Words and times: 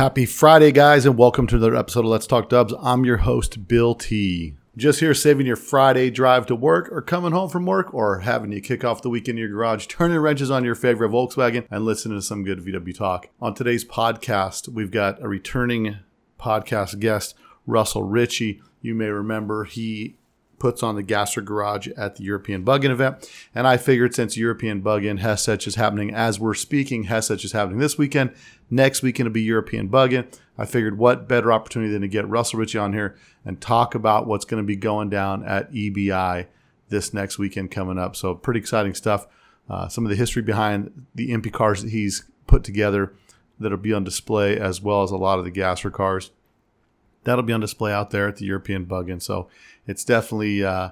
Happy 0.00 0.24
Friday, 0.24 0.72
guys, 0.72 1.04
and 1.04 1.18
welcome 1.18 1.46
to 1.46 1.56
another 1.56 1.76
episode 1.76 2.06
of 2.06 2.10
Let's 2.10 2.26
Talk 2.26 2.48
Dubs. 2.48 2.72
I'm 2.80 3.04
your 3.04 3.18
host, 3.18 3.68
Bill 3.68 3.94
T. 3.94 4.54
Just 4.74 5.00
here 5.00 5.12
saving 5.12 5.46
your 5.46 5.56
Friday 5.56 6.08
drive 6.08 6.46
to 6.46 6.56
work 6.56 6.88
or 6.90 7.02
coming 7.02 7.32
home 7.32 7.50
from 7.50 7.66
work 7.66 7.92
or 7.92 8.20
having 8.20 8.50
you 8.50 8.62
kick 8.62 8.82
off 8.82 9.02
the 9.02 9.10
weekend 9.10 9.36
in 9.36 9.42
your 9.42 9.50
garage, 9.50 9.86
turning 9.88 10.16
wrenches 10.16 10.50
on 10.50 10.64
your 10.64 10.74
favorite 10.74 11.10
Volkswagen 11.10 11.66
and 11.70 11.84
listening 11.84 12.16
to 12.16 12.22
some 12.22 12.44
good 12.44 12.60
VW 12.60 12.96
talk. 12.96 13.28
On 13.42 13.52
today's 13.52 13.84
podcast, 13.84 14.68
we've 14.68 14.90
got 14.90 15.22
a 15.22 15.28
returning 15.28 15.98
podcast 16.40 16.98
guest, 16.98 17.34
Russell 17.66 18.04
Ritchie. 18.04 18.62
You 18.80 18.94
may 18.94 19.08
remember 19.08 19.64
he 19.64 20.16
puts 20.60 20.82
on 20.82 20.94
the 20.94 21.02
Gasser 21.02 21.40
Garage 21.40 21.88
at 21.96 22.16
the 22.16 22.22
European 22.22 22.62
Bug-In 22.62 22.92
event. 22.92 23.28
And 23.54 23.66
I 23.66 23.76
figured 23.78 24.14
since 24.14 24.36
European 24.36 24.82
Bug-In 24.82 25.18
Hessisch 25.18 25.66
is 25.66 25.74
happening 25.74 26.14
as 26.14 26.38
we're 26.38 26.54
speaking, 26.54 27.06
Hessisch 27.06 27.44
is 27.44 27.52
happening 27.52 27.80
this 27.80 27.98
weekend. 27.98 28.32
Next 28.70 29.02
weekend 29.02 29.28
will 29.28 29.34
be 29.34 29.42
European 29.42 29.88
Bug-In. 29.88 30.28
I 30.56 30.66
figured 30.66 30.98
what 30.98 31.26
better 31.26 31.50
opportunity 31.50 31.90
than 31.90 32.02
to 32.02 32.08
get 32.08 32.28
Russell 32.28 32.60
Ritchie 32.60 32.78
on 32.78 32.92
here 32.92 33.16
and 33.44 33.60
talk 33.60 33.94
about 33.96 34.26
what's 34.26 34.44
going 34.44 34.62
to 34.62 34.66
be 34.66 34.76
going 34.76 35.10
down 35.10 35.44
at 35.44 35.72
EBI 35.72 36.46
this 36.90 37.12
next 37.14 37.38
weekend 37.38 37.70
coming 37.70 37.98
up. 37.98 38.14
So 38.14 38.34
pretty 38.34 38.60
exciting 38.60 38.94
stuff. 38.94 39.26
Uh, 39.68 39.88
some 39.88 40.04
of 40.04 40.10
the 40.10 40.16
history 40.16 40.42
behind 40.42 41.06
the 41.14 41.30
EMPI 41.30 41.52
cars 41.52 41.82
that 41.82 41.90
he's 41.90 42.24
put 42.46 42.62
together 42.62 43.14
that'll 43.58 43.78
be 43.78 43.92
on 43.92 44.04
display, 44.04 44.58
as 44.58 44.82
well 44.82 45.02
as 45.02 45.10
a 45.10 45.16
lot 45.16 45.38
of 45.38 45.44
the 45.44 45.50
Gasser 45.50 45.90
cars 45.90 46.30
that'll 47.24 47.44
be 47.44 47.52
on 47.52 47.60
display 47.60 47.92
out 47.92 48.10
there 48.10 48.28
at 48.28 48.36
the 48.36 48.46
European 48.46 48.84
Bug-In. 48.84 49.20
So 49.20 49.48
it's 49.90 50.04
definitely 50.04 50.64
uh, 50.64 50.90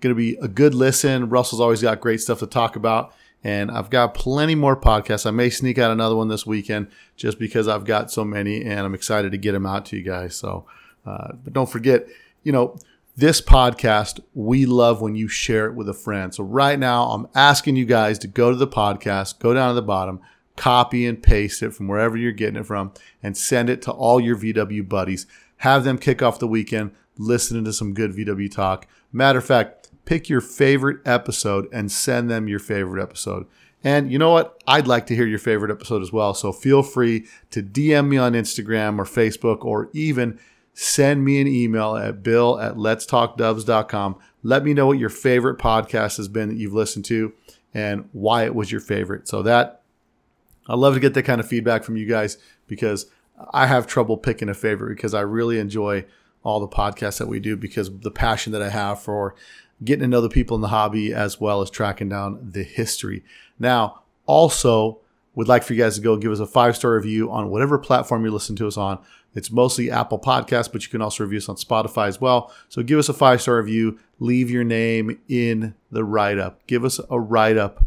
going 0.00 0.14
to 0.14 0.18
be 0.18 0.36
a 0.36 0.48
good 0.48 0.74
listen. 0.74 1.28
Russell's 1.28 1.60
always 1.60 1.80
got 1.80 2.00
great 2.00 2.20
stuff 2.20 2.40
to 2.40 2.46
talk 2.46 2.76
about. 2.76 3.14
And 3.42 3.70
I've 3.70 3.88
got 3.88 4.12
plenty 4.12 4.54
more 4.54 4.78
podcasts. 4.78 5.24
I 5.24 5.30
may 5.30 5.48
sneak 5.48 5.78
out 5.78 5.90
another 5.90 6.16
one 6.16 6.28
this 6.28 6.44
weekend 6.44 6.88
just 7.16 7.38
because 7.38 7.68
I've 7.68 7.84
got 7.84 8.10
so 8.10 8.24
many 8.24 8.64
and 8.64 8.80
I'm 8.80 8.94
excited 8.94 9.32
to 9.32 9.38
get 9.38 9.52
them 9.52 9.64
out 9.64 9.86
to 9.86 9.96
you 9.96 10.02
guys. 10.02 10.36
So, 10.36 10.66
uh, 11.06 11.32
but 11.42 11.52
don't 11.54 11.70
forget, 11.70 12.06
you 12.42 12.52
know, 12.52 12.76
this 13.16 13.40
podcast, 13.40 14.20
we 14.34 14.66
love 14.66 15.00
when 15.00 15.14
you 15.14 15.28
share 15.28 15.66
it 15.66 15.74
with 15.74 15.88
a 15.88 15.94
friend. 15.94 16.34
So 16.34 16.44
right 16.44 16.78
now, 16.78 17.04
I'm 17.04 17.28
asking 17.34 17.76
you 17.76 17.86
guys 17.86 18.18
to 18.20 18.26
go 18.26 18.50
to 18.50 18.56
the 18.56 18.68
podcast, 18.68 19.38
go 19.38 19.54
down 19.54 19.68
to 19.68 19.74
the 19.74 19.82
bottom, 19.82 20.20
copy 20.56 21.06
and 21.06 21.22
paste 21.22 21.62
it 21.62 21.72
from 21.72 21.88
wherever 21.88 22.16
you're 22.16 22.32
getting 22.32 22.60
it 22.60 22.66
from, 22.66 22.92
and 23.22 23.36
send 23.36 23.70
it 23.70 23.80
to 23.82 23.90
all 23.90 24.20
your 24.20 24.36
VW 24.36 24.86
buddies. 24.86 25.26
Have 25.58 25.84
them 25.84 25.98
kick 25.98 26.22
off 26.22 26.38
the 26.38 26.46
weekend 26.46 26.92
listening 27.20 27.64
to 27.64 27.72
some 27.72 27.94
good 27.94 28.12
VW 28.12 28.50
talk. 28.50 28.86
Matter 29.12 29.38
of 29.38 29.44
fact, 29.44 29.90
pick 30.04 30.28
your 30.28 30.40
favorite 30.40 31.00
episode 31.06 31.68
and 31.72 31.92
send 31.92 32.30
them 32.30 32.48
your 32.48 32.58
favorite 32.58 33.02
episode. 33.02 33.46
And 33.82 34.10
you 34.10 34.18
know 34.18 34.30
what? 34.30 34.62
I'd 34.66 34.86
like 34.86 35.06
to 35.06 35.16
hear 35.16 35.26
your 35.26 35.38
favorite 35.38 35.70
episode 35.70 36.02
as 36.02 36.12
well. 36.12 36.34
So 36.34 36.52
feel 36.52 36.82
free 36.82 37.26
to 37.50 37.62
DM 37.62 38.08
me 38.08 38.18
on 38.18 38.32
Instagram 38.32 38.98
or 38.98 39.04
Facebook 39.04 39.64
or 39.64 39.88
even 39.92 40.38
send 40.74 41.24
me 41.24 41.40
an 41.40 41.46
email 41.46 41.96
at 41.96 42.22
bill 42.22 42.58
at 42.60 42.74
letstalkdubs.com. 42.74 44.18
Let 44.42 44.64
me 44.64 44.74
know 44.74 44.86
what 44.86 44.98
your 44.98 45.08
favorite 45.08 45.58
podcast 45.58 46.16
has 46.16 46.28
been 46.28 46.48
that 46.48 46.56
you've 46.56 46.72
listened 46.72 47.04
to 47.06 47.32
and 47.72 48.08
why 48.12 48.44
it 48.44 48.54
was 48.54 48.70
your 48.70 48.80
favorite. 48.80 49.28
So 49.28 49.42
that 49.42 49.82
I 50.66 50.74
love 50.74 50.94
to 50.94 51.00
get 51.00 51.14
that 51.14 51.22
kind 51.22 51.40
of 51.40 51.48
feedback 51.48 51.84
from 51.84 51.96
you 51.96 52.06
guys 52.06 52.38
because 52.66 53.06
I 53.52 53.66
have 53.66 53.86
trouble 53.86 54.16
picking 54.16 54.48
a 54.48 54.54
favorite 54.54 54.94
because 54.94 55.14
I 55.14 55.22
really 55.22 55.58
enjoy 55.58 56.04
all 56.42 56.60
the 56.60 56.68
podcasts 56.68 57.18
that 57.18 57.28
we 57.28 57.40
do 57.40 57.56
because 57.56 58.00
the 58.00 58.10
passion 58.10 58.52
that 58.52 58.62
I 58.62 58.70
have 58.70 59.00
for 59.00 59.34
getting 59.82 60.02
to 60.02 60.08
know 60.08 60.20
the 60.20 60.28
people 60.28 60.54
in 60.54 60.60
the 60.60 60.68
hobby 60.68 61.12
as 61.12 61.40
well 61.40 61.62
as 61.62 61.70
tracking 61.70 62.08
down 62.08 62.50
the 62.52 62.62
history. 62.62 63.24
Now, 63.58 64.02
also 64.26 65.00
would 65.34 65.48
like 65.48 65.62
for 65.62 65.74
you 65.74 65.82
guys 65.82 65.96
to 65.96 66.00
go 66.00 66.16
give 66.16 66.32
us 66.32 66.40
a 66.40 66.46
five 66.46 66.76
star 66.76 66.94
review 66.94 67.30
on 67.30 67.50
whatever 67.50 67.78
platform 67.78 68.24
you 68.24 68.30
listen 68.30 68.56
to 68.56 68.66
us 68.66 68.76
on. 68.76 68.98
It's 69.34 69.50
mostly 69.50 69.90
Apple 69.90 70.18
Podcasts, 70.18 70.70
but 70.70 70.82
you 70.82 70.90
can 70.90 71.00
also 71.00 71.22
review 71.22 71.38
us 71.38 71.48
on 71.48 71.56
Spotify 71.56 72.08
as 72.08 72.20
well. 72.20 72.52
So 72.68 72.82
give 72.82 72.98
us 72.98 73.08
a 73.08 73.14
five 73.14 73.40
star 73.40 73.56
review. 73.58 73.98
Leave 74.18 74.50
your 74.50 74.64
name 74.64 75.20
in 75.28 75.74
the 75.90 76.04
write 76.04 76.38
up. 76.38 76.66
Give 76.66 76.84
us 76.84 77.00
a 77.08 77.20
write 77.20 77.56
up 77.56 77.84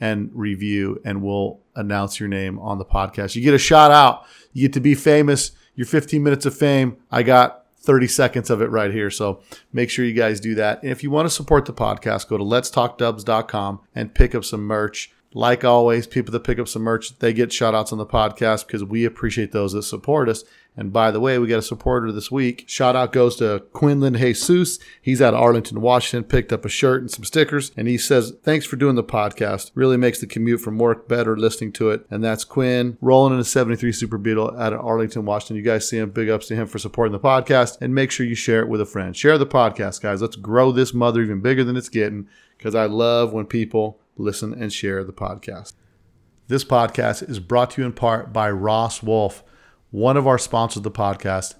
and 0.00 0.30
review, 0.34 1.00
and 1.04 1.22
we'll 1.22 1.60
announce 1.74 2.20
your 2.20 2.28
name 2.28 2.58
on 2.58 2.78
the 2.78 2.84
podcast. 2.84 3.34
You 3.34 3.42
get 3.42 3.54
a 3.54 3.58
shout 3.58 3.90
out. 3.90 4.24
You 4.52 4.68
get 4.68 4.74
to 4.74 4.80
be 4.80 4.94
famous. 4.94 5.52
Your 5.74 5.86
15 5.86 6.22
minutes 6.22 6.46
of 6.46 6.56
fame. 6.56 6.96
I 7.10 7.24
got 7.24 7.63
30 7.84 8.08
seconds 8.08 8.50
of 8.50 8.60
it 8.62 8.70
right 8.70 8.92
here. 8.92 9.10
So 9.10 9.40
make 9.72 9.90
sure 9.90 10.04
you 10.04 10.14
guys 10.14 10.40
do 10.40 10.54
that. 10.56 10.82
And 10.82 10.90
if 10.90 11.02
you 11.02 11.10
want 11.10 11.26
to 11.26 11.30
support 11.30 11.66
the 11.66 11.72
podcast, 11.72 12.28
go 12.28 12.38
to 12.38 12.44
letstalkdubs.com 12.44 13.80
and 13.94 14.14
pick 14.14 14.34
up 14.34 14.44
some 14.44 14.62
merch. 14.62 15.12
Like 15.36 15.64
always, 15.64 16.06
people 16.06 16.30
that 16.32 16.44
pick 16.44 16.60
up 16.60 16.68
some 16.68 16.82
merch, 16.82 17.18
they 17.18 17.32
get 17.32 17.52
shout 17.52 17.74
outs 17.74 17.90
on 17.90 17.98
the 17.98 18.06
podcast 18.06 18.66
because 18.66 18.84
we 18.84 19.04
appreciate 19.04 19.50
those 19.50 19.72
that 19.72 19.82
support 19.82 20.28
us. 20.28 20.44
And 20.76 20.92
by 20.92 21.12
the 21.12 21.20
way, 21.20 21.38
we 21.38 21.46
got 21.46 21.60
a 21.60 21.62
supporter 21.62 22.10
this 22.10 22.32
week. 22.32 22.64
Shout 22.66 22.96
out 22.96 23.12
goes 23.12 23.36
to 23.36 23.64
Quinlan 23.72 24.14
Jesus. 24.14 24.80
He's 25.00 25.22
out 25.22 25.32
of 25.32 25.40
Arlington, 25.40 25.80
Washington, 25.80 26.28
picked 26.28 26.52
up 26.52 26.64
a 26.64 26.68
shirt 26.68 27.00
and 27.00 27.10
some 27.10 27.24
stickers. 27.24 27.70
And 27.76 27.86
he 27.86 27.96
says, 27.96 28.34
Thanks 28.42 28.66
for 28.66 28.74
doing 28.74 28.96
the 28.96 29.04
podcast. 29.04 29.70
Really 29.74 29.96
makes 29.96 30.18
the 30.18 30.26
commute 30.26 30.60
from 30.60 30.78
work 30.78 31.06
better 31.06 31.36
listening 31.36 31.72
to 31.74 31.90
it. 31.90 32.04
And 32.10 32.24
that's 32.24 32.44
Quinn 32.44 32.98
rolling 33.00 33.34
in 33.34 33.38
a 33.38 33.44
73 33.44 33.92
Super 33.92 34.18
Beetle 34.18 34.58
out 34.58 34.72
of 34.72 34.84
Arlington, 34.84 35.24
Washington. 35.24 35.56
You 35.56 35.62
guys 35.62 35.88
see 35.88 35.98
him. 35.98 36.10
Big 36.10 36.28
ups 36.28 36.48
to 36.48 36.56
him 36.56 36.66
for 36.66 36.80
supporting 36.80 37.12
the 37.12 37.20
podcast. 37.20 37.78
And 37.80 37.94
make 37.94 38.10
sure 38.10 38.26
you 38.26 38.34
share 38.34 38.60
it 38.60 38.68
with 38.68 38.80
a 38.80 38.86
friend. 38.86 39.16
Share 39.16 39.38
the 39.38 39.46
podcast, 39.46 40.02
guys. 40.02 40.20
Let's 40.20 40.36
grow 40.36 40.72
this 40.72 40.92
mother 40.92 41.22
even 41.22 41.40
bigger 41.40 41.62
than 41.62 41.76
it's 41.76 41.88
getting 41.88 42.28
because 42.58 42.74
I 42.74 42.86
love 42.86 43.32
when 43.32 43.46
people 43.46 44.00
listen 44.16 44.52
and 44.60 44.72
share 44.72 45.04
the 45.04 45.12
podcast. 45.12 45.74
This 46.48 46.64
podcast 46.64 47.28
is 47.28 47.38
brought 47.38 47.70
to 47.72 47.82
you 47.82 47.86
in 47.86 47.92
part 47.92 48.32
by 48.32 48.50
Ross 48.50 49.02
Wulf 49.02 49.44
one 49.94 50.16
of 50.16 50.26
our 50.26 50.38
sponsors 50.38 50.78
of 50.78 50.82
the 50.82 50.90
podcast. 50.90 51.54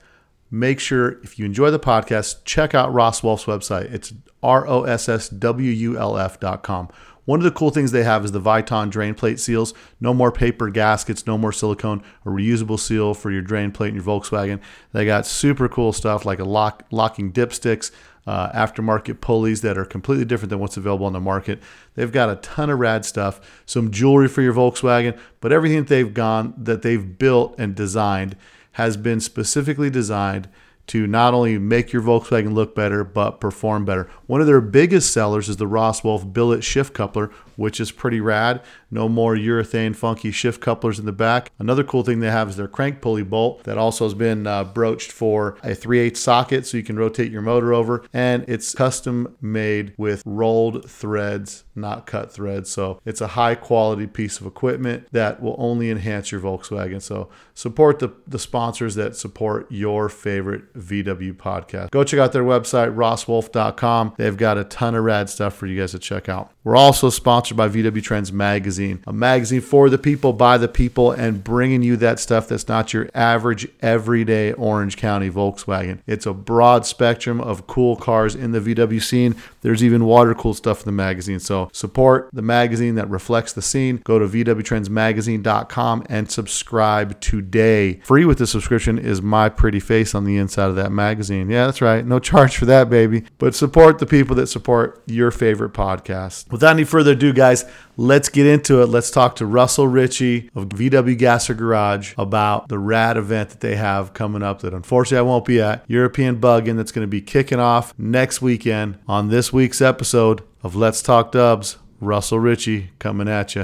Make 0.51 0.81
sure 0.81 1.23
if 1.23 1.39
you 1.39 1.45
enjoy 1.45 1.71
the 1.71 1.79
podcast, 1.79 2.45
check 2.45 2.75
out 2.75 2.93
Ross 2.93 3.23
Wulf's 3.23 3.45
website. 3.45 3.95
It's 3.95 4.13
R 4.43 4.67
O 4.67 4.83
S 4.83 5.09
S 5.09 5.29
W 5.29 5.71
U 5.71 5.97
L 5.97 6.19
F.com. 6.19 6.89
One 7.25 7.41
of 7.41 7.45
the 7.45 7.51
cool 7.51 7.71
things 7.71 7.91
they 7.91 8.05
have 8.05 8.25
is 8.25 8.33
the 8.33 8.41
Viton 8.41 8.91
drain 8.91 9.15
plate 9.15 9.41
seals. 9.41 9.73
No 10.01 10.13
more 10.13 10.31
paper 10.31 10.69
gaskets, 10.69 11.27
no 11.27 11.39
more 11.39 11.53
silicone, 11.53 12.03
a 12.25 12.29
reusable 12.29 12.79
seal 12.79 13.15
for 13.15 13.31
your 13.31 13.43
drain 13.43 13.73
plate 13.73 13.89
in 13.89 13.95
your 13.95 14.05
Volkswagen. 14.05 14.61
They 14.93 15.05
got 15.05 15.27
super 15.27 15.69
cool 15.69 15.93
stuff 15.93 16.25
like 16.25 16.39
a 16.39 16.45
lock, 16.45 16.85
locking 16.91 17.33
dipsticks, 17.33 17.91
uh, 18.27 18.51
aftermarket 18.53 19.21
pulleys 19.21 19.61
that 19.63 19.77
are 19.77 19.85
completely 19.85 20.25
different 20.25 20.51
than 20.51 20.59
what's 20.59 20.77
available 20.77 21.07
on 21.07 21.13
the 21.13 21.21
market. 21.21 21.63
They've 21.95 22.13
got 22.13 22.31
a 22.31 22.37
ton 22.37 22.71
of 22.71 22.79
rad 22.79 23.05
stuff, 23.05 23.63
some 23.67 23.91
jewelry 23.91 24.29
for 24.29 24.43
your 24.43 24.55
Volkswagen, 24.55 25.19
but 25.41 25.53
everything 25.53 25.79
that 25.79 25.89
they've 25.89 26.13
gone 26.13 26.55
that 26.57 26.83
they've 26.83 27.19
built 27.19 27.55
and 27.59 27.75
designed 27.75 28.37
has 28.73 28.97
been 28.97 29.21
specifically 29.21 29.91
designed 29.91 30.49
to 30.89 31.07
not 31.07 31.35
only 31.35 31.59
make 31.59 31.93
your 31.93 32.03
Volkswagen 32.03 32.55
look 32.55 32.75
better, 32.75 33.05
but 33.05 33.41
perform 33.41 33.85
better. 33.85 34.09
One 34.27 34.41
of 34.41 34.47
their 34.47 34.61
biggest 34.61 35.13
sellers 35.13 35.49
is 35.49 35.57
the 35.57 35.67
Ross 35.67 36.05
Wulf 36.05 36.33
billet 36.33 36.63
shift 36.63 36.95
coupler, 36.95 37.31
which 37.57 37.81
is 37.81 37.91
pretty 37.91 38.21
rad. 38.21 38.63
No 38.91 39.09
more 39.09 39.35
urethane 39.35 39.97
funky 39.97 40.31
shift 40.31 40.61
couplers 40.61 40.99
in 40.99 41.07
the 41.07 41.13
back. 41.13 41.51
Another 41.59 41.85
cool 41.85 42.03
thing 42.03 42.21
they 42.21 42.31
have 42.31 42.51
is 42.51 42.57
their 42.57 42.69
crank 42.69 43.01
pulley 43.01 43.23
bolt 43.23 43.65
that 43.65 43.79
also 43.79 44.05
has 44.05 44.15
been 44.15 44.47
uh, 44.47 44.65
broached 44.65 45.11
for 45.11 45.57
a 45.63 45.75
3 45.75 45.99
8 46.01 46.17
socket 46.17 46.67
so 46.67 46.77
you 46.77 46.83
can 46.83 46.97
rotate 46.97 47.33
your 47.33 47.43
motor 47.43 47.73
over. 47.73 48.05
And 48.13 48.45
it's 48.47 48.75
custom 48.75 49.37
made 49.41 49.95
with 49.97 50.23
rolled 50.27 50.89
threads, 50.89 51.65
not 51.77 52.07
cut 52.07 52.33
threads. 52.33 52.71
So 52.71 53.01
it's 53.05 53.21
a 53.21 53.29
high 53.29 53.55
quality 53.55 54.07
piece 54.07 54.41
of 54.41 54.47
equipment 54.47 55.09
that 55.13 55.43
will 55.43 55.57
only 55.59 55.91
enhance 55.91 56.33
your 56.33 56.41
Volkswagen. 56.41 57.01
So 57.01 57.29
support 57.55 57.99
the, 57.99 58.13
the 58.27 58.39
sponsors 58.39 58.95
that 58.97 59.17
support 59.17 59.71
your 59.71 60.09
favorite 60.09 60.73
VW 60.75 61.35
podcast. 61.35 61.91
Go 61.91 62.05
check 62.05 62.21
out 62.21 62.33
their 62.33 62.45
website, 62.45 62.95
rosswulf.com. 62.95 64.15
They've 64.17 64.37
got 64.37 64.59
a 64.59 64.65
ton 64.65 64.95
of 64.95 65.05
rad 65.05 65.29
stuff 65.31 65.55
for 65.55 65.67
you 65.67 65.81
guys 65.81 65.93
to 65.93 65.99
check 65.99 66.29
out. 66.29 66.51
We're 66.65 66.77
also 66.77 67.11
sponsored 67.11 67.59
by 67.59 67.69
VW 67.69 68.03
Trends 68.03 68.33
Magazine, 68.33 69.03
a 69.07 69.13
magazine 69.13 69.61
for 69.61 69.91
the 69.91 69.99
people, 69.99 70.33
by 70.33 70.57
the 70.57 70.69
people, 70.69 71.13
and 71.13 71.45
bringing 71.45 71.83
you 71.83 71.97
that 71.97 72.19
stuff 72.19 72.49
that's 72.49 72.69
not 72.69 72.95
your 72.95 73.11
average, 73.15 73.69
everyday 73.83 74.53
Orange 74.55 74.97
County 74.97 75.31
Volkswagen. 75.31 76.01
It's 76.07 76.25
a 76.25 76.33
broad 76.33 76.87
spectrum 76.87 77.41
of 77.41 77.67
cool 77.67 77.97
cars 77.97 78.35
in 78.35 78.53
the 78.53 78.61
VW 78.61 79.03
scene. 79.03 79.37
There's 79.65 79.83
even 79.83 80.05
water 80.05 80.35
cooled 80.35 80.59
stuff 80.59 80.81
in 80.81 80.85
the 80.85 80.93
magazine. 80.93 81.41
So 81.41 81.71
support 81.73 82.29
the 82.35 82.43
magazine 82.43 82.97
that 82.97 83.09
reflects 83.09 83.55
the 83.55 83.63
scene. 83.63 84.03
Go 84.05 84.19
to 84.19 84.29
VWTrendsMagazine.com 84.29 86.05
and 86.11 86.31
subscribe 86.31 87.19
today. 87.21 87.95
Free 88.01 88.27
with 88.27 88.37
the 88.37 88.47
subscription 88.47 88.99
is 88.99 89.23
my 89.23 89.49
pretty 89.49 89.81
face 89.81 90.15
on 90.15 90.25
the 90.25 90.37
inside 90.37 90.69
of 90.69 90.77
that 90.77 90.93
magazine. 90.93 91.49
Yeah, 91.49 91.65
that's 91.65 91.81
right. 91.81 92.05
No 92.05 92.19
charge 92.19 92.59
for 92.59 92.67
that, 92.67 92.91
baby. 92.91 93.25
But 93.39 93.55
support 93.55 94.01
the 94.01 94.07
people 94.07 94.37
that 94.37 94.49
support 94.49 95.03
your 95.07 95.31
favorite 95.31 95.73
podcast. 95.73 96.53
Without 96.53 96.73
any 96.73 96.85
further 96.85 97.13
ado, 97.13 97.33
guys, 97.33 97.65
let's 97.97 98.29
get 98.29 98.47
into 98.47 98.83
it. 98.83 98.87
Let's 98.87 99.11
talk 99.11 99.37
to 99.37 99.47
Russell 99.47 99.87
Ritchie 99.87 100.51
of 100.55 100.69
VW 100.69 101.17
Gasser 101.17 101.55
Garage 101.55 102.15
about 102.19 102.69
the 102.69 102.79
rad 102.79 103.17
event 103.17 103.51
that 103.51 103.61
they 103.61 103.77
have 103.77 104.13
coming 104.13 104.43
up 104.43 104.61
that 104.63 104.73
unfortunately 104.75 105.19
I 105.19 105.31
won't 105.31 105.45
be 105.45 105.61
at. 105.61 105.85
European 105.89 106.37
Bug-In 106.37 106.77
that's 106.77 106.93
going 106.93 107.07
to 107.07 107.11
be 107.11 107.21
kicking 107.21 107.61
off 107.61 107.95
next 107.99 108.43
weekend 108.43 108.99
on 109.07 109.29
this 109.29 109.53
week's 109.53 109.81
episode 109.81 110.43
of 110.63 110.75
Let's 110.75 111.03
Talk 111.03 111.33
Dubs. 111.33 111.79
Russell 112.01 112.39
Ritchie 112.39 112.91
coming 112.99 113.29
at 113.29 113.55
you. 113.55 113.63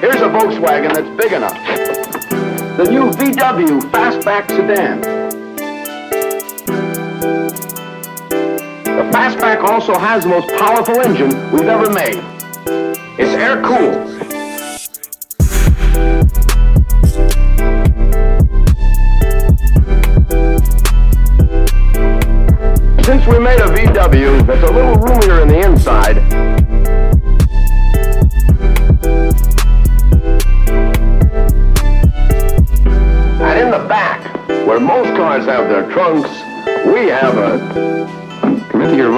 Here's 0.00 0.20
a 0.20 0.28
Volkswagen 0.28 0.92
that's 0.92 1.22
big 1.22 1.32
enough 1.32 1.54
the 2.76 2.84
new 2.90 3.08
VW 3.12 3.80
Fastback 3.92 4.48
sedan. 4.48 5.13
The 8.94 9.02
Fastback 9.10 9.64
also 9.64 9.98
has 9.98 10.22
the 10.22 10.28
most 10.28 10.48
powerful 10.50 11.00
engine 11.00 11.30
we've 11.50 11.62
ever 11.62 11.90
made. 11.92 12.22
It's 13.18 13.34
air-cooled. 13.34 14.08
Since 23.04 23.26
we 23.26 23.40
made 23.40 23.58
a 23.58 23.66
VW 23.66 24.46
that's 24.46 24.62
a 24.62 24.72
little 24.72 24.94
roomier 24.94 25.40
in 25.42 25.48
the 25.48 25.58
inside, 25.58 26.53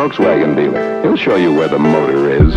Volkswagen 0.07 0.55
dealer. 0.55 1.03
He'll 1.03 1.17
show 1.17 1.35
you 1.35 1.53
where 1.53 1.67
the 1.67 1.81
motor 1.81 2.31
is. 2.31 2.55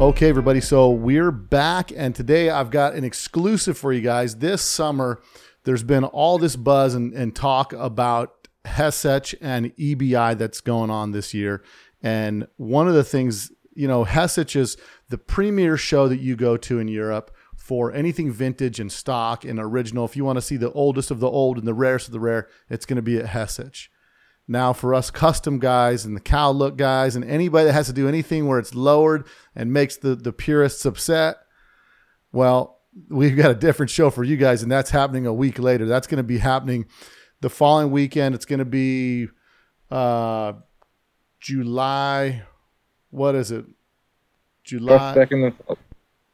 Okay, 0.00 0.30
everybody. 0.30 0.62
So 0.62 0.90
we're 0.90 1.30
back, 1.30 1.92
and 1.94 2.14
today 2.14 2.48
I've 2.48 2.70
got 2.70 2.94
an 2.94 3.04
exclusive 3.04 3.76
for 3.76 3.92
you 3.92 4.00
guys. 4.00 4.36
This 4.36 4.62
summer, 4.62 5.20
there's 5.64 5.82
been 5.82 6.04
all 6.04 6.38
this 6.38 6.56
buzz 6.56 6.94
and, 6.94 7.12
and 7.12 7.36
talk 7.36 7.74
about 7.74 8.48
Hessisch 8.64 9.34
and 9.42 9.76
EBI 9.76 10.38
that's 10.38 10.62
going 10.62 10.88
on 10.88 11.12
this 11.12 11.34
year. 11.34 11.62
And 12.02 12.48
one 12.56 12.88
of 12.88 12.94
the 12.94 13.04
things, 13.04 13.52
you 13.74 13.86
know, 13.86 14.06
Hessisch 14.06 14.56
is 14.56 14.78
the 15.10 15.18
premier 15.18 15.76
show 15.76 16.08
that 16.08 16.20
you 16.20 16.34
go 16.34 16.56
to 16.56 16.78
in 16.78 16.88
Europe 16.88 17.30
for 17.56 17.92
anything 17.92 18.32
vintage 18.32 18.80
and 18.80 18.90
stock 18.90 19.44
and 19.44 19.60
original. 19.60 20.06
If 20.06 20.16
you 20.16 20.24
want 20.24 20.38
to 20.38 20.42
see 20.42 20.56
the 20.56 20.72
oldest 20.72 21.10
of 21.10 21.20
the 21.20 21.28
old 21.28 21.58
and 21.58 21.68
the 21.68 21.74
rarest 21.74 22.08
of 22.08 22.12
the 22.12 22.20
rare, 22.20 22.48
it's 22.70 22.86
going 22.86 22.96
to 22.96 23.02
be 23.02 23.18
at 23.18 23.26
Hessisch. 23.26 23.88
Now, 24.46 24.72
for 24.72 24.94
us 24.94 25.10
custom 25.10 25.58
guys 25.58 26.04
and 26.04 26.14
the 26.14 26.20
Cal 26.20 26.52
Look 26.52 26.76
guys 26.76 27.16
and 27.16 27.24
anybody 27.24 27.66
that 27.66 27.72
has 27.72 27.86
to 27.86 27.92
do 27.92 28.08
anything 28.08 28.46
where 28.46 28.58
it's 28.58 28.74
lowered 28.74 29.26
and 29.56 29.72
makes 29.72 29.96
the, 29.96 30.14
the 30.14 30.32
purists 30.32 30.84
upset, 30.84 31.36
well, 32.32 32.80
we've 33.08 33.36
got 33.36 33.50
a 33.50 33.54
different 33.54 33.90
show 33.90 34.10
for 34.10 34.22
you 34.22 34.36
guys, 34.36 34.62
and 34.62 34.70
that's 34.70 34.90
happening 34.90 35.26
a 35.26 35.32
week 35.32 35.58
later. 35.58 35.86
That's 35.86 36.06
going 36.06 36.18
to 36.18 36.22
be 36.22 36.38
happening 36.38 36.86
the 37.40 37.48
following 37.50 37.90
weekend. 37.90 38.34
It's 38.34 38.44
going 38.44 38.58
to 38.58 38.64
be 38.64 39.28
uh, 39.90 40.54
July. 41.40 42.42
What 43.10 43.34
is 43.34 43.50
it? 43.50 43.64
July. 44.62 44.98
First, 44.98 45.14
second, 45.14 45.44
and- 45.44 45.78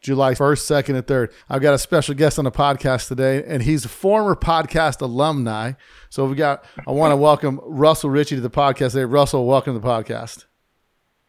July 0.01 0.33
1st, 0.33 0.85
2nd, 0.85 0.97
and 0.97 1.07
3rd. 1.07 1.33
I've 1.49 1.61
got 1.61 1.75
a 1.75 1.79
special 1.79 2.15
guest 2.15 2.39
on 2.39 2.45
the 2.45 2.51
podcast 2.51 3.09
today, 3.09 3.45
and 3.47 3.63
he's 3.63 3.85
a 3.85 3.89
former 3.89 4.35
podcast 4.35 5.03
alumni. 5.03 5.73
So 6.09 6.25
we 6.27 6.37
got, 6.37 6.65
I 6.87 6.93
want 6.93 7.13
to 7.13 7.17
welcome 7.17 7.61
Russell 7.63 8.09
Ritchie 8.09 8.37
to 8.37 8.41
the 8.41 8.51
podcast. 8.51 8.95
Hey, 8.95 9.05
Russell, 9.05 9.47
welcome 9.47 9.75
to 9.75 9.81
the 9.81 9.87
podcast. 9.87 10.47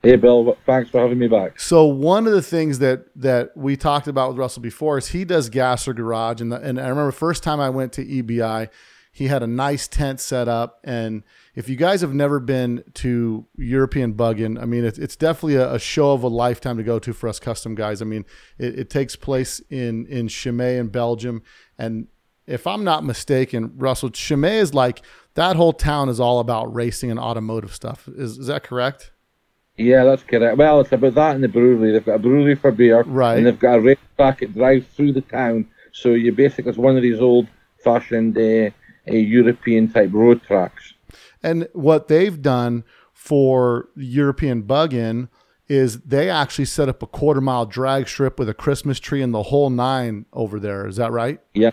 Hey, 0.01 0.15
Bill. 0.15 0.57
Thanks 0.65 0.89
for 0.89 0.99
having 0.99 1.19
me 1.19 1.27
back. 1.27 1.59
So 1.59 1.85
one 1.85 2.25
of 2.25 2.33
the 2.33 2.41
things 2.41 2.79
that 2.79 3.05
that 3.17 3.55
we 3.55 3.77
talked 3.77 4.07
about 4.07 4.29
with 4.29 4.37
Russell 4.39 4.63
before 4.63 4.97
is 4.97 5.09
he 5.09 5.25
does 5.25 5.49
Gasser 5.49 5.93
Garage, 5.93 6.41
and 6.41 6.51
the, 6.51 6.59
and 6.59 6.79
I 6.79 6.87
remember 6.87 7.11
first 7.11 7.43
time 7.43 7.59
I 7.59 7.69
went 7.69 7.93
to 7.93 8.05
EBI, 8.05 8.69
he 9.11 9.27
had 9.27 9.43
a 9.43 9.47
nice 9.47 9.87
tent 9.87 10.19
set 10.19 10.47
up, 10.47 10.79
and 10.83 11.23
if 11.55 11.67
you 11.67 11.75
guys 11.75 12.01
have 12.01 12.13
never 12.13 12.39
been 12.39 12.83
to 12.95 13.45
European 13.57 14.13
Buggin, 14.13 14.61
I 14.61 14.65
mean 14.65 14.85
it's 14.85 14.97
it's 14.97 15.15
definitely 15.15 15.55
a, 15.55 15.73
a 15.73 15.79
show 15.79 16.11
of 16.13 16.23
a 16.23 16.27
lifetime 16.27 16.77
to 16.77 16.83
go 16.83 16.99
to 16.99 17.13
for 17.13 17.27
us 17.27 17.39
custom 17.39 17.75
guys. 17.75 18.01
I 18.01 18.05
mean 18.05 18.25
it, 18.57 18.79
it 18.79 18.89
takes 18.89 19.15
place 19.15 19.59
in 19.69 20.05
in 20.07 20.27
Chimay 20.27 20.77
in 20.77 20.87
Belgium, 20.87 21.43
and 21.77 22.07
if 22.47 22.65
I'm 22.67 22.83
not 22.83 23.03
mistaken, 23.03 23.73
Russell 23.77 24.09
Chimay 24.09 24.57
is 24.57 24.73
like 24.73 25.01
that 25.35 25.55
whole 25.55 25.73
town 25.73 26.09
is 26.09 26.19
all 26.19 26.39
about 26.39 26.73
racing 26.73 27.11
and 27.11 27.19
automotive 27.19 27.73
stuff. 27.73 28.07
Is 28.15 28.37
is 28.37 28.47
that 28.47 28.63
correct? 28.63 29.11
Yeah, 29.77 30.03
that's 30.03 30.23
correct. 30.23 30.57
Well, 30.57 30.81
it's 30.81 30.91
about 30.91 31.15
that 31.15 31.35
in 31.35 31.41
the 31.41 31.47
brewery. 31.47 31.91
They've 31.91 32.05
got 32.05 32.15
a 32.15 32.19
brewery 32.19 32.55
for 32.55 32.71
beer, 32.71 33.03
Right. 33.03 33.37
And 33.37 33.45
they've 33.45 33.57
got 33.57 33.77
a 33.77 33.81
racetrack 33.81 34.39
that 34.39 34.53
drives 34.53 34.85
through 34.87 35.13
the 35.13 35.21
town. 35.21 35.67
So 35.91 36.09
you 36.09 36.31
basically 36.31 36.69
it's 36.69 36.77
one 36.77 36.97
of 36.97 37.01
these 37.01 37.19
old-fashioned 37.19 38.37
uh, 38.37 38.69
uh, 39.09 39.13
European 39.13 39.91
type 39.91 40.11
road 40.13 40.43
tracks. 40.43 40.93
And 41.43 41.67
what 41.73 42.07
they've 42.07 42.41
done 42.41 42.83
for 43.13 43.89
European 43.95 44.63
bug 44.63 44.93
in 44.93 45.29
is 45.67 46.01
they 46.01 46.29
actually 46.29 46.65
set 46.65 46.89
up 46.89 47.01
a 47.01 47.07
quarter 47.07 47.39
mile 47.39 47.65
drag 47.65 48.07
strip 48.07 48.37
with 48.37 48.49
a 48.49 48.53
Christmas 48.53 48.99
tree 48.99 49.21
and 49.21 49.33
the 49.33 49.43
whole 49.43 49.69
nine 49.69 50.25
over 50.33 50.59
there. 50.59 50.85
Is 50.85 50.97
that 50.97 51.11
right? 51.11 51.39
Yeah, 51.53 51.71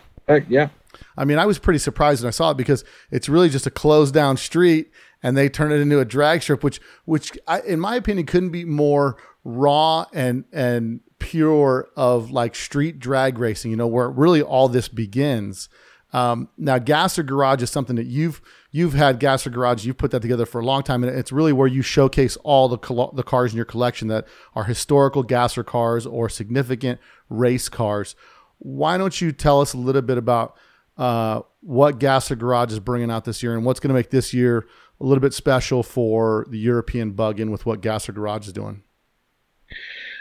yeah. 0.49 0.69
I 1.17 1.25
mean, 1.25 1.39
I 1.39 1.47
was 1.47 1.59
pretty 1.59 1.79
surprised 1.79 2.23
when 2.23 2.29
I 2.29 2.31
saw 2.31 2.51
it 2.51 2.57
because 2.57 2.85
it's 3.11 3.29
really 3.29 3.49
just 3.49 3.67
a 3.67 3.71
closed 3.71 4.15
down 4.15 4.37
street 4.37 4.91
and 5.23 5.37
they 5.37 5.49
turn 5.49 5.73
it 5.73 5.81
into 5.81 5.99
a 5.99 6.05
drag 6.05 6.43
strip, 6.43 6.63
which, 6.63 6.81
which 7.07 7.33
I, 7.47 7.61
in 7.61 7.81
my 7.81 7.97
opinion, 7.97 8.27
couldn't 8.27 8.51
be 8.51 8.65
more 8.65 9.17
raw 9.43 10.07
and, 10.13 10.45
and 10.53 11.01
pure 11.19 11.89
of 11.97 12.31
like 12.31 12.55
street 12.55 12.99
drag 12.99 13.39
racing, 13.39 13.71
you 13.71 13.77
know, 13.77 13.87
where 13.87 14.11
really 14.11 14.43
all 14.43 14.69
this 14.69 14.89
begins. 14.89 15.69
Um, 16.13 16.49
now, 16.57 16.79
Gasser 16.79 17.23
Garage 17.23 17.63
is 17.63 17.71
something 17.71 17.97
that 17.97 18.07
you've 18.07 18.41
you've 18.71 18.95
had 18.95 19.19
Gasser 19.19 19.51
Garage. 19.51 19.85
You've 19.85 19.99
put 19.99 20.11
that 20.11 20.23
together 20.23 20.47
for 20.47 20.61
a 20.61 20.65
long 20.65 20.83
time, 20.83 21.03
and 21.05 21.17
it's 21.17 21.33
really 21.33 21.53
where 21.53 21.67
you 21.67 21.83
showcase 21.83 22.37
all 22.39 22.69
the 22.69 22.79
col- 22.79 23.13
the 23.13 23.23
cars 23.23 23.53
in 23.53 23.57
your 23.57 23.65
collection 23.65 24.09
that 24.09 24.27
are 24.55 24.65
historical 24.65 25.23
Gasser 25.23 25.65
cars 25.65 26.07
or 26.07 26.29
significant 26.29 27.01
race 27.29 27.69
cars. 27.69 28.15
Why 28.59 28.99
don't 28.99 29.21
you 29.21 29.33
tell 29.33 29.61
us 29.61 29.73
a 29.73 29.79
little 29.79 30.03
bit 30.03 30.19
about 30.19 30.57
uh, 30.97 31.43
what 31.61 31.99
Gasser 31.99 32.37
Garage 32.37 32.73
is 32.73 32.81
bringing 32.81 33.11
out 33.11 33.25
this 33.25 33.43
year, 33.43 33.55
and 33.55 33.65
what's 33.65 33.81
going 33.81 33.89
to 33.89 33.95
make 33.95 34.11
this 34.11 34.35
year 34.35 34.67
a 35.01 35.05
little 35.05 35.23
bit 35.23 35.33
special 35.33 35.83
for 35.83 36.45
the 36.51 36.59
European 36.59 37.13
bug-in 37.13 37.51
with 37.51 37.65
what 37.65 37.81
Gasser 37.81 38.13
Garage 38.13 38.49
is 38.49 38.53
doing? 38.53 38.83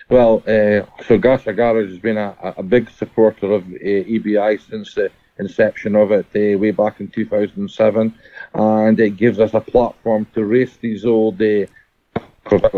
Well, 0.10 0.44
uh, 0.48 0.86
so 1.04 1.18
Gasser 1.18 1.52
Garage 1.52 1.90
has 1.90 2.00
been 2.00 2.18
a, 2.18 2.36
a 2.58 2.64
big 2.64 2.90
supporter 2.92 3.52
of 3.52 3.64
uh, 3.64 3.76
EBI 3.76 4.62
since 4.70 4.94
the 4.94 5.12
inception 5.40 5.96
of 5.96 6.12
it 6.12 6.26
uh, 6.28 6.58
way 6.58 6.72
back 6.72 7.00
in 7.00 7.08
2007, 7.08 8.14
and 8.58 9.00
it 9.00 9.18
gives 9.18 9.40
us 9.40 9.54
a 9.54 9.62
platform 9.62 10.26
to 10.34 10.44
race 10.44 10.78
these 10.78 11.06
old, 11.06 11.42
uh, 11.42 11.66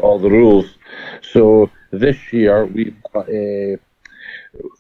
all 0.01 0.19
the 0.19 0.29
rules. 0.29 0.77
So 1.21 1.71
this 1.91 2.33
year 2.33 2.65
we've 2.65 2.97
uh, 3.15 3.77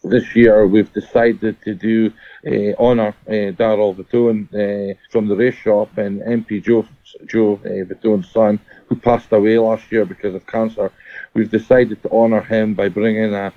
this 0.03 0.35
year 0.35 0.67
we've 0.67 0.91
decided 0.93 1.61
to 1.63 1.73
do 1.73 2.11
uh, 2.45 2.73
honour 2.81 3.13
uh, 3.27 3.51
Darrell 3.51 3.95
Vittone 3.95 4.47
uh, 4.53 4.95
from 5.11 5.27
the 5.27 5.35
race 5.35 5.55
shop 5.55 5.97
and 5.97 6.21
EMPI 6.21 6.63
Joe 6.63 6.85
Joe 7.25 7.59
uh, 7.63 7.85
Vittone's 7.89 8.29
son, 8.29 8.59
who 8.87 8.95
passed 8.95 9.31
away 9.31 9.57
last 9.57 9.91
year 9.91 10.05
because 10.05 10.35
of 10.35 10.45
cancer. 10.47 10.91
We've 11.33 11.49
decided 11.49 12.01
to 12.03 12.09
honour 12.09 12.41
him 12.41 12.73
by 12.73 12.89
bringing 12.89 13.33
a 13.33 13.53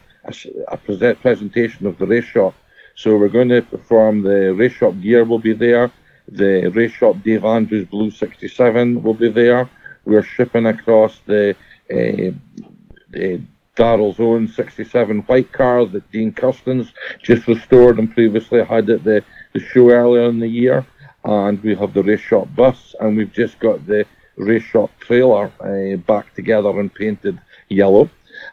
present, 0.84 1.20
presentation 1.20 1.86
of 1.86 1.98
the 1.98 2.06
race 2.06 2.24
shop. 2.24 2.54
So 2.94 3.16
we're 3.16 3.28
going 3.28 3.48
to 3.48 3.62
perform 3.62 4.22
the 4.22 4.54
race 4.54 4.72
shop 4.72 4.94
gear 5.00 5.24
will 5.24 5.38
be 5.38 5.54
there. 5.54 5.90
The 6.28 6.68
race 6.68 6.92
shop 6.92 7.16
Dave 7.22 7.44
Andrews 7.44 7.88
Blue 7.88 8.10
67 8.10 9.02
will 9.02 9.14
be 9.14 9.28
there. 9.28 9.68
We're 10.04 10.22
shipping 10.22 10.66
across 10.66 11.20
the 11.26 11.56
uh, 11.92 12.30
uh, 13.16 13.38
Darrell's 13.74 14.20
own 14.20 14.48
67 14.48 15.20
white 15.20 15.52
car 15.52 15.86
that 15.86 16.10
Dean 16.10 16.32
Kirsten 16.32 16.88
just 17.22 17.46
restored 17.46 17.98
and 17.98 18.12
previously 18.12 18.64
had 18.64 18.90
at 18.90 19.04
the, 19.04 19.24
the 19.52 19.60
show 19.60 19.90
earlier 19.90 20.28
in 20.28 20.38
the 20.38 20.48
year. 20.48 20.86
And 21.24 21.62
we 21.62 21.74
have 21.76 21.94
the 21.94 22.02
race 22.02 22.20
shop 22.20 22.48
bus, 22.54 22.94
and 23.00 23.16
we've 23.16 23.32
just 23.32 23.58
got 23.60 23.86
the 23.86 24.04
race 24.36 24.64
shop 24.64 24.90
trailer 24.98 25.52
uh, 25.60 25.96
back 25.98 26.34
together 26.34 26.80
and 26.80 26.92
painted 26.92 27.40
yellow. 27.68 28.10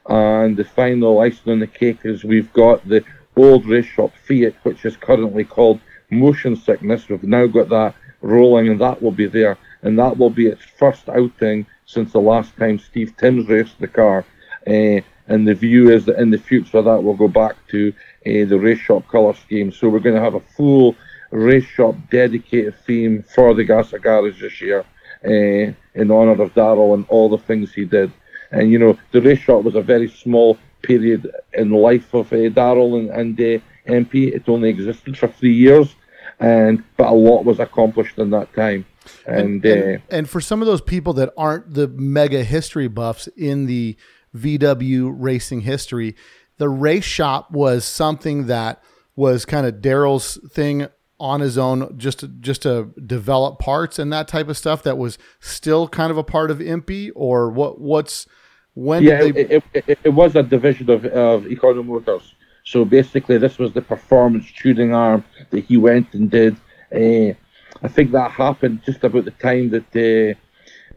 And 0.08 0.56
the 0.56 0.64
final 0.64 1.20
icing 1.20 1.52
on 1.54 1.60
the 1.60 1.68
cake 1.68 2.02
is 2.04 2.24
we've 2.24 2.54
got 2.54 2.88
the 2.88 3.04
old 3.36 3.66
race 3.66 3.86
shop 3.86 4.12
Fiat, 4.26 4.56
which 4.64 4.86
is 4.86 4.98
currently 4.98 5.44
called 5.44 5.80
Motion 6.10 6.56
Sickness. 6.56 7.08
We've 7.10 7.24
now 7.24 7.48
got 7.48 7.70
that 7.70 7.96
rolling, 8.22 8.70
and 8.70 8.82
that 8.82 9.02
will 9.02 9.12
be 9.12 9.28
there. 9.28 9.58
And 9.82 9.98
that 9.98 10.18
will 10.18 10.30
be 10.30 10.48
its 10.48 10.64
first 10.78 11.08
outing 11.10 11.66
since 11.86 12.12
the 12.12 12.20
last 12.20 12.56
time 12.58 12.80
Steve 12.80 13.14
Timms 13.18 13.48
raced 13.48 13.80
the 13.80 13.88
car. 13.88 14.26
Uh, 14.68 15.02
and 15.28 15.48
the 15.48 15.54
view 15.54 15.90
is 15.90 16.06
that 16.06 16.20
in 16.20 16.32
the 16.32 16.38
future 16.38 16.82
that 16.82 17.04
will 17.04 17.16
go 17.16 17.28
back 17.28 17.56
to 17.68 17.94
uh, 18.26 18.46
the 18.46 18.60
race 18.60 18.80
shop 18.80 19.08
colour 19.08 19.34
scheme. 19.34 19.72
So 19.72 19.88
we're 19.88 20.00
going 20.00 20.16
to 20.16 20.22
have 20.22 20.36
a 20.36 20.40
full 20.40 20.96
race 21.32 21.66
shop 21.66 21.96
dedicated 22.10 22.76
theme 22.86 23.24
for 23.24 23.54
the 23.54 23.64
Gasser 23.64 24.00
Garage 24.00 24.42
this 24.42 24.60
year 24.60 24.84
uh, 25.24 25.74
in 25.94 26.12
honour 26.12 26.42
of 26.42 26.54
Darrell 26.54 26.94
and 26.94 27.06
all 27.10 27.30
the 27.30 27.38
things 27.38 27.74
he 27.74 27.86
did. 27.86 28.12
And 28.52 28.72
you 28.72 28.80
know, 28.80 28.98
the 29.12 29.22
race 29.22 29.40
shop 29.40 29.64
was 29.64 29.76
a 29.76 29.82
very 29.82 30.10
small 30.10 30.58
period 30.82 31.30
in 31.54 31.70
life 31.72 32.14
of 32.14 32.32
uh, 32.34 32.50
Darrell 32.50 32.96
and, 32.96 33.10
and 33.10 33.40
uh, 33.40 33.60
EMPI. 33.88 34.36
It 34.36 34.50
only 34.50 34.70
existed 34.70 35.18
for 35.18 35.28
three 35.28 35.54
years, 35.54 35.96
and 36.40 36.84
but 36.98 37.08
a 37.08 37.14
lot 37.14 37.44
was 37.46 37.60
accomplished 37.60 38.18
in 38.18 38.30
that 38.32 38.54
time. 38.54 38.86
And, 39.26 39.66
uh, 39.66 39.70
and, 39.70 40.02
and 40.10 40.30
for 40.30 40.40
some 40.42 40.62
of 40.62 40.68
those 40.68 40.82
people 40.82 41.14
that 41.14 41.34
aren't 41.38 41.74
the 41.74 41.88
mega 41.88 42.44
history 42.44 42.88
buffs 42.88 43.28
in 43.36 43.66
the 43.66 43.98
VW 44.36 45.14
racing 45.18 45.62
history, 45.62 46.16
the 46.58 46.70
race 46.70 47.06
shop 47.06 47.52
was 47.52 47.86
something 47.86 48.48
that 48.48 48.84
was 49.16 49.46
kind 49.46 49.66
of 49.66 49.76
Daryl's 49.76 50.40
thing 50.52 50.88
on 51.20 51.42
his 51.42 51.58
own, 51.58 51.98
just 51.98 52.20
to, 52.20 52.28
just 52.28 52.62
to 52.62 52.94
develop 53.06 53.60
parts 53.60 54.00
and 54.00 54.14
that 54.14 54.28
type 54.28 54.48
of 54.48 54.58
stuff. 54.58 54.84
That 54.84 54.98
was 54.98 55.18
still 55.40 55.88
kind 55.88 56.12
of 56.12 56.18
a 56.18 56.24
part 56.24 56.52
of 56.52 56.60
EMPI, 56.60 57.12
or 57.16 57.50
what? 57.50 57.82
What's 57.82 58.28
when? 58.74 59.04
Yeah, 59.04 59.22
did 59.22 59.36
they, 59.36 59.42
it, 59.42 59.64
it, 59.74 59.84
it, 59.88 60.00
it 60.06 60.10
was 60.10 60.36
a 60.36 60.44
division 60.44 60.90
of 60.90 61.06
of 61.06 61.44
Econo 61.44 61.86
Motors. 61.86 62.36
So 62.70 62.86
basically, 62.86 63.40
this 63.40 63.58
was 63.58 63.74
the 63.74 63.82
performance 63.82 64.46
tuning 64.52 64.94
arm 64.94 65.24
that 65.50 65.66
he 65.66 65.76
went 65.76 66.14
and 66.14 66.30
did. 66.30 66.56
Uh, 66.94 67.34
I 67.82 67.88
think 67.88 68.12
that 68.12 68.30
happened 68.30 68.84
just 68.86 69.04
about 69.04 69.26
the 69.26 69.32
time 69.32 69.72
that 69.72 69.90
uh, 69.96 70.38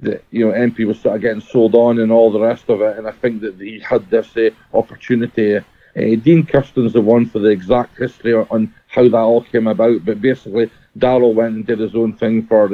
that 0.00 0.22
you 0.30 0.44
know 0.44 0.52
EMPI 0.52 0.86
was 0.86 1.00
sort 1.00 1.16
of 1.16 1.22
getting 1.22 1.40
sold 1.40 1.74
on 1.74 1.98
and 1.98 2.12
all 2.12 2.30
the 2.30 2.40
rest 2.40 2.68
of 2.68 2.82
it. 2.82 2.98
And 2.98 3.08
I 3.08 3.12
think 3.12 3.40
that 3.40 3.58
he 3.58 3.80
had 3.80 4.10
this 4.10 4.36
uh, 4.36 4.50
opportunity. 4.74 5.60
Dean 5.96 6.44
Kirsten's 6.44 6.92
the 6.92 7.00
one 7.00 7.24
for 7.24 7.38
the 7.38 7.48
exact 7.48 7.96
history 7.96 8.34
on 8.34 8.74
how 8.88 9.04
that 9.08 9.16
all 9.16 9.42
came 9.42 9.66
about. 9.66 10.04
But 10.04 10.20
basically, 10.20 10.70
Darrell 10.98 11.32
went 11.32 11.54
and 11.54 11.66
did 11.66 11.78
his 11.78 11.94
own 11.94 12.12
thing 12.18 12.46
for 12.46 12.68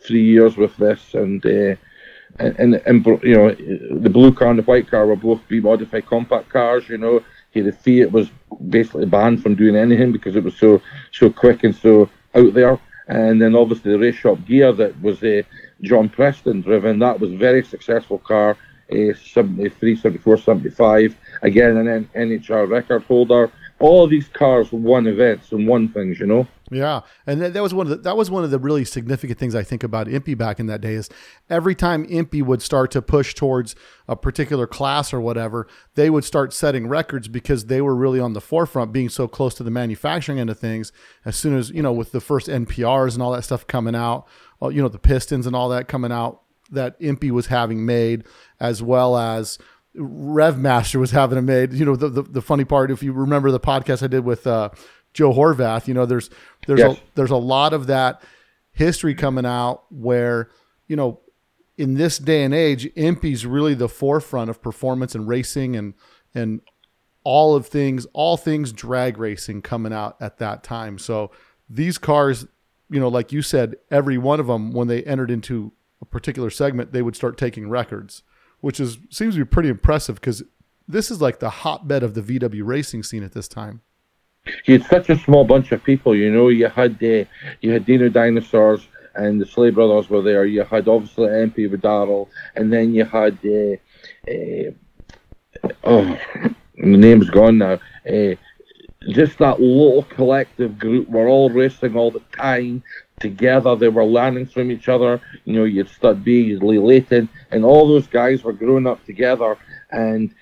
three 0.00 0.24
years 0.24 0.56
with 0.56 0.74
this, 0.78 1.12
and, 1.12 1.44
and 1.44 1.78
and 2.58 2.74
and 2.86 3.06
you 3.22 3.36
know 3.36 3.50
the 3.52 4.10
blue 4.10 4.32
car 4.32 4.48
and 4.48 4.58
the 4.58 4.62
white 4.62 4.88
car 4.88 5.06
were 5.06 5.16
both 5.16 5.46
B 5.48 5.60
modified 5.60 6.06
compact 6.06 6.48
cars. 6.48 6.88
You 6.88 6.96
know, 6.96 7.22
he 7.50 7.60
the 7.60 7.72
Fiat 7.72 8.12
was 8.12 8.30
basically 8.68 9.06
banned 9.06 9.42
from 9.42 9.54
doing 9.54 9.76
anything 9.76 10.12
because 10.12 10.36
it 10.36 10.44
was 10.44 10.56
so 10.56 10.80
so 11.12 11.30
quick 11.30 11.64
and 11.64 11.74
so 11.74 12.08
out 12.34 12.54
there. 12.54 12.78
And 13.08 13.40
then 13.40 13.56
obviously 13.56 13.92
the 13.92 13.98
race 13.98 14.16
shop 14.16 14.44
gear 14.44 14.72
that 14.72 15.00
was 15.00 15.22
uh, 15.22 15.42
John 15.82 16.08
Preston 16.08 16.60
driven. 16.60 16.98
That 16.98 17.18
was 17.18 17.32
a 17.32 17.36
very 17.36 17.64
successful 17.64 18.18
car, 18.18 18.56
a 18.90 19.14
73, 19.14 19.96
74, 19.96 20.36
75. 20.36 21.16
Again, 21.42 21.76
an 21.78 22.08
NHR 22.14 22.68
record 22.68 23.02
holder. 23.04 23.50
All 23.78 24.06
these 24.06 24.28
cars 24.28 24.70
won 24.72 25.06
events 25.06 25.52
and 25.52 25.66
won 25.66 25.88
things, 25.88 26.20
you 26.20 26.26
know. 26.26 26.46
Yeah, 26.70 27.00
and 27.26 27.40
that, 27.40 27.54
that 27.54 27.62
was 27.62 27.72
one 27.72 27.86
of 27.86 27.90
the, 27.90 27.96
that 27.96 28.16
was 28.16 28.30
one 28.30 28.44
of 28.44 28.50
the 28.50 28.58
really 28.58 28.84
significant 28.84 29.38
things 29.38 29.54
I 29.54 29.62
think 29.62 29.82
about 29.82 30.06
EMPI 30.06 30.36
back 30.36 30.60
in 30.60 30.66
that 30.66 30.80
day 30.82 30.94
is 30.94 31.08
every 31.48 31.74
time 31.74 32.06
EMPI 32.06 32.42
would 32.42 32.60
start 32.60 32.90
to 32.90 33.00
push 33.00 33.34
towards 33.34 33.74
a 34.06 34.16
particular 34.16 34.66
class 34.66 35.12
or 35.12 35.20
whatever, 35.20 35.66
they 35.94 36.10
would 36.10 36.24
start 36.24 36.52
setting 36.52 36.86
records 36.86 37.26
because 37.26 37.66
they 37.66 37.80
were 37.80 37.94
really 37.94 38.20
on 38.20 38.34
the 38.34 38.40
forefront, 38.40 38.92
being 38.92 39.08
so 39.08 39.26
close 39.26 39.54
to 39.54 39.62
the 39.62 39.70
manufacturing 39.70 40.38
end 40.38 40.50
of 40.50 40.58
things. 40.58 40.92
As 41.24 41.36
soon 41.36 41.56
as 41.56 41.70
you 41.70 41.82
know, 41.82 41.92
with 41.92 42.12
the 42.12 42.20
first 42.20 42.48
NPRs 42.48 43.14
and 43.14 43.22
all 43.22 43.32
that 43.32 43.44
stuff 43.44 43.66
coming 43.66 43.94
out, 43.94 44.26
you 44.60 44.82
know, 44.82 44.88
the 44.88 44.98
pistons 44.98 45.46
and 45.46 45.56
all 45.56 45.70
that 45.70 45.88
coming 45.88 46.12
out 46.12 46.42
that 46.70 47.00
EMPI 47.00 47.30
was 47.30 47.46
having 47.46 47.86
made, 47.86 48.24
as 48.60 48.82
well 48.82 49.16
as 49.16 49.58
Revmaster 49.96 50.96
was 50.96 51.12
having 51.12 51.36
them 51.36 51.46
made. 51.46 51.72
You 51.72 51.86
know, 51.86 51.96
the, 51.96 52.08
the, 52.10 52.22
the 52.22 52.42
funny 52.42 52.64
part, 52.64 52.90
if 52.90 53.02
you 53.02 53.12
remember 53.12 53.50
the 53.50 53.60
podcast 53.60 54.02
I 54.02 54.08
did 54.08 54.24
with. 54.24 54.46
Uh, 54.46 54.70
Joe 55.14 55.32
Horvath. 55.32 55.88
You 55.88 55.94
know, 55.94 56.06
there's 56.06 56.30
there's 56.66 56.80
yes. 56.80 56.96
a 56.96 57.00
there's 57.14 57.30
a 57.30 57.36
lot 57.36 57.72
of 57.72 57.86
that 57.86 58.22
history 58.72 59.14
coming 59.14 59.46
out 59.46 59.84
where 59.90 60.50
you 60.86 60.96
know 60.96 61.20
in 61.78 61.94
this 61.94 62.18
day 62.18 62.42
and 62.42 62.52
age, 62.52 62.92
EMPI's 62.94 63.46
really 63.46 63.74
the 63.74 63.88
forefront 63.88 64.50
of 64.50 64.60
performance 64.60 65.14
and 65.14 65.28
racing 65.28 65.76
and 65.76 65.94
and 66.34 66.60
all 67.24 67.54
of 67.54 67.66
things, 67.66 68.06
all 68.12 68.36
things 68.36 68.72
drag 68.72 69.18
racing 69.18 69.62
coming 69.62 69.92
out 69.92 70.16
at 70.20 70.38
that 70.38 70.62
time. 70.62 70.98
So 70.98 71.30
these 71.68 71.98
cars, 71.98 72.46
you 72.90 72.98
know, 72.98 73.08
like 73.08 73.32
you 73.32 73.42
said, 73.42 73.76
every 73.90 74.18
one 74.18 74.40
of 74.40 74.46
them 74.46 74.72
when 74.72 74.88
they 74.88 75.02
entered 75.04 75.30
into 75.30 75.72
a 76.00 76.04
particular 76.04 76.50
segment, 76.50 76.92
they 76.92 77.02
would 77.02 77.16
start 77.16 77.38
taking 77.38 77.68
records, 77.68 78.22
which 78.60 78.80
is 78.80 78.98
seems 79.10 79.34
to 79.34 79.44
be 79.44 79.48
pretty 79.48 79.68
impressive 79.68 80.16
because 80.16 80.42
this 80.86 81.10
is 81.10 81.20
like 81.20 81.38
the 81.38 81.50
hotbed 81.50 82.02
of 82.02 82.14
the 82.14 82.22
VW 82.22 82.62
racing 82.64 83.02
scene 83.02 83.22
at 83.22 83.32
this 83.32 83.46
time 83.46 83.82
you 84.64 84.78
had 84.78 84.88
such 84.88 85.10
a 85.10 85.18
small 85.18 85.44
bunch 85.44 85.72
of 85.72 85.82
people. 85.82 86.14
You 86.14 86.30
know, 86.30 86.48
you 86.48 86.68
had 86.68 87.02
uh, 87.02 87.24
you 87.60 87.72
had 87.72 87.84
Dino 87.84 88.08
Dinosaurs 88.08 88.86
and 89.14 89.40
the 89.40 89.46
Schley 89.46 89.70
Brothers 89.70 90.08
were 90.08 90.22
there. 90.22 90.46
You 90.46 90.62
had 90.62 90.88
obviously 90.88 91.26
EMPI 91.26 91.70
Vidal, 91.70 92.30
and 92.54 92.72
then 92.72 92.94
you 92.94 93.04
had 93.04 93.38
uh, 93.44 93.76
uh, 94.30 94.70
oh, 95.84 96.18
the 96.76 96.96
name's 96.96 97.30
gone 97.30 97.58
now. 97.58 97.78
Uh, 98.08 98.34
just 99.08 99.38
that 99.38 99.60
little 99.60 100.02
collective 100.04 100.78
group 100.78 101.08
were 101.08 101.28
all 101.28 101.50
racing 101.50 101.96
all 101.96 102.10
the 102.10 102.22
time 102.32 102.82
together. 103.20 103.74
They 103.76 103.88
were 103.88 104.04
learning 104.04 104.46
from 104.46 104.70
each 104.70 104.88
other. 104.88 105.20
You 105.44 105.54
know, 105.54 105.64
you'd 105.64 105.88
start 105.88 106.22
being 106.22 106.58
related, 106.60 107.28
and 107.50 107.64
all 107.64 107.88
those 107.88 108.06
guys 108.06 108.44
were 108.44 108.52
growing 108.52 108.86
up 108.86 109.04
together, 109.04 109.56
and 109.90 110.34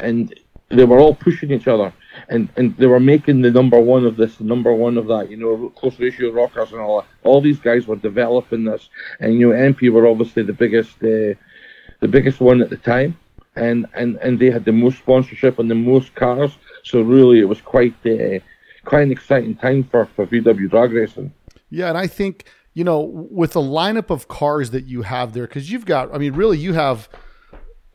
and 0.00 0.34
they 0.70 0.84
were 0.84 0.98
all 0.98 1.14
pushing 1.14 1.52
each 1.52 1.68
other 1.68 1.92
and 2.28 2.48
and 2.56 2.76
they 2.76 2.86
were 2.86 3.00
making 3.00 3.42
the 3.42 3.50
number 3.50 3.78
one 3.78 4.04
of 4.06 4.16
this, 4.16 4.36
the 4.36 4.44
number 4.44 4.72
one 4.72 4.98
of 4.98 5.06
that. 5.08 5.30
You 5.30 5.36
know, 5.36 5.68
close 5.70 5.98
ratio 5.98 6.30
rockers 6.30 6.72
and 6.72 6.80
all 6.80 7.00
that. 7.00 7.08
All 7.22 7.40
these 7.40 7.58
guys 7.58 7.86
were 7.86 7.96
developing 7.96 8.64
this, 8.64 8.88
and 9.20 9.34
you 9.34 9.48
know, 9.48 9.54
EMPI 9.54 9.90
were 9.92 10.06
obviously 10.06 10.42
the 10.42 10.52
biggest, 10.52 10.96
uh, 11.02 11.34
the 12.00 12.08
biggest 12.08 12.40
one 12.40 12.60
at 12.60 12.70
the 12.70 12.76
time, 12.76 13.16
and 13.56 13.86
and 13.94 14.16
and 14.16 14.38
they 14.38 14.50
had 14.50 14.64
the 14.64 14.72
most 14.72 14.98
sponsorship 14.98 15.58
and 15.58 15.70
the 15.70 15.74
most 15.74 16.14
cars. 16.14 16.56
So 16.82 17.00
really, 17.00 17.40
it 17.40 17.48
was 17.48 17.60
quite 17.60 17.94
uh, 18.06 18.38
quite 18.84 19.02
an 19.02 19.12
exciting 19.12 19.56
time 19.56 19.84
for 19.84 20.06
for 20.06 20.26
VW 20.26 20.70
drag 20.70 20.92
racing. 20.92 21.32
Yeah, 21.70 21.88
and 21.88 21.98
I 21.98 22.06
think 22.06 22.44
you 22.74 22.84
know 22.84 23.00
with 23.00 23.52
the 23.52 23.60
lineup 23.60 24.10
of 24.10 24.28
cars 24.28 24.70
that 24.70 24.84
you 24.84 25.02
have 25.02 25.32
there, 25.32 25.46
because 25.46 25.70
you've 25.70 25.86
got, 25.86 26.14
I 26.14 26.18
mean, 26.18 26.34
really, 26.34 26.58
you 26.58 26.74
have 26.74 27.08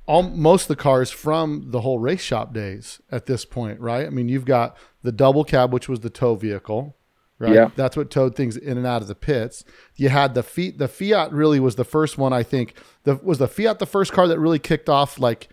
all 0.10 0.24
most 0.24 0.64
of 0.64 0.68
the 0.70 0.76
cars 0.76 1.12
from 1.12 1.70
the 1.70 1.82
whole 1.82 2.00
race 2.00 2.22
shop 2.22 2.52
days 2.52 3.00
at 3.12 3.28
this 3.28 3.46
point, 3.46 3.80
right? 3.80 4.08
I 4.08 4.10
mean, 4.10 4.28
you've 4.28 4.44
got 4.44 4.76
the 5.04 5.12
double 5.12 5.44
cab, 5.44 5.72
which 5.72 5.88
was 5.88 6.00
the 6.00 6.10
tow 6.10 6.34
vehicle, 6.34 6.98
right? 7.38 7.54
Yeah. 7.54 7.70
That's 7.76 7.96
what 7.96 8.10
towed 8.10 8.36
things 8.36 8.58
in 8.58 8.76
and 8.76 8.88
out 8.88 9.04
of 9.04 9.08
the 9.08 9.14
pits. 9.14 9.64
You 9.96 10.10
had 10.10 10.34
the 10.34 10.42
Fiat. 10.42 10.80
The 10.80 10.88
Fiat 10.88 11.32
really 11.32 11.60
was 11.60 11.76
the 11.76 11.86
first 11.86 12.18
one, 12.18 12.34
I 12.34 12.42
think. 12.42 12.74
The 13.04 13.18
was 13.18 13.38
the 13.38 13.48
Fiat 13.48 13.78
the 13.78 13.86
first 13.86 14.12
car 14.12 14.28
that 14.28 14.40
really 14.40 14.58
kicked 14.58 14.90
off, 14.90 15.20
like 15.20 15.48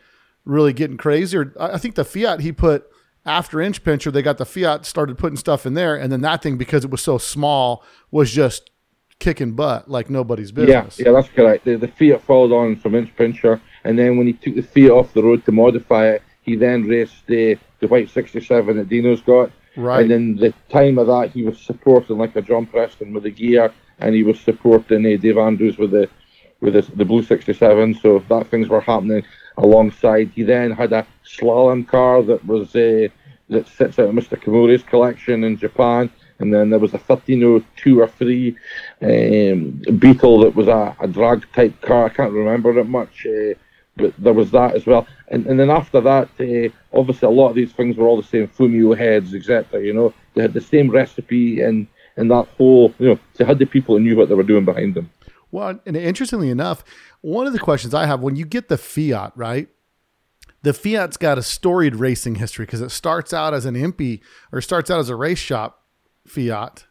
really 0.46 0.72
getting 0.72 0.96
crazy. 0.96 1.36
Or 1.36 1.52
I 1.60 1.76
think 1.76 1.94
the 1.94 2.04
Fiat 2.06 2.40
he 2.40 2.50
put 2.50 2.90
after 3.26 3.60
Inch 3.60 3.84
Pincher, 3.84 4.10
they 4.10 4.22
got 4.22 4.38
the 4.38 4.46
Fiat 4.46 4.86
started 4.86 5.18
putting 5.18 5.36
stuff 5.36 5.66
in 5.66 5.74
there, 5.74 5.94
and 5.96 6.10
then 6.10 6.22
that 6.22 6.40
thing 6.40 6.56
because 6.56 6.82
it 6.82 6.90
was 6.90 7.02
so 7.02 7.18
small 7.18 7.84
was 8.10 8.32
just 8.32 8.70
kicking 9.18 9.52
butt 9.52 9.90
like 9.90 10.08
nobody's 10.08 10.50
business. 10.50 10.98
Yeah, 10.98 11.06
yeah, 11.06 11.12
that's 11.12 11.28
correct. 11.28 11.66
The, 11.66 11.76
the 11.76 11.88
Fiat 11.88 12.22
followed 12.22 12.52
on 12.52 12.76
from 12.76 12.94
Inch 12.94 13.14
Pincher 13.16 13.60
and 13.86 13.98
then 13.98 14.16
when 14.16 14.26
he 14.26 14.32
took 14.32 14.56
the 14.56 14.62
Fiat 14.62 14.90
off 14.90 15.14
the 15.14 15.22
road 15.22 15.44
to 15.44 15.52
modify 15.52 16.08
it, 16.08 16.22
he 16.42 16.56
then 16.56 16.84
raced 16.84 17.24
uh, 17.24 17.54
the 17.80 17.88
white 17.88 18.10
67 18.10 18.76
that 18.76 18.88
Dino's 18.88 19.20
got. 19.20 19.50
Right. 19.76 20.02
And 20.02 20.10
then 20.10 20.36
the 20.36 20.54
time 20.68 20.98
of 20.98 21.06
that, 21.06 21.30
he 21.30 21.42
was 21.42 21.60
supporting 21.60 22.18
like 22.18 22.34
a 22.34 22.42
John 22.42 22.66
Preston 22.66 23.12
with 23.12 23.24
the 23.24 23.30
gear, 23.30 23.72
and 23.98 24.14
he 24.14 24.22
was 24.22 24.40
supporting 24.40 25.06
uh, 25.06 25.16
Dave 25.20 25.38
Andrews 25.38 25.78
with 25.78 25.92
the 25.92 26.08
with 26.60 26.74
the, 26.74 26.82
the 26.96 27.04
blue 27.04 27.22
67. 27.22 27.94
So 28.02 28.24
that 28.28 28.48
things 28.48 28.68
were 28.68 28.80
happening 28.80 29.24
alongside. 29.56 30.30
He 30.34 30.42
then 30.42 30.70
had 30.72 30.92
a 30.92 31.06
slalom 31.24 31.86
car 31.86 32.22
that 32.22 32.44
was 32.44 32.74
uh, 32.74 33.08
that 33.48 33.68
sits 33.68 33.98
out 33.98 34.08
of 34.08 34.14
Mr. 34.14 34.40
Komori's 34.40 34.82
collection 34.82 35.44
in 35.44 35.56
Japan. 35.56 36.10
And 36.38 36.52
then 36.52 36.68
there 36.70 36.78
was 36.78 36.92
a 36.92 36.98
1302 36.98 38.00
or 38.00 38.08
3 38.08 38.56
um, 39.00 39.82
Beetle 39.98 40.40
that 40.40 40.54
was 40.54 40.68
a, 40.68 40.94
a 41.00 41.08
drag 41.08 41.50
type 41.52 41.80
car. 41.80 42.06
I 42.06 42.08
can't 42.10 42.32
remember 42.32 42.76
it 42.78 42.88
much. 42.88 43.26
Uh, 43.26 43.54
but 43.96 44.14
there 44.18 44.32
was 44.32 44.50
that 44.50 44.74
as 44.74 44.86
well. 44.86 45.06
And 45.28 45.46
and 45.46 45.58
then 45.58 45.70
after 45.70 46.00
that, 46.00 46.28
uh, 46.38 46.96
obviously 46.96 47.26
a 47.26 47.30
lot 47.30 47.48
of 47.48 47.56
these 47.56 47.72
things 47.72 47.96
were 47.96 48.06
all 48.06 48.20
the 48.20 48.26
same 48.28 48.48
Fumio 48.48 48.96
heads, 48.96 49.34
etc. 49.34 49.82
You 49.82 49.94
know, 49.94 50.14
they 50.34 50.42
had 50.42 50.52
the 50.52 50.60
same 50.60 50.90
recipe 50.90 51.62
and 51.62 51.86
and 52.16 52.30
that 52.30 52.46
whole 52.56 52.94
you 52.98 53.08
know 53.08 53.18
they 53.36 53.44
had 53.44 53.58
the 53.58 53.66
people 53.66 53.96
who 53.96 54.04
knew 54.04 54.16
what 54.16 54.28
they 54.28 54.34
were 54.34 54.42
doing 54.42 54.64
behind 54.64 54.94
them. 54.94 55.10
Well, 55.50 55.80
and 55.86 55.96
interestingly 55.96 56.50
enough, 56.50 56.84
one 57.20 57.46
of 57.46 57.52
the 57.52 57.58
questions 57.58 57.94
I 57.94 58.06
have 58.06 58.20
when 58.20 58.36
you 58.36 58.44
get 58.44 58.68
the 58.68 58.78
Fiat 58.78 59.32
right. 59.34 59.68
The 60.62 60.72
Fiat's 60.72 61.16
got 61.16 61.38
a 61.38 61.42
storied 61.42 61.94
racing 61.94 62.36
history 62.36 62.66
because 62.66 62.80
it 62.80 62.90
starts 62.90 63.32
out 63.32 63.54
as 63.54 63.66
an 63.66 63.76
EMPI 63.76 64.20
or 64.50 64.60
starts 64.60 64.90
out 64.90 64.98
as 64.98 65.08
a 65.08 65.14
race 65.14 65.38
shop 65.38 65.84
Fiat. 66.26 66.86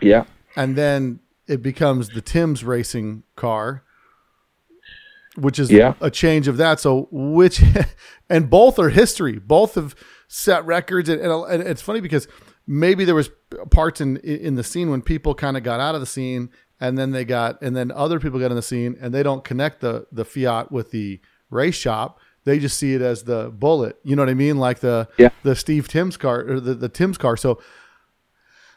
Yeah. 0.00 0.24
And 0.54 0.76
then 0.76 1.18
it 1.48 1.62
becomes 1.62 2.10
the 2.10 2.20
Timms 2.20 2.62
racing 2.62 3.24
car 3.34 3.82
which 5.36 5.58
is 5.58 5.70
yeah. 5.70 5.94
a 6.00 6.10
change 6.10 6.48
of 6.48 6.56
that. 6.58 6.80
So 6.80 7.08
which, 7.10 7.62
and 8.30 8.50
both 8.50 8.78
are 8.78 8.90
history. 8.90 9.38
Both 9.38 9.74
have 9.74 9.94
set 10.28 10.64
records, 10.64 11.08
and, 11.08 11.20
and, 11.20 11.62
it's 11.62 11.82
funny 11.82 12.00
because 12.00 12.28
maybe 12.66 13.04
there 13.04 13.14
was 13.14 13.30
parts 13.70 14.00
in 14.00 14.16
in 14.18 14.54
the 14.54 14.64
scene 14.64 14.90
when 14.90 15.02
people 15.02 15.34
kind 15.34 15.56
of 15.56 15.62
got 15.62 15.80
out 15.80 15.94
of 15.94 16.00
the 16.00 16.06
scene, 16.06 16.50
and 16.80 16.96
then 16.96 17.10
they 17.10 17.24
got, 17.24 17.60
and 17.62 17.76
then 17.76 17.90
other 17.92 18.18
people 18.18 18.38
got 18.40 18.50
in 18.50 18.56
the 18.56 18.62
scene, 18.62 18.96
and 19.00 19.12
they 19.12 19.22
don't 19.22 19.44
connect 19.44 19.80
the 19.80 20.06
the 20.12 20.24
Fiat 20.24 20.70
with 20.72 20.90
the 20.90 21.20
race 21.50 21.76
shop. 21.76 22.18
They 22.44 22.58
just 22.58 22.76
see 22.76 22.94
it 22.94 23.02
as 23.02 23.22
the 23.22 23.50
bullet. 23.50 23.98
You 24.02 24.16
know 24.16 24.22
what 24.22 24.30
I 24.30 24.34
mean? 24.34 24.58
Like 24.58 24.80
the 24.80 25.08
yeah. 25.18 25.30
the 25.42 25.54
Steve 25.54 25.88
Timms 25.88 26.16
car 26.16 26.40
or 26.40 26.60
the, 26.60 26.74
the 26.74 26.88
Timms 26.88 27.18
car. 27.18 27.36
So 27.36 27.60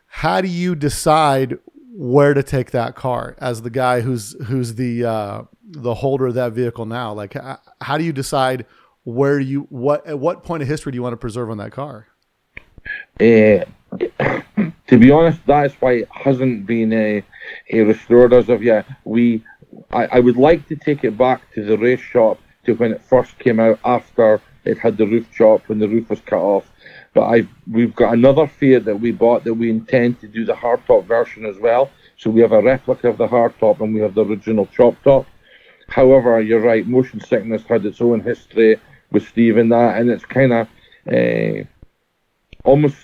how 0.08 0.40
do 0.40 0.48
you 0.48 0.76
decide 0.76 1.58
where 1.98 2.34
to 2.34 2.44
take 2.44 2.72
that 2.72 2.96
car 2.96 3.36
as 3.40 3.62
the 3.62 3.70
guy 3.70 4.02
who's 4.02 4.36
who's 4.46 4.76
the 4.76 5.06
uh, 5.06 5.42
the 5.66 5.96
holder 5.96 6.28
of 6.28 6.36
that 6.36 6.54
vehicle 6.54 6.86
now? 6.86 7.14
Like, 7.14 7.36
how 7.82 7.98
do 7.98 8.04
you 8.04 8.14
decide 8.14 8.66
where 9.04 9.40
you 9.40 9.62
what 9.70 10.06
at 10.08 10.20
what 10.20 10.44
point 10.44 10.64
of 10.64 10.68
history 10.68 10.92
do 10.92 10.96
you 10.96 11.04
want 11.04 11.14
to 11.14 11.18
preserve 11.18 11.50
on 11.50 11.58
that 11.58 11.72
car? 11.72 12.08
Uh, 13.20 13.66
to 14.88 15.00
be 15.00 15.12
honest, 15.12 15.40
that 15.48 15.68
is 15.68 15.74
why 15.80 15.94
it 15.94 16.10
hasn't 16.12 16.66
been 16.66 16.94
a, 16.94 17.24
a 17.72 17.82
restored 17.82 18.34
as 18.34 18.50
of 18.50 18.62
yet. 18.62 18.86
We, 19.04 19.44
I, 19.92 20.06
I 20.06 20.20
would 20.20 20.38
like 20.38 20.68
to 20.68 20.76
take 20.76 21.04
it 21.04 21.18
back 21.18 21.42
to 21.54 21.64
the 21.64 21.78
race 21.78 22.02
shop 22.02 22.40
to 22.66 22.74
when 22.74 22.92
it 22.92 23.02
first 23.02 23.38
came 23.40 23.60
out 23.60 23.80
after 23.86 24.42
it 24.66 24.78
had 24.80 24.98
the 24.98 25.06
roof 25.06 25.28
chopped 25.32 25.70
when 25.70 25.80
the 25.80 25.88
roof 25.88 26.10
was 26.10 26.20
cut 26.22 26.42
off. 26.42 26.70
But 27.14 27.22
I, 27.22 27.48
we've 27.72 27.96
got 27.96 28.14
another 28.14 28.48
Fiat 28.48 28.86
that 28.86 29.00
we 29.00 29.12
bought 29.12 29.44
that 29.46 29.54
we 29.54 29.70
intend 29.70 30.20
to 30.22 30.28
do 30.28 30.44
the 30.44 30.54
hardtop 30.54 31.06
version 31.06 31.46
as 31.46 31.58
well. 31.58 31.90
So 32.18 32.30
we 32.30 32.42
have 32.42 32.52
a 32.52 32.62
replica 32.62 33.10
of 33.10 33.18
the 33.18 33.28
hardtop 33.28 33.80
and 33.80 33.94
we 33.94 34.02
have 34.02 34.16
the 34.16 34.26
original 34.26 34.68
chop 34.68 35.02
top. 35.04 35.26
However, 35.88 36.42
you're 36.42 36.62
right, 36.62 36.86
motion 36.86 37.20
sickness 37.20 37.64
had 37.64 37.86
its 37.86 38.02
own 38.02 38.22
history 38.22 38.80
with 39.12 39.28
Steve 39.28 39.58
in 39.58 39.70
that, 39.70 40.00
and 40.00 40.10
it's 40.10 40.26
kind 40.26 40.54
of 40.54 40.68
uh, 41.12 41.64
almost 42.64 42.98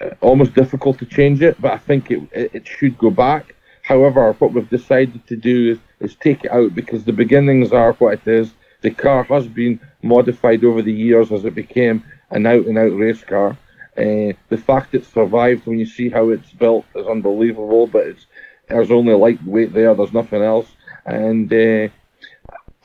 uh, 0.00 0.10
almost 0.20 0.54
difficult 0.54 0.98
to 0.98 1.06
change 1.06 1.42
it. 1.42 1.60
But 1.60 1.72
I 1.72 1.78
think 1.78 2.10
it 2.10 2.20
it 2.32 2.66
should 2.66 2.98
go 2.98 3.10
back. 3.10 3.54
However, 3.82 4.32
what 4.38 4.52
we've 4.52 4.68
decided 4.68 5.26
to 5.26 5.36
do 5.36 5.72
is, 5.72 5.78
is 6.00 6.14
take 6.14 6.44
it 6.44 6.52
out 6.52 6.74
because 6.74 7.04
the 7.04 7.12
beginnings 7.12 7.72
are 7.72 7.94
what 7.94 8.14
it 8.14 8.26
is. 8.26 8.52
The 8.82 8.90
car 8.90 9.24
has 9.24 9.46
been 9.46 9.80
modified 10.02 10.64
over 10.64 10.82
the 10.82 10.92
years 10.92 11.32
as 11.32 11.44
it 11.44 11.54
became 11.54 12.04
an 12.30 12.46
out 12.46 12.66
and 12.66 12.78
out 12.78 12.96
race 12.96 13.24
car. 13.24 13.56
Uh, 13.96 14.32
the 14.48 14.62
fact 14.64 14.94
it 14.94 15.04
survived 15.04 15.66
when 15.66 15.78
you 15.78 15.86
see 15.86 16.08
how 16.08 16.28
it's 16.30 16.52
built 16.52 16.86
is 16.94 17.06
unbelievable, 17.06 17.86
but 17.86 18.06
it's 18.06 18.26
there's 18.68 18.90
only 18.90 19.12
lightweight 19.14 19.72
there, 19.72 19.94
there's 19.94 20.12
nothing 20.12 20.42
else. 20.42 20.68
And 21.04 21.52
uh, 21.52 21.88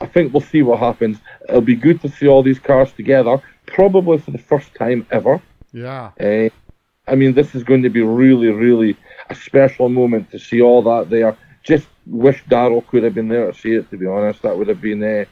I 0.00 0.06
think 0.06 0.32
we'll 0.32 0.42
see 0.42 0.62
what 0.62 0.78
happens. 0.78 1.18
It'll 1.48 1.60
be 1.60 1.76
good 1.76 2.00
to 2.02 2.08
see 2.08 2.26
all 2.28 2.42
these 2.42 2.58
cars 2.58 2.92
together, 2.92 3.42
probably 3.66 4.18
for 4.18 4.30
the 4.30 4.38
first 4.38 4.74
time 4.74 5.06
ever. 5.10 5.40
Yeah. 5.72 6.10
Uh, 6.20 6.50
I 7.08 7.14
mean, 7.14 7.34
this 7.34 7.54
is 7.54 7.62
going 7.62 7.82
to 7.82 7.90
be 7.90 8.02
really, 8.02 8.48
really 8.48 8.96
a 9.30 9.34
special 9.34 9.88
moment 9.88 10.30
to 10.32 10.38
see 10.38 10.60
all 10.60 10.82
that 10.82 11.08
there. 11.08 11.36
Just 11.62 11.88
wish 12.06 12.44
Daryl 12.44 12.86
could 12.86 13.04
have 13.04 13.14
been 13.14 13.28
there 13.28 13.50
to 13.50 13.58
see 13.58 13.72
it. 13.72 13.90
To 13.90 13.96
be 13.96 14.06
honest, 14.06 14.42
that 14.42 14.56
would 14.56 14.68
have 14.68 14.80
been 14.80 15.02
uh, 15.02 15.24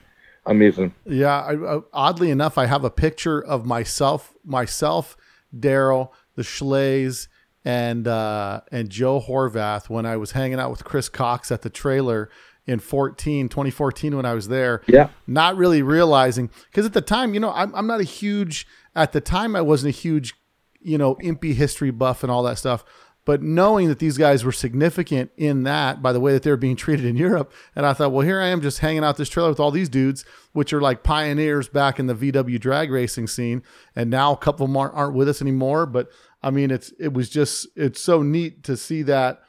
amazing. 0.46 0.94
Yeah. 1.04 1.42
I, 1.42 1.56
uh, 1.56 1.80
oddly 1.92 2.30
enough, 2.30 2.56
I 2.56 2.66
have 2.66 2.84
a 2.84 2.90
picture 2.90 3.44
of 3.44 3.66
myself, 3.66 4.34
myself, 4.44 5.16
Daryl, 5.54 6.10
the 6.36 6.42
Schleys, 6.42 7.28
and 7.64 8.06
uh, 8.06 8.60
and 8.70 8.90
Joe 8.90 9.20
Horvath 9.20 9.88
when 9.88 10.04
I 10.06 10.16
was 10.16 10.32
hanging 10.32 10.60
out 10.60 10.70
with 10.70 10.84
Chris 10.84 11.08
Cox 11.08 11.50
at 11.50 11.62
the 11.62 11.70
trailer 11.70 12.28
in 12.66 12.78
14 12.78 13.48
2014 13.48 14.16
when 14.16 14.24
I 14.24 14.34
was 14.34 14.48
there. 14.48 14.82
Yeah. 14.86 15.08
Not 15.26 15.56
really 15.56 15.82
realizing 15.82 16.50
because 16.70 16.86
at 16.86 16.92
the 16.92 17.00
time, 17.00 17.34
you 17.34 17.40
know, 17.40 17.52
I'm 17.52 17.74
I'm 17.74 17.86
not 17.86 18.00
a 18.00 18.04
huge 18.04 18.66
at 18.94 19.12
the 19.12 19.20
time 19.20 19.56
I 19.56 19.60
wasn't 19.60 19.94
a 19.94 19.98
huge, 19.98 20.34
you 20.80 20.98
know, 20.98 21.16
EMPI 21.16 21.54
history 21.54 21.90
buff 21.90 22.22
and 22.22 22.30
all 22.30 22.42
that 22.44 22.58
stuff. 22.58 22.84
But 23.26 23.42
knowing 23.42 23.88
that 23.88 24.00
these 24.00 24.18
guys 24.18 24.44
were 24.44 24.52
significant 24.52 25.30
in 25.38 25.62
that 25.62 26.02
by 26.02 26.12
the 26.12 26.20
way 26.20 26.32
that 26.32 26.42
they 26.42 26.50
were 26.50 26.58
being 26.58 26.76
treated 26.84 27.06
in 27.06 27.16
Europe, 27.16 27.52
and 27.74 27.86
I 27.86 27.92
thought, 27.92 28.12
well, 28.12 28.26
here 28.26 28.40
I 28.40 28.48
am 28.48 28.60
just 28.60 28.80
hanging 28.80 29.04
out 29.04 29.16
this 29.16 29.28
trailer 29.28 29.48
with 29.48 29.60
all 29.60 29.70
these 29.70 29.88
dudes, 29.88 30.24
which 30.52 30.72
are 30.72 30.80
like 30.80 31.02
pioneers 31.02 31.68
back 31.68 31.98
in 31.98 32.06
the 32.06 32.14
VW 32.14 32.60
drag 32.60 32.90
racing 32.90 33.26
scene, 33.26 33.62
and 33.96 34.10
now 34.10 34.32
a 34.32 34.36
couple 34.36 34.64
of 34.64 34.70
them 34.70 34.76
aren't, 34.76 34.94
aren't 34.94 35.14
with 35.14 35.28
us 35.28 35.40
anymore. 35.40 35.86
But 35.86 36.08
I 36.42 36.50
mean, 36.50 36.70
it's 36.70 36.92
it 36.98 37.12
was 37.12 37.30
just 37.30 37.66
it's 37.76 38.00
so 38.00 38.22
neat 38.22 38.62
to 38.64 38.76
see 38.76 39.02
that 39.02 39.40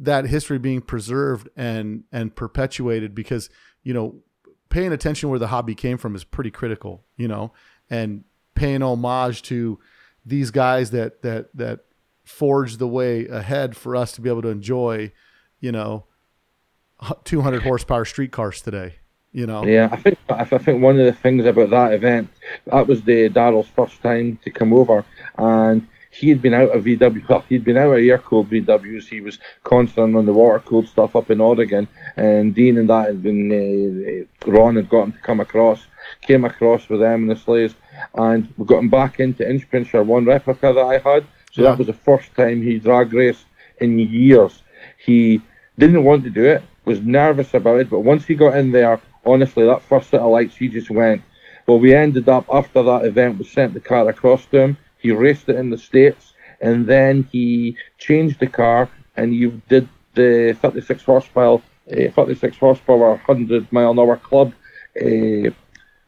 that 0.00 0.26
history 0.26 0.58
being 0.58 0.80
preserved 0.80 1.48
and 1.56 2.04
and 2.10 2.34
perpetuated 2.34 3.14
because 3.14 3.50
you 3.82 3.94
know 3.94 4.16
paying 4.70 4.92
attention 4.92 5.28
where 5.28 5.38
the 5.38 5.48
hobby 5.48 5.74
came 5.74 5.98
from 5.98 6.16
is 6.16 6.24
pretty 6.24 6.50
critical. 6.50 7.04
You 7.16 7.28
know, 7.28 7.52
and 7.88 8.24
paying 8.54 8.82
homage 8.82 9.42
to 9.42 9.78
these 10.24 10.50
guys 10.50 10.90
that 10.90 11.22
that 11.22 11.54
that 11.54 11.80
forged 12.24 12.78
the 12.78 12.88
way 12.88 13.26
ahead 13.26 13.76
for 13.76 13.94
us 13.94 14.12
to 14.12 14.20
be 14.20 14.30
able 14.30 14.42
to 14.42 14.48
enjoy, 14.48 15.12
you 15.58 15.72
know, 15.72 16.04
200 17.24 17.62
horsepower 17.62 18.04
street 18.04 18.32
cars 18.32 18.62
today. 18.62 18.96
You 19.32 19.46
know. 19.46 19.64
Yeah, 19.64 19.88
I 19.92 19.96
think 19.96 20.18
I 20.28 20.44
think 20.44 20.82
one 20.82 20.98
of 20.98 21.06
the 21.06 21.12
things 21.12 21.44
about 21.44 21.70
that 21.70 21.92
event 21.92 22.30
that 22.66 22.86
was 22.86 23.02
the 23.02 23.28
Daryl's 23.28 23.68
first 23.68 24.02
time 24.02 24.38
to 24.44 24.50
come 24.50 24.72
over, 24.72 25.04
and 25.36 25.86
he 26.10 26.28
had 26.28 26.42
been 26.42 26.54
out 26.54 26.74
of 26.74 26.84
VW. 26.84 27.28
Well, 27.28 27.44
he'd 27.48 27.64
been 27.64 27.76
out 27.76 27.92
of 27.92 27.98
air 27.98 28.18
cooled 28.18 28.50
VWs. 28.50 29.08
He 29.08 29.20
was 29.20 29.38
constant 29.62 30.16
on 30.16 30.26
the 30.26 30.32
water 30.32 30.58
cooled 30.58 30.88
stuff 30.88 31.14
up 31.14 31.30
in 31.30 31.40
Oregon, 31.40 31.86
and 32.16 32.54
Dean 32.54 32.78
and 32.78 32.90
that 32.90 33.06
had 33.06 33.22
been 33.22 34.26
uh, 34.44 34.50
Ron 34.50 34.76
had 34.76 34.88
got 34.88 35.04
him 35.04 35.12
to 35.12 35.18
come 35.18 35.40
across, 35.40 35.86
came 36.22 36.44
across 36.44 36.88
with 36.88 37.00
them 37.00 37.22
and 37.22 37.30
the 37.30 37.34
Schleys, 37.36 37.74
and 38.14 38.52
we 38.56 38.66
got 38.66 38.80
him 38.80 38.90
back 38.90 39.20
into 39.20 39.44
Inchpincher 39.44 40.04
one 40.04 40.24
replica 40.24 40.72
that 40.72 40.80
I 40.80 40.98
had. 40.98 41.24
So 41.52 41.62
yeah. 41.62 41.70
that 41.70 41.78
was 41.78 41.86
the 41.86 41.92
first 41.92 42.34
time 42.34 42.60
he 42.60 42.78
drag 42.78 43.12
raced 43.12 43.44
in 43.80 43.98
years. 43.98 44.62
He 44.98 45.40
didn't 45.78 46.04
want 46.04 46.24
to 46.24 46.30
do 46.30 46.44
it, 46.44 46.62
was 46.84 47.00
nervous 47.00 47.54
about 47.54 47.80
it, 47.80 47.88
but 47.88 48.00
once 48.00 48.26
he 48.26 48.34
got 48.34 48.56
in 48.56 48.72
there, 48.72 49.00
honestly, 49.24 49.64
that 49.64 49.82
first 49.82 50.10
set 50.10 50.20
of 50.20 50.30
lights, 50.30 50.56
he 50.56 50.68
just 50.68 50.90
went. 50.90 51.22
Well, 51.66 51.78
we 51.78 51.94
ended 51.94 52.28
up 52.28 52.46
after 52.52 52.82
that 52.82 53.04
event, 53.04 53.38
we 53.38 53.44
sent 53.44 53.74
the 53.74 53.80
car 53.80 54.08
across 54.08 54.44
to 54.46 54.58
him. 54.58 54.76
He 55.00 55.10
raced 55.12 55.48
it 55.48 55.56
in 55.56 55.70
the 55.70 55.78
States 55.78 56.32
and 56.60 56.86
then 56.86 57.28
he 57.32 57.76
changed 57.98 58.38
the 58.40 58.46
car 58.46 58.88
and 59.16 59.34
you 59.34 59.62
did 59.68 59.88
the 60.14 60.56
36 60.60 61.02
horsepower, 61.04 61.62
uh, 61.90 62.10
36 62.14 62.56
horsepower, 62.58 63.10
100 63.10 63.72
mile 63.72 63.90
an 63.92 63.98
hour 63.98 64.16
club 64.16 64.52
uh, 65.00 65.50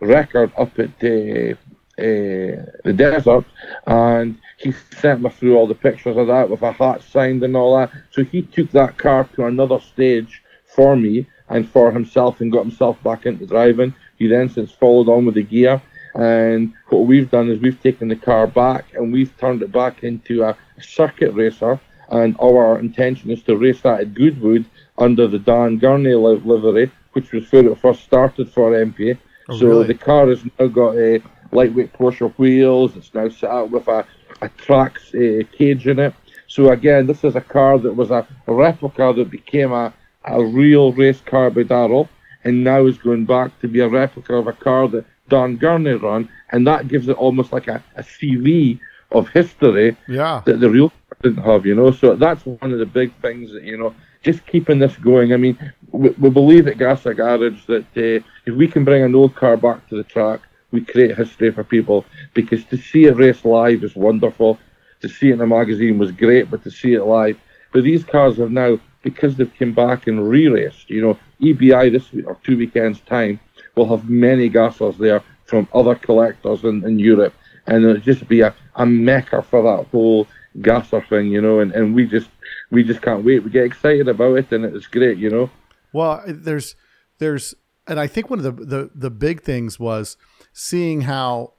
record 0.00 0.52
up 0.59 0.78
at 0.78 0.90
uh, 1.02 1.55
the 1.98 2.92
desert, 2.96 3.44
and 3.87 4.38
he 4.59 4.72
sent 4.72 5.22
me 5.22 5.31
through 5.31 5.57
all 5.57 5.66
the 5.66 5.74
pictures 5.74 6.16
of 6.16 6.26
that 6.26 6.48
with 6.48 6.62
a 6.62 6.72
hat 6.72 7.02
signed 7.02 7.42
and 7.42 7.57
all 7.57 7.76
that. 7.76 7.90
So 8.11 8.24
he 8.24 8.42
took 8.42 8.70
that 8.70 8.98
car 8.98 9.28
to 9.35 9.46
another 9.46 9.78
stage 9.81 10.42
for 10.74 10.96
me 10.96 11.26
and 11.48 11.68
for 11.68 11.92
himself 11.92 12.40
and 12.40 12.50
got 12.50 12.62
himself 12.62 13.02
back 13.02 13.26
into 13.26 13.46
driving. 13.46 13.94
He 14.18 14.26
then 14.26 14.48
since 14.48 14.72
followed 14.72 15.09
on 15.09 15.26
with 15.26 15.35
the 15.35 15.42
gear 15.42 15.83
and 16.14 16.75
what 16.88 17.07
we've 17.07 17.31
done 17.31 17.48
is 17.51 17.61
we've 17.61 17.81
taken 17.81 18.09
the 18.09 18.16
car 18.16 18.46
back 18.46 18.87
and 18.94 19.12
we've 19.12 19.37
turned 19.38 19.62
it 19.62 19.72
back 19.72 20.03
into 20.03 20.42
a 20.42 20.57
circuit 20.81 21.33
racer. 21.33 21.81
And 22.11 22.37
our 22.42 22.79
intention 22.79 23.31
is 23.31 23.42
to 23.44 23.57
race 23.57 23.81
that 23.83 24.01
at 24.01 24.14
Goodwood 24.14 24.66
under 24.98 25.27
the 25.27 25.38
Dan 25.38 25.79
Gurney 25.79 26.14
livery, 26.14 26.90
which 27.12 27.33
was 27.33 27.51
where 27.51 27.66
it 27.66 27.79
first 27.79 28.05
started 28.05 28.51
for 28.51 28.72
MPA. 28.72 29.16
Oh, 29.48 29.59
so 29.59 29.66
really? 29.66 29.87
the 29.87 29.94
car 29.94 30.29
has 30.29 30.44
now 30.59 30.66
got 30.66 30.96
a 30.96 31.22
lightweight 31.53 31.94
Porsche 31.94 32.33
wheels. 32.37 32.96
It's 32.96 33.14
now 33.14 33.31
set 33.31 33.51
up 33.51 33.70
with 33.70 33.88
a, 33.88 34.07
a 34.42 34.48
Trax 34.51 35.14
uh, 35.14 35.46
cage 35.57 35.87
in 35.87 35.98
it. 35.98 36.14
So 36.46 36.70
again, 36.70 37.07
this 37.07 37.25
is 37.25 37.35
a 37.35 37.40
car 37.40 37.79
that 37.79 37.96
was 37.96 38.11
a, 38.11 38.27
a 38.46 38.53
replica 38.53 39.14
that 39.16 39.31
became 39.31 39.72
a, 39.72 39.94
a 40.25 40.44
real 40.44 40.92
race 40.92 41.22
car 41.22 41.48
by 41.48 41.62
Daryl, 41.62 42.09
and 42.44 42.62
now 42.62 42.85
is 42.85 42.98
going 42.98 43.25
back 43.25 43.59
to 43.61 43.68
be 43.68 43.81
a 43.81 43.88
replica 43.88 44.35
of 44.35 44.48
a 44.48 44.53
car 44.53 44.87
that 44.88 45.07
Dan 45.33 45.57
Gurney 45.57 45.95
run, 45.95 46.29
and 46.51 46.66
that 46.66 46.88
gives 46.88 47.09
it 47.09 47.16
almost 47.16 47.53
like 47.53 47.66
a, 47.66 47.83
a 47.97 48.03
CV 48.03 48.79
of 49.11 49.31
history 49.31 49.97
yeah. 50.07 50.42
that 50.45 50.61
the 50.61 50.68
real 50.68 50.92
didn't 51.23 51.42
have, 51.42 51.64
you 51.64 51.75
know. 51.75 51.90
So 51.90 52.14
that's 52.14 52.45
one 52.45 52.71
of 52.73 52.79
the 52.79 52.87
big 53.01 53.14
things 53.23 53.51
that 53.53 53.62
you 53.62 53.79
know, 53.79 53.95
just 54.23 54.47
keeping 54.47 54.79
this 54.79 54.95
going. 54.97 55.33
I 55.33 55.38
mean, 55.38 55.57
we, 55.90 56.11
we 56.11 56.29
believe 56.29 56.68
at 56.68 56.77
Gasser 56.77 57.14
Garage 57.14 57.64
that 57.66 57.87
uh, 57.97 58.23
if 58.45 58.55
we 58.55 58.68
can 58.68 58.85
bring 58.85 59.03
an 59.03 59.14
old 59.14 59.35
car 59.35 59.57
back 59.57 59.88
to 59.88 59.97
the 59.97 60.05
track, 60.05 60.40
we 60.71 60.85
create 60.85 61.16
history 61.16 61.51
for 61.51 61.64
people. 61.64 62.05
Because 62.35 62.64
to 62.66 62.77
see 62.77 63.07
a 63.07 63.14
race 63.14 63.42
live 63.45 63.83
is 63.85 63.97
wonderful. 63.97 64.59
To 65.01 65.09
see 65.09 65.31
it 65.31 65.35
in 65.35 65.40
a 65.40 65.47
magazine 65.47 65.97
was 65.99 66.12
great, 66.12 66.51
but 66.51 66.62
to 66.64 66.71
see 66.71 66.92
it 66.92 67.05
live, 67.05 67.38
but 67.73 67.85
these 67.85 68.05
cars 68.05 68.37
have 68.37 68.53
now 68.53 68.79
because 69.03 69.35
they've 69.35 69.59
come 69.59 69.73
back 69.73 70.07
and 70.07 70.29
re-raced. 70.29 70.90
You 70.90 71.03
know, 71.03 71.18
EBI 71.40 71.90
this 71.90 72.12
week 72.12 72.27
or 72.27 72.38
two 72.45 72.57
weekends 72.57 73.01
time 73.01 73.40
we'll 73.75 73.97
have 73.97 74.09
many 74.09 74.51
gassers 74.51 74.97
there 74.99 75.23
from 75.45 75.69
other 75.75 75.95
collectors 75.95 76.65
in, 76.65 76.85
in 76.85 76.99
Europe, 76.99 77.35
and 77.67 77.85
it'll 77.85 78.01
just 78.01 78.29
be 78.29 78.41
a, 78.41 78.55
a 78.77 78.87
mecca 78.87 79.43
for 79.43 79.63
that 79.63 79.89
whole 79.91 80.27
gasser 80.61 81.01
thing, 81.01 81.29
you 81.29 81.41
know. 81.41 81.61
And, 81.61 81.73
and 81.73 81.95
we 81.95 82.07
just 82.07 82.29
we 82.71 82.83
just 82.83 83.03
can't 83.03 83.25
wait. 83.25 83.45
We 83.45 83.51
get 83.51 83.65
excited 83.65 84.09
about 84.09 84.39
it, 84.39 84.53
and 84.53 84.65
it's 84.65 84.87
great, 84.87 85.19
you 85.19 85.31
know. 85.31 85.51
Well, 85.93 86.23
there's 86.27 86.75
there's, 87.19 87.55
and 87.87 88.01
I 88.01 88.07
think 88.07 88.31
one 88.31 88.39
of 88.39 88.45
the 88.45 88.65
the, 88.65 88.91
the 88.95 89.11
big 89.11 89.43
things 89.43 89.79
was 89.79 90.17
seeing 90.53 91.03
how, 91.03 91.55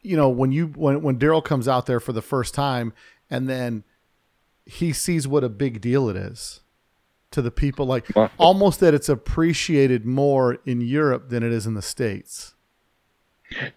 you 0.00 0.16
know, 0.16 0.28
when 0.28 0.52
you 0.52 0.68
when 0.68 1.02
when 1.02 1.18
Daryl 1.18 1.44
comes 1.44 1.68
out 1.68 1.86
there 1.86 2.00
for 2.00 2.12
the 2.12 2.22
first 2.22 2.54
time, 2.54 2.92
and 3.30 3.48
then 3.48 3.84
he 4.64 4.92
sees 4.92 5.26
what 5.26 5.44
a 5.44 5.48
big 5.48 5.80
deal 5.80 6.08
it 6.08 6.16
is 6.16 6.61
to 7.32 7.42
the 7.42 7.50
people 7.50 7.86
like 7.86 8.06
almost 8.38 8.80
that 8.80 8.94
it's 8.94 9.08
appreciated 9.08 10.04
more 10.04 10.58
in 10.64 10.80
Europe 10.80 11.28
than 11.28 11.42
it 11.42 11.52
is 11.52 11.66
in 11.66 11.74
the 11.74 11.82
states. 11.82 12.54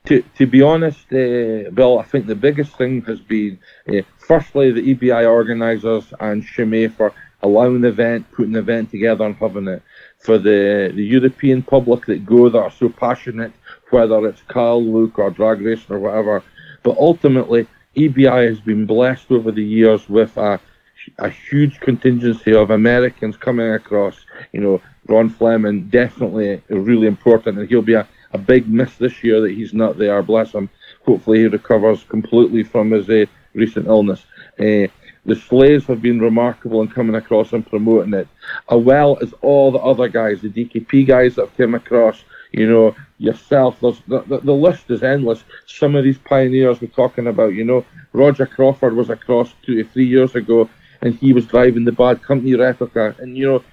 To 0.06 0.24
to 0.38 0.48
be 0.48 0.62
honest 0.62 1.06
uh, 1.12 1.70
Bill 1.72 2.00
I 2.00 2.04
think 2.04 2.28
the 2.28 2.36
biggest 2.36 2.78
thing 2.78 3.02
has 3.04 3.20
been 3.20 3.60
uh, 3.90 4.02
firstly 4.18 4.72
the 4.72 4.96
EBI 4.96 5.30
organisers 5.30 6.14
and 6.20 6.44
Chimay 6.44 6.88
for 6.88 7.14
allowing 7.44 7.82
the 7.82 7.90
event 7.90 8.26
putting 8.32 8.54
the 8.54 8.60
event 8.60 8.92
together 8.92 9.26
and 9.26 9.36
having 9.36 9.68
it 9.68 9.82
for 10.20 10.38
the 10.38 10.92
the 10.96 11.04
European 11.04 11.62
public 11.62 12.06
that 12.06 12.26
go 12.26 12.48
that 12.50 12.58
are 12.58 12.72
so 12.72 12.88
passionate 12.88 13.52
whether 13.90 14.28
it's 14.28 14.42
Cal 14.50 14.84
Look 14.84 15.20
or 15.20 15.30
drag 15.30 15.62
racing 15.62 15.96
or 15.96 16.00
whatever. 16.00 16.44
But 16.84 16.98
ultimately 16.98 17.68
EBI 17.96 18.50
has 18.50 18.60
been 18.60 18.86
blessed 18.86 19.32
over 19.32 19.52
the 19.52 19.64
years 19.64 20.10
with 20.10 20.36
a, 20.38 20.60
a 21.20 21.30
huge 21.30 21.80
contingency 21.80 22.54
of 22.54 22.72
Americans 22.72 23.38
coming 23.38 23.72
across. 23.72 24.26
You 24.52 24.62
know, 24.62 24.82
Ron 25.08 25.30
Fleming 25.30 25.90
definitely 25.90 26.62
really 26.70 27.08
important, 27.08 27.60
and 27.60 27.70
he'll 27.70 27.82
be 27.82 27.94
a, 27.94 28.08
a 28.32 28.38
big 28.38 28.68
miss 28.68 28.96
this 28.98 29.24
year 29.24 29.42
that 29.42 29.52
he's 29.52 29.74
not 29.74 29.98
there. 29.98 30.22
Bless 30.24 30.54
him. 30.54 30.70
Hopefully, 31.06 31.40
he 31.40 31.48
recovers 31.48 32.04
completely 32.04 32.64
from 32.64 32.92
his 32.92 33.10
uh, 33.10 33.26
recent 33.54 33.88
illness. 33.88 34.26
Uh, 34.60 34.90
the 35.28 35.34
Schleys 35.34 35.86
have 35.88 36.02
been 36.02 36.20
remarkable 36.20 36.82
in 36.82 36.88
coming 36.88 37.16
across 37.16 37.52
and 37.54 37.66
promoting 37.66 38.14
it, 38.14 38.28
as 38.70 38.82
well 38.82 39.18
as 39.22 39.34
all 39.42 39.72
the 39.72 39.80
other 39.80 40.08
guys, 40.08 40.42
the 40.42 40.50
DKP 40.50 41.08
guys 41.08 41.36
that 41.36 41.48
have 41.48 41.58
come 41.58 41.76
across. 41.76 42.24
You 42.52 42.70
know, 42.70 42.96
yourself. 43.18 43.80
the, 43.82 43.92
the, 44.08 44.40
the 44.42 44.54
list 44.54 44.90
is 44.90 45.04
endless. 45.04 45.44
Some 45.66 45.96
of 45.96 46.04
these 46.04 46.18
pioneers 46.18 46.80
we're 46.80 46.88
talking 46.88 47.28
about. 47.28 47.54
You 47.54 47.66
know, 47.66 47.86
Roger 48.14 48.46
Crawford 48.46 48.96
was 48.96 49.10
across 49.10 49.54
two 49.64 49.76
to 49.76 49.90
three 49.90 50.08
years 50.08 50.36
ago, 50.36 50.70
and 51.06 51.14
he 51.16 51.34
was 51.34 51.46
driving 51.46 51.86
the 51.86 51.92
Bad 51.92 52.24
Company 52.24 52.56
replica, 52.56 53.16
and 53.20 53.38
you 53.38 53.46
know, 53.46 53.64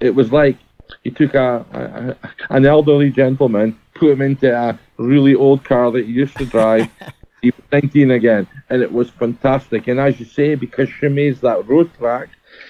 it 0.00 0.14
was 0.14 0.30
like 0.30 0.58
he 1.02 1.10
took 1.10 1.34
a, 1.34 1.64
a, 1.72 2.54
an 2.54 2.66
elderly 2.66 3.10
gentleman, 3.10 3.78
put 3.94 4.10
him 4.10 4.20
into 4.20 4.54
a 4.54 4.78
really 4.98 5.34
old 5.34 5.64
car 5.64 5.90
that 5.90 6.04
he 6.04 6.12
used 6.12 6.36
to 6.36 6.44
drive. 6.44 6.88
he 7.42 7.50
was 7.50 7.64
19 7.72 8.10
again, 8.10 8.46
and 8.68 8.82
it 8.82 8.92
was 8.92 9.08
fantastic. 9.08 9.88
And 9.88 9.98
as 9.98 10.20
you 10.20 10.26
say, 10.26 10.54
because 10.54 10.90
Chimay's 10.90 11.40
that 11.40 11.66
road 11.66 11.90
track, 11.94 12.28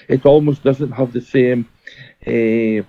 it 0.09 0.25
almost 0.25 0.63
doesn't 0.63 0.93
have 0.93 1.13
the 1.13 1.21
same 1.21 1.69
uh, 2.25 2.87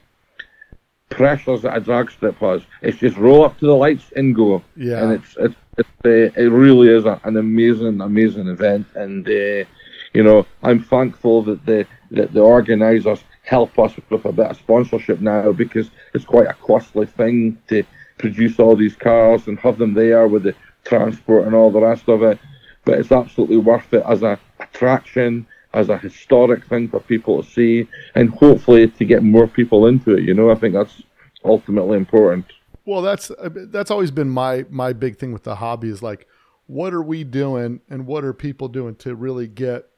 pressures 1.09 1.63
that 1.63 1.75
a 1.75 1.79
drag 1.79 2.11
strip 2.11 2.37
has. 2.37 2.61
It's 2.83 2.97
just 2.97 3.17
roll 3.17 3.43
up 3.43 3.57
to 3.57 3.65
the 3.65 3.75
lights 3.75 4.13
and 4.15 4.35
go. 4.35 4.63
Yeah. 4.75 5.03
And 5.03 5.13
it's 5.13 5.35
it's, 5.39 5.55
it's 5.79 5.89
uh, 6.05 6.39
it 6.39 6.51
really 6.51 6.89
is 6.89 7.05
a, 7.05 7.19
an 7.23 7.37
amazing 7.37 8.01
amazing 8.01 8.47
event, 8.47 8.85
and 8.93 9.27
uh, 9.27 9.65
you 10.13 10.23
know 10.23 10.45
I'm 10.61 10.83
thankful 10.83 11.43
that 11.43 11.65
the 11.65 11.85
that 12.11 12.33
the 12.33 12.41
organisers 12.41 13.23
help 13.43 13.77
us 13.77 13.93
with 14.09 14.25
a 14.25 14.31
bit 14.31 14.47
of 14.47 14.57
sponsorship 14.57 15.19
now 15.19 15.51
because 15.51 15.89
it's 16.13 16.25
quite 16.25 16.47
a 16.47 16.53
costly 16.53 17.05
thing 17.05 17.57
to 17.67 17.83
produce 18.17 18.59
all 18.59 18.75
these 18.75 18.95
cars 18.95 19.47
and 19.47 19.59
have 19.59 19.77
them 19.77 19.93
there 19.93 20.27
with 20.27 20.43
the 20.43 20.55
transport 20.85 21.45
and 21.45 21.55
all 21.55 21.71
the 21.71 21.81
rest 21.81 22.07
of 22.07 22.23
it. 22.23 22.39
But 22.85 22.99
it's 22.99 23.11
absolutely 23.11 23.57
worth 23.57 23.93
it 23.93 24.03
as 24.07 24.23
a 24.23 24.39
attraction, 24.59 25.45
as 25.73 25.89
a 25.89 25.97
historic 25.97 26.65
thing 26.65 26.87
for 26.89 26.99
people 26.99 27.41
to 27.41 27.49
see, 27.49 27.87
and 28.15 28.29
hopefully 28.29 28.87
to 28.87 29.05
get 29.05 29.23
more 29.23 29.47
people 29.47 29.87
into 29.87 30.15
it. 30.15 30.23
You 30.23 30.33
know, 30.33 30.51
I 30.51 30.55
think 30.55 30.73
that's 30.73 31.01
ultimately 31.43 31.97
important. 31.97 32.45
Well, 32.85 33.01
that's 33.01 33.31
uh, 33.31 33.49
that's 33.53 33.91
always 33.91 34.11
been 34.11 34.29
my 34.29 34.65
my 34.69 34.93
big 34.93 35.17
thing 35.17 35.31
with 35.31 35.43
the 35.43 35.55
hobby 35.55 35.89
is 35.89 36.03
like, 36.03 36.27
what 36.67 36.93
are 36.93 37.01
we 37.01 37.23
doing 37.23 37.81
and 37.89 38.05
what 38.05 38.25
are 38.25 38.33
people 38.33 38.67
doing 38.67 38.95
to 38.95 39.15
really 39.15 39.47
get 39.47 39.89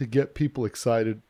to 0.00 0.06
get 0.06 0.34
people 0.34 0.64
excited 0.64 1.20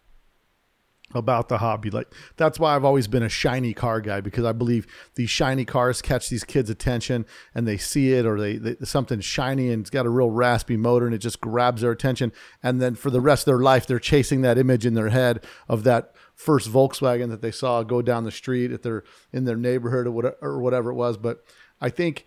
about 1.12 1.48
the 1.48 1.58
hobby. 1.58 1.90
Like 1.90 2.06
that's 2.36 2.60
why 2.60 2.76
I've 2.76 2.84
always 2.84 3.08
been 3.08 3.24
a 3.24 3.28
shiny 3.28 3.74
car 3.74 4.00
guy 4.00 4.20
because 4.20 4.44
I 4.44 4.52
believe 4.52 4.86
these 5.16 5.28
shiny 5.28 5.64
cars 5.64 6.00
catch 6.00 6.28
these 6.28 6.44
kids' 6.44 6.70
attention 6.70 7.26
and 7.52 7.66
they 7.66 7.76
see 7.76 8.12
it 8.12 8.24
or 8.24 8.40
they, 8.40 8.58
they 8.58 8.76
something 8.84 9.18
shiny 9.18 9.72
and 9.72 9.80
it's 9.80 9.90
got 9.90 10.06
a 10.06 10.08
real 10.08 10.30
raspy 10.30 10.76
motor 10.76 11.06
and 11.06 11.14
it 11.14 11.18
just 11.18 11.40
grabs 11.40 11.82
their 11.82 11.90
attention 11.90 12.32
and 12.62 12.80
then 12.80 12.94
for 12.94 13.10
the 13.10 13.20
rest 13.20 13.42
of 13.42 13.46
their 13.46 13.58
life 13.58 13.88
they're 13.88 13.98
chasing 13.98 14.42
that 14.42 14.56
image 14.56 14.86
in 14.86 14.94
their 14.94 15.08
head 15.08 15.44
of 15.68 15.82
that 15.82 16.14
first 16.36 16.70
Volkswagen 16.70 17.28
that 17.30 17.42
they 17.42 17.50
saw 17.50 17.82
go 17.82 18.00
down 18.02 18.22
the 18.22 18.30
street 18.30 18.70
if 18.70 18.82
they're 18.82 19.02
in 19.32 19.46
their 19.46 19.56
neighborhood 19.56 20.06
or 20.06 20.12
whatever, 20.12 20.36
or 20.40 20.60
whatever 20.60 20.90
it 20.90 20.94
was. 20.94 21.16
But 21.16 21.42
I 21.80 21.88
think 21.88 22.24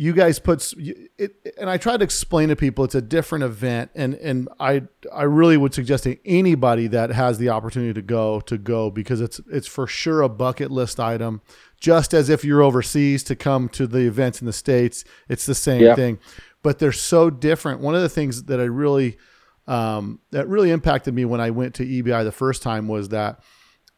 you 0.00 0.12
guys 0.12 0.38
put 0.38 0.72
it, 0.78 1.54
and 1.58 1.68
I 1.68 1.76
try 1.76 1.96
to 1.96 2.04
explain 2.04 2.50
to 2.50 2.56
people 2.56 2.84
it's 2.84 2.94
a 2.94 3.02
different 3.02 3.42
event, 3.42 3.90
and 3.96 4.14
and 4.14 4.48
I 4.60 4.82
I 5.12 5.24
really 5.24 5.56
would 5.56 5.74
suggest 5.74 6.04
to 6.04 6.16
anybody 6.24 6.86
that 6.86 7.10
has 7.10 7.38
the 7.38 7.48
opportunity 7.48 7.92
to 7.94 8.02
go 8.02 8.38
to 8.42 8.56
go 8.58 8.92
because 8.92 9.20
it's 9.20 9.40
it's 9.50 9.66
for 9.66 9.88
sure 9.88 10.22
a 10.22 10.28
bucket 10.28 10.70
list 10.70 11.00
item. 11.00 11.42
Just 11.80 12.14
as 12.14 12.28
if 12.28 12.44
you're 12.44 12.62
overseas 12.62 13.24
to 13.24 13.34
come 13.34 13.68
to 13.70 13.88
the 13.88 14.06
events 14.06 14.40
in 14.40 14.46
the 14.46 14.52
states, 14.52 15.02
it's 15.28 15.46
the 15.46 15.54
same 15.54 15.82
yeah. 15.82 15.96
thing, 15.96 16.20
but 16.62 16.78
they're 16.78 16.92
so 16.92 17.28
different. 17.28 17.80
One 17.80 17.96
of 17.96 18.02
the 18.02 18.08
things 18.08 18.44
that 18.44 18.60
I 18.60 18.66
really 18.66 19.18
um, 19.66 20.20
that 20.30 20.46
really 20.46 20.70
impacted 20.70 21.12
me 21.12 21.24
when 21.24 21.40
I 21.40 21.50
went 21.50 21.74
to 21.74 21.84
EBI 21.84 22.22
the 22.22 22.30
first 22.30 22.62
time 22.62 22.86
was 22.86 23.08
that 23.08 23.40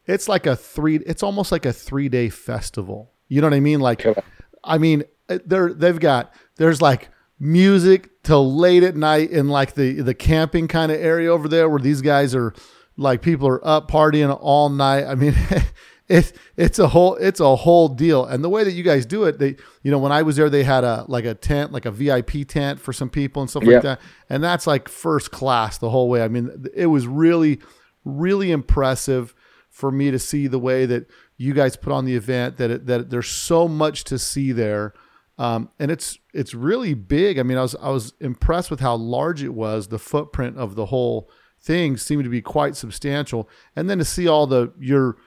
it's 0.07 0.27
like 0.27 0.47
a 0.47 0.55
three. 0.55 0.95
It's 1.05 1.21
almost 1.21 1.51
like 1.51 1.67
a 1.67 1.73
three 1.73 2.09
day 2.09 2.29
festival. 2.29 3.11
You 3.27 3.39
know 3.41 3.45
what 3.45 3.53
I 3.53 3.59
mean? 3.59 3.81
Like, 3.81 4.03
I 4.63 4.79
mean 4.79 5.03
Uh, 5.35 5.39
they're 5.45 5.73
they've 5.73 5.99
got 5.99 6.33
there's 6.57 6.81
like 6.81 7.09
music 7.39 8.21
till 8.23 8.55
late 8.55 8.83
at 8.83 8.95
night 8.95 9.31
in 9.31 9.49
like 9.49 9.73
the 9.73 10.01
the 10.01 10.13
camping 10.13 10.67
kind 10.67 10.91
of 10.91 10.99
area 10.99 11.31
over 11.31 11.47
there 11.47 11.67
where 11.69 11.79
these 11.79 12.01
guys 12.01 12.35
are 12.35 12.53
like 12.97 13.21
people 13.21 13.47
are 13.47 13.65
up 13.65 13.89
partying 13.89 14.37
all 14.41 14.69
night. 14.69 15.05
I 15.05 15.15
mean, 15.15 15.35
it's 16.07 16.33
it's 16.55 16.77
a 16.77 16.89
whole 16.89 17.15
it's 17.15 17.39
a 17.39 17.55
whole 17.55 17.87
deal. 17.87 18.25
And 18.25 18.43
the 18.43 18.49
way 18.49 18.63
that 18.63 18.73
you 18.73 18.83
guys 18.83 19.05
do 19.05 19.23
it, 19.23 19.39
they 19.39 19.55
you 19.81 19.91
know 19.91 19.97
when 19.97 20.11
I 20.11 20.21
was 20.21 20.35
there, 20.35 20.49
they 20.49 20.63
had 20.63 20.83
a 20.83 21.05
like 21.07 21.25
a 21.25 21.33
tent, 21.33 21.71
like 21.71 21.85
a 21.85 21.91
VIP 21.91 22.47
tent 22.47 22.79
for 22.79 22.93
some 22.93 23.09
people 23.09 23.41
and 23.41 23.49
stuff 23.49 23.63
like 23.63 23.81
that. 23.81 24.01
And 24.29 24.43
that's 24.43 24.67
like 24.67 24.87
first 24.87 25.31
class 25.31 25.77
the 25.77 25.89
whole 25.89 26.09
way. 26.09 26.21
I 26.23 26.27
mean, 26.27 26.65
it 26.73 26.87
was 26.87 27.07
really 27.07 27.59
really 28.03 28.51
impressive 28.51 29.33
for 29.69 29.91
me 29.91 30.11
to 30.11 30.19
see 30.19 30.47
the 30.47 30.59
way 30.59 30.85
that 30.85 31.07
you 31.37 31.53
guys 31.53 31.75
put 31.75 31.93
on 31.93 32.05
the 32.05 32.15
event. 32.15 32.57
That 32.57 32.71
it, 32.71 32.85
that 32.87 33.09
there's 33.09 33.29
so 33.29 33.67
much 33.67 34.03
to 34.05 34.19
see 34.19 34.51
there 34.51 34.93
um, 35.41 35.69
and 35.79 35.89
it's 35.89 36.19
it's 36.35 36.53
really 36.53 36.93
big. 36.93 37.39
I 37.39 37.43
mean, 37.43 37.57
I 37.57 37.63
was 37.63 37.75
I 37.81 37.89
was 37.89 38.13
impressed 38.19 38.69
with 38.69 38.79
how 38.79 38.93
large 38.95 39.41
it 39.41 39.55
was. 39.55 39.87
The 39.87 39.97
footprint 39.97 40.55
of 40.55 40.75
the 40.75 40.85
whole 40.85 41.31
thing 41.59 41.97
seemed 41.97 42.23
to 42.25 42.29
be 42.29 42.43
quite 42.43 42.75
substantial. 42.75 43.49
And 43.75 43.89
then 43.89 43.97
to 43.97 44.05
see 44.05 44.27
all 44.27 44.45
the 44.45 44.71
your 44.79 45.17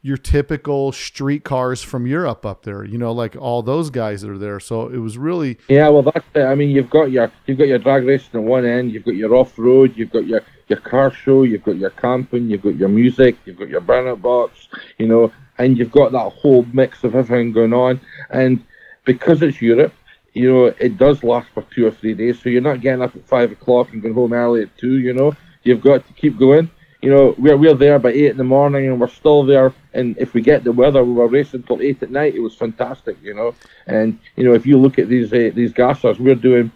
your 0.00 0.16
typical 0.16 0.90
street 0.92 1.44
cars 1.44 1.82
from 1.82 2.06
Europe 2.06 2.46
up 2.46 2.62
there, 2.62 2.82
you 2.82 2.96
know, 2.96 3.12
like 3.12 3.36
all 3.36 3.60
those 3.62 3.90
guys 3.90 4.22
that 4.22 4.30
are 4.30 4.38
there. 4.38 4.58
So 4.58 4.88
it 4.88 5.00
was 5.00 5.18
really 5.18 5.58
yeah. 5.68 5.90
Well, 5.90 6.00
that's 6.02 6.24
it. 6.34 6.44
I 6.44 6.54
mean, 6.54 6.70
you've 6.70 6.88
got 6.88 7.10
your 7.10 7.30
you've 7.44 7.58
got 7.58 7.68
your 7.68 7.78
drag 7.78 8.06
racing 8.06 8.40
at 8.40 8.42
one 8.42 8.64
end, 8.64 8.92
you've 8.92 9.04
got 9.04 9.16
your 9.16 9.34
off 9.34 9.58
road, 9.58 9.92
you've 9.96 10.12
got 10.12 10.26
your 10.26 10.40
your 10.68 10.80
car 10.80 11.12
show, 11.12 11.42
you've 11.42 11.64
got 11.64 11.76
your 11.76 11.90
camping, 11.90 12.48
you've 12.48 12.62
got 12.62 12.76
your 12.76 12.88
music, 12.88 13.36
you've 13.44 13.58
got 13.58 13.68
your 13.68 13.82
burnout 13.82 14.22
box, 14.22 14.68
you 14.96 15.06
know, 15.06 15.30
and 15.58 15.76
you've 15.76 15.92
got 15.92 16.12
that 16.12 16.30
whole 16.30 16.64
mix 16.72 17.04
of 17.04 17.14
everything 17.14 17.52
going 17.52 17.74
on. 17.74 18.00
And 18.30 18.64
because 19.08 19.40
it's 19.40 19.62
Europe, 19.62 19.94
you 20.34 20.52
know, 20.52 20.66
it 20.66 20.98
does 20.98 21.24
last 21.24 21.48
for 21.54 21.62
two 21.74 21.86
or 21.86 21.90
three 21.90 22.12
days. 22.12 22.38
So 22.38 22.50
you're 22.50 22.68
not 22.70 22.82
getting 22.82 23.00
up 23.00 23.16
at 23.16 23.26
five 23.26 23.50
o'clock 23.50 23.90
and 23.90 24.02
going 24.02 24.14
home 24.14 24.34
early 24.34 24.60
at 24.62 24.76
two. 24.76 24.98
You 24.98 25.14
know, 25.14 25.34
you've 25.62 25.80
got 25.80 26.06
to 26.06 26.12
keep 26.12 26.38
going. 26.38 26.70
You 27.00 27.10
know, 27.10 27.34
we're 27.38 27.56
we're 27.56 27.80
there 27.84 27.98
by 27.98 28.10
eight 28.10 28.32
in 28.32 28.36
the 28.36 28.44
morning 28.58 28.86
and 28.86 29.00
we're 29.00 29.16
still 29.22 29.44
there. 29.44 29.72
And 29.94 30.06
if 30.18 30.34
we 30.34 30.42
get 30.42 30.62
the 30.62 30.72
weather, 30.72 31.02
we 31.02 31.14
were 31.14 31.26
racing 31.26 31.62
till 31.62 31.80
eight 31.80 32.02
at 32.02 32.10
night. 32.10 32.34
It 32.34 32.40
was 32.40 32.54
fantastic. 32.54 33.16
You 33.22 33.34
know, 33.34 33.54
and 33.86 34.18
you 34.36 34.44
know, 34.44 34.52
if 34.52 34.66
you 34.66 34.76
look 34.76 34.98
at 34.98 35.08
these 35.08 35.32
uh, 35.32 35.50
these 35.54 35.72
gassers, 35.72 36.18
we're 36.20 36.44
doing 36.50 36.70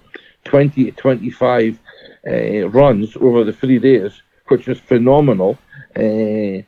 twenty 0.44 0.86
to 0.86 0.92
twenty 0.92 1.30
five 1.30 1.78
uh, 2.26 2.66
runs 2.70 3.14
over 3.16 3.44
the 3.44 3.52
three 3.52 3.78
days, 3.78 4.22
which 4.48 4.68
is 4.68 4.80
phenomenal. 4.80 5.58
Uh, 5.94 6.64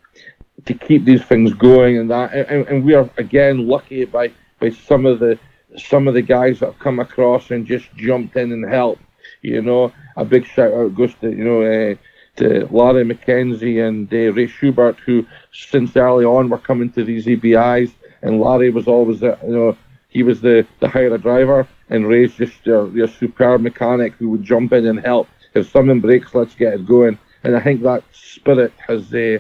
to 0.67 0.73
keep 0.87 1.05
these 1.05 1.25
things 1.25 1.53
going 1.53 1.99
and 1.99 2.11
that, 2.11 2.33
and, 2.33 2.67
and 2.69 2.85
we 2.85 2.95
are 2.95 3.09
again 3.19 3.67
lucky 3.67 4.05
by 4.05 4.31
by 4.61 4.71
some 4.71 5.05
of 5.05 5.19
the 5.19 5.39
some 5.77 6.09
of 6.09 6.15
the 6.15 6.23
guys 6.23 6.61
that 6.61 6.67
have 6.67 6.79
come 6.79 7.01
across 7.01 7.51
and 7.51 7.67
just 7.67 7.95
jumped 7.97 8.37
in 8.37 8.53
and 8.53 8.65
helped. 8.65 9.03
You 9.43 9.63
know, 9.63 9.93
a 10.17 10.25
big 10.25 10.47
shout 10.47 10.73
out 10.73 10.95
goes 10.95 11.15
to 11.21 11.31
you 11.31 11.45
know 11.45 11.63
uh, 11.63 11.95
to 12.37 12.67
Larry 12.71 13.05
McKenzie 13.05 13.87
and 13.87 14.13
uh, 14.13 14.33
Ray 14.33 14.47
Schubert, 14.47 14.99
who 15.01 15.27
since 15.53 15.97
early 15.97 16.25
on 16.25 16.49
were 16.49 16.59
coming 16.59 16.91
to 16.93 17.05
these 17.05 17.27
EBIs, 17.27 17.93
and 18.23 18.41
Larry 18.41 18.71
was 18.71 18.89
always 18.89 19.21
the, 19.21 19.39
you 19.43 19.55
know 19.55 19.77
he 20.09 20.23
was 20.23 20.41
the 20.41 20.67
the 20.81 20.89
higher 20.89 21.19
driver, 21.19 21.67
and 21.91 22.09
Ray's 22.09 22.35
just 22.35 22.67
uh, 22.69 23.07
superb 23.07 23.61
mechanic 23.61 24.15
who 24.15 24.31
would 24.31 24.45
jump 24.45 24.73
in 24.73 24.87
and 24.87 25.01
help. 25.01 25.29
If 25.55 25.71
something 25.71 26.01
breaks, 26.01 26.35
let's 26.35 26.55
get 26.55 26.75
it 26.75 26.87
going. 26.87 27.19
And 27.43 27.57
I 27.57 27.61
think 27.61 27.83
that 27.83 28.03
spirit 28.13 28.73
has 28.89 29.13
uh, 29.13 29.39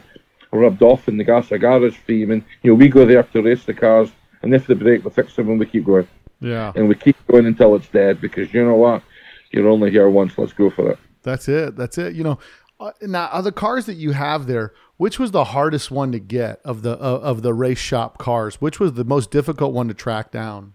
rubbed 0.53 0.83
off 0.83 1.09
in 1.09 1.16
the 1.16 1.25
Gasser 1.25 1.59
Garage 1.59 1.97
theme. 2.07 2.31
And 2.31 2.44
you 2.62 2.70
know, 2.70 2.75
we 2.75 2.88
go 2.88 3.05
there 3.07 3.23
to 3.23 3.42
race 3.42 3.64
the 3.64 3.75
cars, 3.75 4.11
and 4.42 4.55
if 4.55 4.66
they 4.66 4.75
break, 4.75 5.05
we 5.05 5.11
fix 5.11 5.35
them, 5.37 5.49
and 5.49 5.59
we 5.59 5.66
keep 5.66 5.85
going. 5.85 6.07
Yeah. 6.40 6.73
And 6.75 6.88
we 6.88 6.94
keep 6.94 7.16
going 7.27 7.47
until 7.47 7.75
it's 7.77 7.88
dead 7.88 8.20
because 8.20 8.53
you 8.53 8.64
know 8.64 8.77
what? 8.77 9.03
You're 9.51 9.68
only 9.68 9.90
here 9.90 10.09
once. 10.09 10.37
Let's 10.37 10.53
go 10.53 10.70
for 10.70 10.90
it. 10.90 10.99
That's 11.23 11.49
it. 11.49 11.77
That's 11.77 11.97
it. 11.97 12.14
You 12.14 12.25
know, 12.25 12.38
uh, 12.81 12.90
now 13.03 13.27
are 13.29 13.42
the 13.42 13.53
cars 13.53 13.87
that 13.87 13.94
you 13.94 14.12
have 14.12 14.47
there, 14.47 14.73
which 14.97 15.18
was 15.18 15.31
the 15.31 15.44
hardest 15.44 15.90
one 15.90 16.12
to 16.12 16.18
get 16.18 16.61
of 16.64 16.83
the 16.83 16.92
uh, 16.92 17.20
of 17.20 17.42
the 17.42 17.55
race 17.55 17.79
shop 17.79 18.18
cars? 18.18 18.61
Which 18.61 18.81
was 18.81 18.94
the 18.94 19.05
most 19.05 19.31
difficult 19.31 19.73
one 19.73 19.88
to 19.88 19.94
track 19.94 20.31
down? 20.31 20.75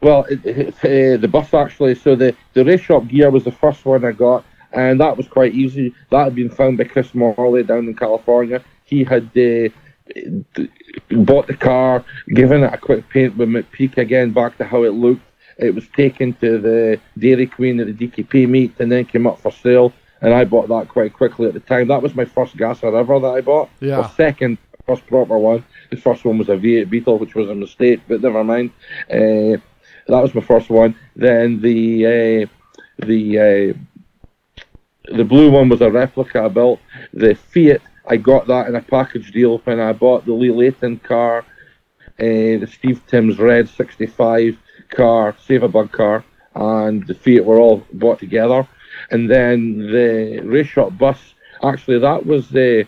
Well, 0.00 0.24
it, 0.24 0.44
it, 0.44 0.74
uh, 0.84 1.20
the 1.20 1.28
bus 1.28 1.52
actually. 1.54 1.94
So 1.94 2.14
the 2.14 2.36
the 2.52 2.64
race 2.64 2.82
shop 2.82 3.08
gear 3.08 3.30
was 3.30 3.44
the 3.44 3.52
first 3.52 3.84
one 3.84 4.04
I 4.04 4.12
got, 4.12 4.44
and 4.72 5.00
that 5.00 5.16
was 5.16 5.26
quite 5.26 5.54
easy. 5.54 5.94
That 6.10 6.24
had 6.24 6.34
been 6.34 6.50
found 6.50 6.78
by 6.78 6.84
Chris 6.84 7.14
Morley 7.14 7.62
down 7.62 7.88
in 7.88 7.94
California. 7.94 8.62
He 8.84 9.02
had 9.02 9.24
uh, 9.36 9.70
bought 11.10 11.46
the 11.46 11.56
car, 11.56 12.04
given 12.28 12.62
it 12.62 12.72
a 12.72 12.78
quick 12.78 13.08
paint 13.08 13.36
with 13.36 13.48
McPeak 13.48 13.96
again 13.96 14.32
back 14.32 14.58
to 14.58 14.64
how 14.64 14.84
it 14.84 14.90
looked, 14.90 15.22
It 15.56 15.74
was 15.74 15.86
taken 15.88 16.34
to 16.34 16.58
the 16.58 17.00
Dairy 17.18 17.46
Queen 17.46 17.80
at 17.80 17.86
the 17.86 18.08
DKP 18.08 18.48
meet 18.48 18.78
and 18.80 18.90
then 18.90 19.04
came 19.04 19.26
up 19.26 19.38
for 19.38 19.52
sale. 19.52 19.92
And 20.20 20.32
I 20.32 20.44
bought 20.44 20.68
that 20.68 20.88
quite 20.88 21.12
quickly 21.12 21.46
at 21.46 21.54
the 21.54 21.60
time. 21.60 21.88
That 21.88 22.02
was 22.02 22.14
my 22.14 22.24
first 22.24 22.56
gasser 22.56 22.94
ever 22.96 23.20
that 23.20 23.26
I 23.26 23.40
bought. 23.40 23.68
Yeah. 23.80 23.98
Or 23.98 24.08
second, 24.16 24.58
first 24.86 25.06
proper 25.06 25.38
one. 25.38 25.64
The 25.90 25.96
first 25.96 26.24
one 26.24 26.38
was 26.38 26.48
a 26.48 26.56
V8 26.56 26.88
Beetle, 26.88 27.18
which 27.18 27.34
was 27.34 27.48
a 27.50 27.54
mistake, 27.54 28.00
but 28.08 28.22
never 28.22 28.42
mind. 28.42 28.70
Uh, 29.10 29.60
that 30.06 30.22
was 30.22 30.34
my 30.34 30.40
first 30.40 30.70
one. 30.70 30.96
Then 31.14 31.60
the 31.60 32.06
uh, 32.06 33.04
the 33.04 33.38
uh, 33.38 35.14
the 35.14 35.24
blue 35.24 35.50
one 35.50 35.68
was 35.68 35.82
a 35.82 35.90
replica 35.90 36.44
I 36.44 36.48
built. 36.48 36.80
The 37.12 37.34
Fiat, 37.34 37.82
I 38.06 38.16
got 38.16 38.46
that 38.48 38.68
in 38.68 38.74
a 38.76 38.82
package 38.82 39.32
deal 39.32 39.58
when 39.58 39.80
I 39.80 39.92
bought 39.92 40.26
the 40.26 40.32
Lee 40.34 40.50
Layton 40.50 40.98
car, 40.98 41.38
uh, 41.38 41.44
the 42.18 42.68
Steve 42.70 43.00
Timms 43.06 43.38
Red 43.38 43.68
65 43.68 44.56
car, 44.90 45.34
Save 45.46 45.62
a 45.62 45.68
Bug 45.68 45.90
car, 45.92 46.24
and 46.54 47.06
the 47.06 47.14
Fiat 47.14 47.44
were 47.44 47.58
all 47.58 47.84
bought 47.94 48.18
together. 48.18 48.66
And 49.10 49.28
then 49.30 49.78
the 49.78 50.40
race 50.44 50.66
shop 50.68 50.96
bus, 50.98 51.18
actually, 51.62 51.98
that 51.98 52.24
was 52.26 52.48
the 52.50 52.86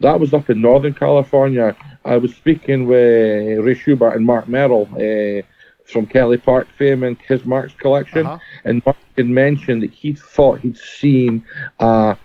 that 0.00 0.18
was 0.18 0.34
up 0.34 0.50
in 0.50 0.60
Northern 0.60 0.92
California. 0.94 1.76
I 2.04 2.16
was 2.16 2.34
speaking 2.34 2.86
with 2.86 3.64
Ray 3.64 3.74
Schubert 3.74 4.16
and 4.16 4.26
Mark 4.26 4.48
Merrill 4.48 4.88
uh, 4.94 5.42
from 5.86 6.06
Kelly 6.06 6.36
Park 6.36 6.66
fame 6.76 7.04
and 7.04 7.16
his 7.22 7.44
Mark's 7.44 7.74
collection, 7.74 8.26
Uh-huh. 8.26 8.38
and 8.64 8.82
Mark 8.84 8.96
had 9.16 9.26
mentioned 9.28 9.82
that 9.82 9.92
he 9.92 10.12
thought 10.14 10.60
he'd 10.60 10.76
seen 10.76 11.44
a, 11.78 12.16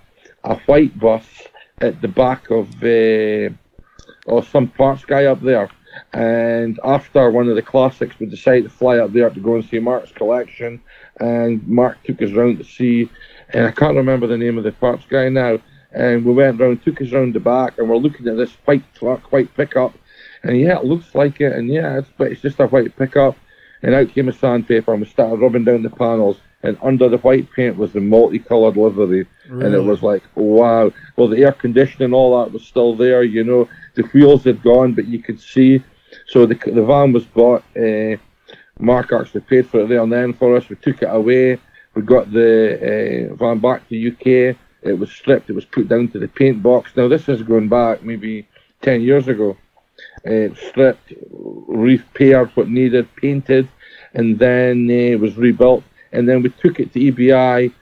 a 0.44 0.56
white 0.66 0.98
bus 1.00 1.26
at 1.82 2.02
the 2.02 2.08
back 2.08 2.50
of 2.52 2.68
uh, 2.84 4.42
some 4.42 4.68
parts 4.70 5.06
guy 5.06 5.26
up 5.26 5.42
there. 5.42 5.70
And 6.14 6.80
after 6.84 7.30
one 7.30 7.50
of 7.50 7.56
the 7.56 7.62
classics, 7.62 8.20
we 8.20 8.28
decided 8.28 8.64
to 8.64 8.70
fly 8.70 9.00
up 9.00 9.12
there 9.12 9.30
to 9.30 9.40
go 9.40 9.56
and 9.56 9.66
see 9.66 9.80
Mark's 9.80 10.12
collection. 10.12 10.82
And 11.20 11.68
Mark 11.68 12.04
took 12.04 12.22
us 12.22 12.32
round 12.32 12.60
to 12.60 12.64
see, 12.64 13.10
and 13.50 13.66
I 13.66 13.72
can't 13.72 13.98
remember 13.98 14.28
the 14.28 14.38
name 14.38 14.58
of 14.58 14.64
the 14.64 14.72
parts 14.72 15.06
guy 15.10 15.30
now. 15.30 15.60
And 15.92 16.24
we 16.24 16.34
went 16.34 16.60
round, 16.60 16.84
took 16.84 17.02
us 17.02 17.12
round 17.12 17.34
the 17.34 17.40
back, 17.40 17.78
and 17.78 17.90
we're 17.90 17.98
looking 17.98 18.28
at 18.28 18.38
this 18.38 18.54
white 18.66 18.84
truck, 18.94 19.32
white 19.32 19.54
pickup. 19.56 19.94
And 20.44 20.60
yeah, 20.60 20.78
it 20.78 20.86
looks 20.86 21.16
like 21.16 21.42
it, 21.42 21.54
and 21.54 21.68
yeah, 21.68 21.98
it's, 21.98 22.10
but 22.18 22.32
it's 22.32 22.42
just 22.42 22.60
a 22.60 22.68
white 22.68 22.96
pickup. 22.96 23.36
And 23.82 23.96
out 23.96 24.10
came 24.10 24.30
a 24.30 24.34
sandpaper, 24.34 24.94
and 24.94 25.02
we 25.02 25.08
started 25.08 25.42
rubbing 25.42 25.64
down 25.64 25.84
the 25.84 25.90
panels. 25.90 26.38
And 26.62 26.78
under 26.82 27.10
the 27.10 27.18
white 27.18 27.52
paint 27.52 27.78
was 27.78 27.94
the 27.94 28.02
multicolored 28.02 28.78
livery, 28.78 29.26
and 29.50 29.74
it 29.74 29.84
was 29.84 30.04
like, 30.04 30.24
wow. 30.36 30.92
Well, 31.16 31.28
the 31.28 31.44
air 31.44 31.52
conditioning, 31.52 32.14
all 32.14 32.44
that 32.44 32.52
was 32.52 32.64
still 32.64 32.96
there. 32.96 33.24
You 33.24 33.44
know, 33.44 33.70
the 33.96 34.04
wheels 34.04 34.44
had 34.44 34.62
gone, 34.62 34.94
but 34.94 35.08
you 35.08 35.20
could 35.20 35.40
see. 35.40 35.84
So 36.28 36.46
the 36.46 36.56
the 36.56 36.84
van 36.84 37.12
was 37.12 37.26
bought. 37.26 37.64
Uh, 37.76 38.18
Mark 38.80 39.12
actually 39.12 39.42
paid 39.42 39.68
for 39.68 39.82
it 39.82 39.90
there 39.90 40.02
and 40.02 40.12
then 40.12 40.34
for 40.34 40.56
us. 40.56 40.70
We 40.70 40.76
took 40.78 41.02
it 41.02 41.10
away. 41.12 41.60
We 41.96 42.02
got 42.02 42.32
the 42.32 43.30
uh, 43.32 43.36
van 43.36 43.60
back 43.60 43.88
to 43.90 44.12
UK. 44.12 44.56
It 44.82 44.98
was 44.98 45.12
stripped. 45.12 45.50
It 45.50 45.54
was 45.54 45.66
put 45.66 45.90
down 45.90 46.08
to 46.10 46.20
the 46.20 46.28
paint 46.28 46.64
box. 46.64 46.92
Now 46.96 47.08
this 47.08 47.28
is 47.28 47.42
going 47.42 47.68
back 47.68 48.04
maybe 48.04 48.48
ten 48.82 49.02
years 49.02 49.28
ago. 49.28 49.58
Uh, 50.26 50.54
stripped, 50.56 51.12
repaired 51.32 52.50
what 52.56 52.70
needed, 52.70 53.14
painted, 53.16 53.68
and 54.14 54.40
then 54.40 54.90
uh, 54.90 55.18
was 55.18 55.36
rebuilt. 55.36 55.84
And 56.14 56.28
then 56.28 56.42
we 56.42 56.50
took 56.50 56.80
it 56.80 56.94
to 56.94 57.00
EBI. 57.00 57.74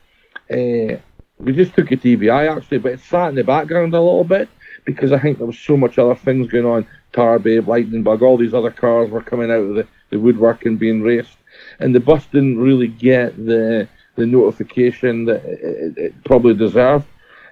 Uh, 0.49 0.99
we 1.39 1.54
just 1.54 1.76
took 1.76 1.89
to 1.89 1.97
EBI 1.97 2.56
actually, 2.56 2.80
but 2.80 2.93
it 2.93 3.00
sat 3.00 3.30
in 3.30 3.36
the 3.36 3.43
background 3.43 3.93
a 3.93 4.02
little 4.02 4.23
bit 4.23 4.50
because 4.86 5.12
I 5.12 5.19
think 5.19 5.38
there 5.38 5.47
was 5.47 5.60
so 5.60 5.78
much 5.78 6.00
other 6.00 6.15
things 6.15 6.47
going 6.47 6.65
on. 6.65 6.88
Tar 7.13 7.39
Babe, 7.39 7.67
Lightning 7.67 8.04
Bug, 8.04 8.21
all 8.21 8.38
these 8.38 8.54
other 8.54 8.71
cars 8.71 9.10
were 9.10 9.21
coming 9.21 9.50
out 9.50 9.62
of 9.62 9.76
the, 9.76 9.88
the 10.10 10.19
woodwork 10.19 10.65
and 10.65 10.78
being 10.78 11.02
raced, 11.02 11.38
and 11.80 11.93
the 11.93 12.00
bus 12.00 12.26
didn't 12.28 12.60
really 12.60 12.88
get 12.88 13.36
the 13.38 13.88
the 14.15 14.26
notification 14.26 15.26
that 15.26 15.45
it, 15.45 15.97
it, 15.97 16.23
probably 16.23 16.56
deserved. 16.56 17.06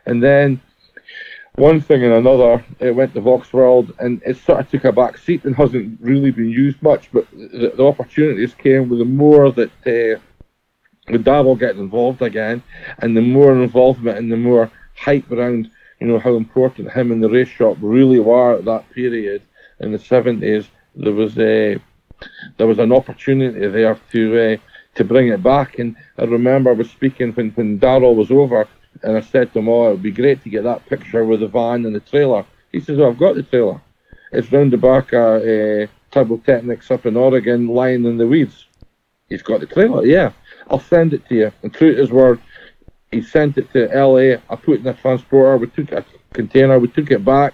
And 0.07 0.21
then 0.21 0.59
one 1.55 1.79
thing 1.79 2.03
and 2.03 2.13
another, 2.13 2.65
it 2.79 2.95
went 2.95 3.13
to 3.13 3.21
Volksworld, 3.21 3.93
and 3.99 4.21
it 4.25 4.37
sort 4.37 4.61
of 4.61 4.69
took 4.69 4.83
a 4.83 4.91
back 4.91 5.17
seat 5.17 5.45
and 5.45 5.55
hasn't 5.55 5.99
really 6.01 6.31
been 6.31 6.49
used 6.49 6.81
much. 6.81 7.09
But 7.13 7.29
the, 7.31 7.71
the 7.75 7.85
opportunities 7.85 8.55
came 8.55 8.89
with 8.89 8.99
the 8.99 9.05
more 9.05 9.51
that 9.51 9.71
uh, 9.85 10.19
Darrell 11.07 11.55
getting 11.55 11.81
involved 11.81 12.21
again, 12.21 12.63
and 12.99 13.15
the 13.15 13.21
more 13.21 13.51
involvement 13.51 14.17
and 14.17 14.31
the 14.31 14.37
more 14.37 14.71
hype 14.95 15.29
around, 15.31 15.69
you 15.99 16.07
know, 16.07 16.19
how 16.19 16.35
important 16.35 16.91
him 16.91 17.11
and 17.11 17.21
the 17.21 17.29
race 17.29 17.47
shop 17.47 17.77
really 17.79 18.19
were 18.19 18.55
at 18.55 18.65
that 18.65 18.89
period 18.91 19.41
in 19.79 19.91
the 19.91 19.99
seventies. 19.99 20.67
There 20.95 21.13
was 21.13 21.37
a 21.37 21.77
there 22.57 22.67
was 22.67 22.79
an 22.79 22.91
opportunity 22.91 23.67
there 23.67 23.99
to 24.11 24.39
uh, 24.39 24.57
to 24.95 25.03
bring 25.03 25.27
it 25.27 25.43
back. 25.43 25.77
And 25.79 25.95
I 26.17 26.23
remember 26.23 26.71
I 26.71 26.73
was 26.73 26.89
speaking 26.89 27.33
when 27.33 27.51
when 27.51 27.77
Darrell 27.77 28.15
was 28.15 28.31
over, 28.31 28.67
and 29.03 29.17
I 29.17 29.21
said 29.21 29.53
to 29.53 29.59
him, 29.59 29.69
"Oh, 29.69 29.89
it'd 29.89 30.01
be 30.01 30.11
great 30.11 30.41
to 30.43 30.49
get 30.49 30.63
that 30.63 30.85
picture 30.87 31.23
with 31.23 31.41
the 31.41 31.47
van 31.47 31.85
and 31.85 31.95
the 31.95 31.99
trailer." 31.99 32.45
He 32.71 32.79
says, 32.79 32.99
"Oh, 32.99 33.09
I've 33.09 33.19
got 33.19 33.35
the 33.35 33.43
trailer. 33.43 33.79
It's 34.31 34.51
round 34.51 34.73
the 34.73 34.77
back 34.77 35.13
of 35.13 35.41
uh, 35.43 35.87
Turbo 36.11 36.37
Technics 36.37 36.89
up 36.89 37.05
in 37.05 37.15
Oregon, 37.15 37.67
lying 37.67 38.05
in 38.05 38.17
the 38.17 38.27
weeds." 38.27 38.65
He's 39.29 39.41
got 39.41 39.59
the 39.59 39.65
trailer, 39.65 40.05
yeah. 40.05 40.33
I'll 40.69 40.79
send 40.79 41.13
it 41.13 41.27
to 41.29 41.35
you. 41.35 41.51
And 41.63 41.73
true 41.73 41.93
to 41.93 42.01
his 42.01 42.11
word, 42.11 42.39
he 43.11 43.21
sent 43.21 43.57
it 43.57 43.71
to 43.73 43.87
LA. 43.87 44.37
I 44.49 44.55
put 44.55 44.75
it 44.75 44.79
in 44.81 44.87
a 44.87 44.93
transporter. 44.93 45.57
We 45.57 45.67
took 45.67 45.91
a 45.91 46.05
container. 46.33 46.79
We 46.79 46.87
took 46.87 47.11
it 47.11 47.23
back, 47.23 47.53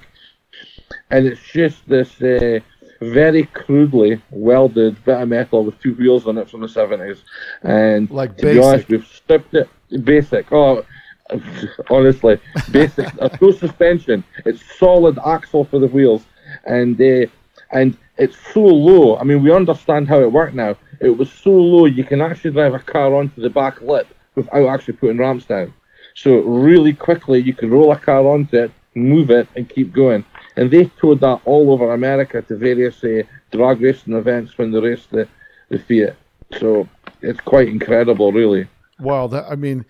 and 1.09 1.25
it's 1.25 1.41
just 1.41 1.87
this 1.87 2.21
uh, 2.21 2.59
very 3.01 3.43
crudely 3.45 4.21
welded 4.31 5.03
bit 5.03 5.19
of 5.21 5.27
metal 5.27 5.63
with 5.65 5.79
two 5.79 5.93
wheels 5.95 6.27
on 6.27 6.37
it 6.37 6.49
from 6.49 6.61
the 6.61 6.69
seventies. 6.69 7.23
And 7.63 8.09
Like 8.09 8.37
to 8.37 8.43
be 8.43 8.53
basic. 8.53 8.63
honest, 8.63 8.89
we've 8.89 9.05
stripped 9.07 9.53
it 9.53 9.69
basic. 10.03 10.51
Oh, 10.51 10.85
honestly, 11.89 12.39
basic. 12.71 13.11
There's 13.15 13.41
no 13.41 13.51
suspension. 13.51 14.23
It's 14.45 14.61
solid 14.77 15.17
axle 15.25 15.65
for 15.65 15.79
the 15.79 15.87
wheels, 15.87 16.23
and 16.65 16.99
uh, 17.01 17.27
and 17.71 17.97
it's 18.21 18.37
so 18.53 18.61
low. 18.61 19.17
I 19.17 19.23
mean, 19.23 19.41
we 19.41 19.51
understand 19.51 20.07
how 20.07 20.19
it 20.21 20.31
worked 20.31 20.53
now. 20.53 20.75
It 20.99 21.09
was 21.09 21.31
so 21.31 21.49
low 21.49 21.85
you 21.85 22.03
can 22.03 22.21
actually 22.21 22.51
drive 22.51 22.75
a 22.75 22.79
car 22.79 23.15
onto 23.15 23.41
the 23.41 23.49
back 23.49 23.81
lip 23.81 24.07
without 24.35 24.67
actually 24.67 24.93
putting 24.93 25.17
ramps 25.17 25.45
down. 25.45 25.73
So 26.13 26.41
really 26.41 26.93
quickly 26.93 27.39
you 27.39 27.53
can 27.53 27.71
roll 27.71 27.91
a 27.91 27.97
car 27.97 28.27
onto 28.27 28.57
it, 28.57 28.71
move 28.93 29.31
it, 29.31 29.47
and 29.55 29.67
keep 29.67 29.91
going. 29.91 30.23
And 30.55 30.69
they 30.69 30.85
towed 30.99 31.21
that 31.21 31.41
all 31.45 31.71
over 31.71 31.93
America 31.93 32.43
to 32.43 32.55
various 32.55 33.03
uh, 33.03 33.23
drag 33.51 33.81
racing 33.81 34.13
events 34.13 34.55
when 34.55 34.71
they 34.71 34.79
raced 34.79 35.09
the, 35.09 35.27
the 35.69 35.79
Fiat. 35.79 36.15
So 36.59 36.87
it's 37.21 37.39
quite 37.39 37.69
incredible, 37.69 38.31
really. 38.31 38.67
Wow, 38.99 39.25
that 39.27 39.45
I 39.49 39.55
mean, 39.55 39.85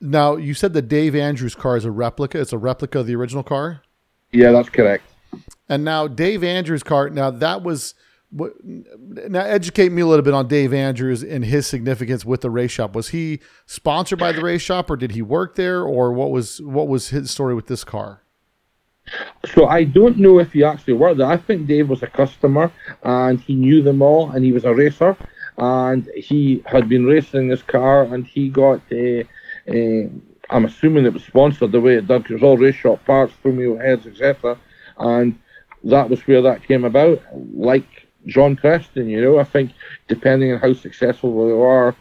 now 0.00 0.36
you 0.36 0.54
said 0.54 0.72
the 0.72 0.80
Dave 0.80 1.14
Andrews 1.14 1.54
car 1.54 1.76
is 1.76 1.84
a 1.84 1.90
replica. 1.90 2.40
It's 2.40 2.54
a 2.54 2.58
replica 2.58 3.00
of 3.00 3.06
the 3.06 3.16
original 3.16 3.42
car. 3.42 3.82
Yeah, 4.32 4.52
that's 4.52 4.70
correct. 4.70 5.04
And 5.68 5.84
now 5.84 6.08
Dave 6.08 6.42
Andrews' 6.42 6.82
car. 6.82 7.10
Now 7.10 7.30
that 7.30 7.62
was 7.62 7.94
what. 8.30 8.52
Now 8.64 9.40
educate 9.40 9.92
me 9.92 10.02
a 10.02 10.06
little 10.06 10.24
bit 10.24 10.34
on 10.34 10.48
Dave 10.48 10.72
Andrews 10.72 11.22
and 11.22 11.44
his 11.44 11.66
significance 11.66 12.24
with 12.24 12.40
the 12.40 12.50
race 12.50 12.70
shop. 12.70 12.94
Was 12.94 13.08
he 13.08 13.40
sponsored 13.66 14.18
by 14.18 14.32
the 14.32 14.42
race 14.42 14.62
shop, 14.62 14.90
or 14.90 14.96
did 14.96 15.12
he 15.12 15.22
work 15.22 15.56
there, 15.56 15.82
or 15.82 16.12
what 16.12 16.30
was 16.30 16.60
what 16.62 16.88
was 16.88 17.10
his 17.10 17.30
story 17.30 17.54
with 17.54 17.66
this 17.66 17.84
car? 17.84 18.22
So 19.54 19.66
I 19.66 19.84
don't 19.84 20.18
know 20.18 20.38
if 20.38 20.52
he 20.52 20.64
actually 20.64 20.94
worked 20.94 21.18
there. 21.18 21.26
I 21.26 21.36
think 21.36 21.66
Dave 21.66 21.88
was 21.88 22.02
a 22.02 22.06
customer 22.06 22.70
and 23.02 23.40
he 23.40 23.54
knew 23.54 23.82
them 23.82 24.02
all 24.02 24.30
and 24.30 24.44
he 24.44 24.52
was 24.52 24.64
a 24.64 24.74
racer 24.74 25.16
and 25.56 26.08
he 26.14 26.62
had 26.66 26.88
been 26.88 27.06
racing 27.06 27.48
this 27.48 27.62
car 27.62 28.02
and 28.04 28.26
he 28.26 28.48
got 28.48 28.80
a. 28.92 29.24
a 29.68 30.10
I'm 30.50 30.64
assuming 30.64 31.04
it 31.04 31.12
was 31.12 31.24
sponsored 31.24 31.72
the 31.72 31.80
way 31.80 31.96
it 31.96 32.06
did 32.06 32.22
because 32.22 32.42
all 32.42 32.56
race 32.56 32.74
shop 32.74 33.04
parts, 33.04 33.34
Fumio 33.44 33.78
heads, 33.78 34.06
etc. 34.06 34.58
And 34.98 35.38
that 35.84 36.10
was 36.10 36.26
where 36.26 36.42
that 36.42 36.66
came 36.66 36.84
about. 36.84 37.20
Like 37.32 38.08
John 38.26 38.56
Preston, 38.56 39.08
you 39.08 39.20
know, 39.20 39.38
I 39.38 39.44
think 39.44 39.72
depending 40.06 40.52
on 40.52 40.58
how 40.58 40.72
successful 40.74 41.46
they 41.46 41.52
are, 41.52 41.94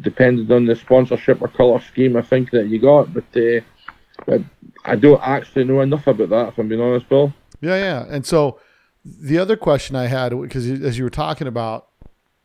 depended 0.00 0.50
on 0.50 0.66
the 0.66 0.76
sponsorship 0.76 1.40
or 1.42 1.48
colour 1.48 1.80
scheme, 1.80 2.16
I 2.16 2.22
think 2.22 2.50
that 2.50 2.68
you 2.68 2.78
got. 2.78 3.12
But 3.12 3.24
uh, 3.36 4.38
I 4.84 4.96
don't 4.96 5.20
actually 5.22 5.64
know 5.64 5.80
enough 5.80 6.06
about 6.06 6.30
that, 6.30 6.48
if 6.48 6.58
I'm 6.58 6.68
being 6.68 6.80
honest, 6.80 7.08
Bill. 7.08 7.32
Yeah, 7.60 7.76
yeah. 7.76 8.04
And 8.08 8.24
so 8.24 8.60
the 9.04 9.38
other 9.38 9.56
question 9.56 9.96
I 9.96 10.06
had, 10.06 10.30
because 10.40 10.68
as 10.68 10.98
you 10.98 11.04
were 11.04 11.10
talking 11.10 11.46
about 11.46 11.88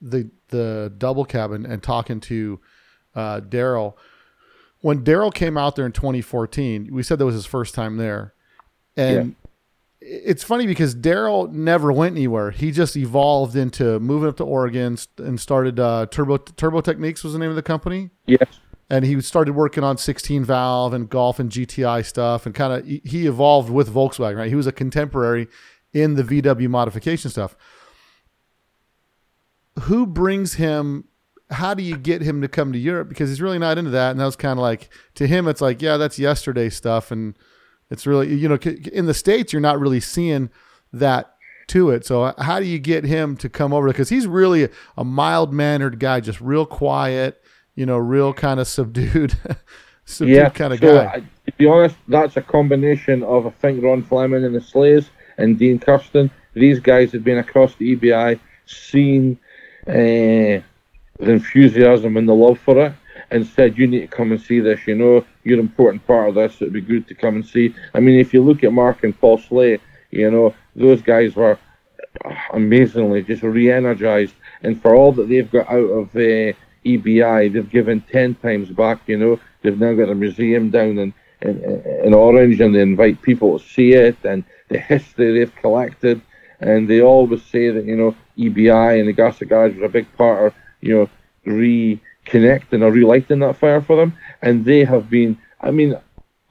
the 0.02 0.30
the 0.50 0.92
double 0.98 1.26
cabin 1.26 1.66
and 1.66 1.82
talking 1.82 2.20
to 2.20 2.60
uh, 3.16 3.42
Daryl, 3.42 3.94
when 4.82 5.04
Daryl 5.04 5.34
came 5.34 5.58
out 5.58 5.76
there 5.76 5.86
in 5.86 5.92
2014, 5.92 6.90
we 6.92 7.04
said 7.04 7.20
that 7.20 7.26
was 7.26 7.36
his 7.36 7.46
first 7.46 7.74
time 7.74 7.98
there, 7.98 8.34
and 8.98 9.36
it's 10.14 10.44
funny 10.44 10.68
because 10.68 10.94
Daryl 10.94 11.50
never 11.52 11.92
went 11.92 12.16
anywhere. 12.18 12.52
He 12.52 12.72
just 12.72 12.98
evolved 12.98 13.56
into 13.56 13.98
moving 14.00 14.28
up 14.28 14.36
to 14.38 14.44
Oregon 14.44 14.98
and 15.18 15.40
started 15.40 15.80
uh, 15.80 16.08
Turbo 16.12 16.38
Turbo 16.38 16.82
Techniques 16.82 17.24
was 17.24 17.32
the 17.34 17.40
name 17.40 17.50
of 17.50 17.56
the 17.56 17.62
company 17.64 18.10
Yes. 18.26 18.60
and 18.90 19.06
he 19.06 19.20
started 19.22 19.54
working 19.54 19.84
on 19.86 19.98
16 19.98 20.44
valve 20.44 20.94
and 20.94 21.10
golf 21.10 21.40
and 21.40 21.50
GTI 21.50 22.06
stuff 22.06 22.46
and 22.46 22.54
kind 22.54 22.74
of 22.74 22.86
he 22.86 23.26
evolved 23.26 23.70
with 23.70 23.94
Volkswagen, 23.94 24.36
right? 24.38 24.50
He 24.50 24.56
was 24.56 24.68
a 24.68 24.74
contemporary 24.74 25.48
in 25.94 26.16
the 26.16 26.24
VW 26.24 26.68
modification 26.70 27.30
stuff. 27.32 27.56
Who 29.84 30.06
brings 30.06 30.56
him 30.56 31.06
how 31.50 31.74
do 31.74 31.84
you 31.84 31.98
get 31.98 32.22
him 32.22 32.42
to 32.42 32.48
come 32.48 32.72
to 32.72 32.80
Europe 32.80 33.10
because 33.10 33.30
he's 33.30 33.42
really 33.42 33.60
not 33.60 33.78
into 33.78 33.92
that 33.92 34.12
and 34.12 34.20
that 34.20 34.26
was 34.26 34.36
kind 34.38 34.58
of 34.58 34.62
like 34.62 34.90
to 35.16 35.28
him 35.28 35.48
it's 35.48 35.60
like 35.62 35.82
yeah 35.82 35.98
that's 35.98 36.18
yesterday 36.20 36.70
stuff 36.70 37.12
and 37.12 37.38
it's 37.92 38.08
really 38.08 38.34
you 38.34 38.50
know 38.50 38.58
in 38.92 39.06
the 39.06 39.14
states 39.14 39.54
you're 39.54 39.62
not 39.62 39.80
really 39.80 40.00
seeing 40.00 40.50
that 40.92 41.36
to 41.68 41.92
it. 41.92 42.06
So 42.06 42.34
how 42.40 42.60
do 42.60 42.66
you 42.66 42.80
get 42.80 43.04
him 43.04 43.38
to 43.38 43.48
come 43.48 43.72
over? 43.74 43.88
Because 43.88 44.10
he's 44.10 44.26
really 44.26 44.70
a 44.98 45.06
mild 45.06 45.54
mannered 45.54 46.00
guy 46.00 46.20
just 46.20 46.42
real 46.42 46.66
quiet 46.66 47.42
you 47.76 47.86
know 47.86 47.98
real 47.98 48.34
kind 48.34 48.60
of 48.60 48.68
subdued 48.78 49.36
subdued 50.06 50.36
yeah, 50.36 50.50
kind 50.50 50.74
of 50.74 50.80
so 50.80 50.96
guy. 50.96 51.14
I, 51.16 51.20
to 51.20 51.58
be 51.58 51.68
honest 51.68 51.96
that's 52.08 52.38
a 52.38 52.42
combination 52.42 53.24
of 53.24 53.48
I 53.48 53.52
think 53.52 53.84
Ron 53.84 54.04
Fleming 54.04 54.46
and 54.46 54.56
the 54.56 54.60
Schleys 54.60 55.10
and 55.38 55.58
Dean 55.58 55.80
Kirsten. 55.80 56.32
These 56.54 56.80
guys 56.80 57.12
had 57.12 57.24
been 57.24 57.38
across 57.38 57.76
the 57.76 57.96
EBI 57.96 58.40
seen 58.66 59.40
uh, 59.88 59.92
the 59.94 60.64
enthusiasm 61.20 62.18
and 62.18 62.28
the 62.28 62.34
love 62.34 62.60
for 62.60 62.86
it 62.86 62.94
and 63.32 63.46
said, 63.48 63.78
You 63.78 63.88
need 63.88 64.02
to 64.02 64.08
come 64.08 64.32
and 64.32 64.42
see 64.42 64.60
this, 64.60 64.86
you 64.86 64.96
know, 64.96 65.26
you're 65.44 65.60
an 65.60 65.66
important 65.66 66.06
part 66.06 66.30
of 66.30 66.36
this, 66.36 66.62
it'd 66.62 66.74
be 66.74 66.82
good 66.82 67.08
to 67.08 67.16
come 67.16 67.36
and 67.36 67.46
see. 67.46 67.74
I 67.94 68.00
mean, 68.00 68.20
if 68.20 68.34
you 68.34 68.44
look 68.44 68.64
at 68.64 68.74
Mark 68.74 69.04
and 69.04 69.20
Paul 69.20 69.38
Schley, 69.38 69.80
you 70.12 70.30
know, 70.30 70.54
those 70.76 71.02
guys 71.02 71.36
were 71.36 71.58
amazingly 72.54 73.24
just 73.24 73.44
re 73.44 73.72
energized. 73.72 74.36
And 74.64 74.80
for 74.82 74.96
all 74.96 75.12
that 75.14 75.30
they've 75.30 75.50
got 75.50 75.70
out 75.70 75.90
of 75.90 76.16
uh, 76.16 76.54
EBI, 76.86 77.54
they've 77.54 77.70
given 77.70 78.02
10 78.02 78.36
times 78.36 78.70
back, 78.70 79.02
you 79.08 79.18
know. 79.18 79.40
They've 79.62 79.80
now 79.80 79.94
got 79.94 80.10
a 80.10 80.16
museum 80.16 80.70
down 80.70 80.98
in, 80.98 81.14
in, 81.42 81.64
in 82.04 82.14
Orange 82.14 82.60
and 82.60 82.76
they 82.76 82.82
invite 82.82 83.22
people 83.22 83.58
to 83.58 83.66
see 83.66 83.94
it 83.94 84.18
and 84.24 84.44
the 84.70 84.80
history 84.80 85.40
they've 85.40 85.56
collected. 85.56 86.22
And 86.60 86.88
they 86.88 87.02
always 87.02 87.44
say 87.44 87.70
that, 87.70 87.86
you 87.86 87.96
know, 87.96 88.16
EBI 88.38 89.00
and 89.00 89.08
the 89.08 89.14
Gasser 89.14 89.46
Garage 89.46 89.76
was 89.76 89.84
a 89.84 89.90
big 89.90 90.12
part 90.16 90.48
of 90.48 90.54
you 90.82 90.96
know, 90.98 91.10
reconnecting 92.26 92.82
or 92.82 92.92
relighting 92.92 93.40
that 93.40 93.58
fire 93.58 93.82
for 93.82 93.96
them. 93.96 94.18
And 94.42 94.66
they 94.66 94.84
have 94.84 95.10
been, 95.10 95.38
I 95.60 95.72
mean, 95.72 95.96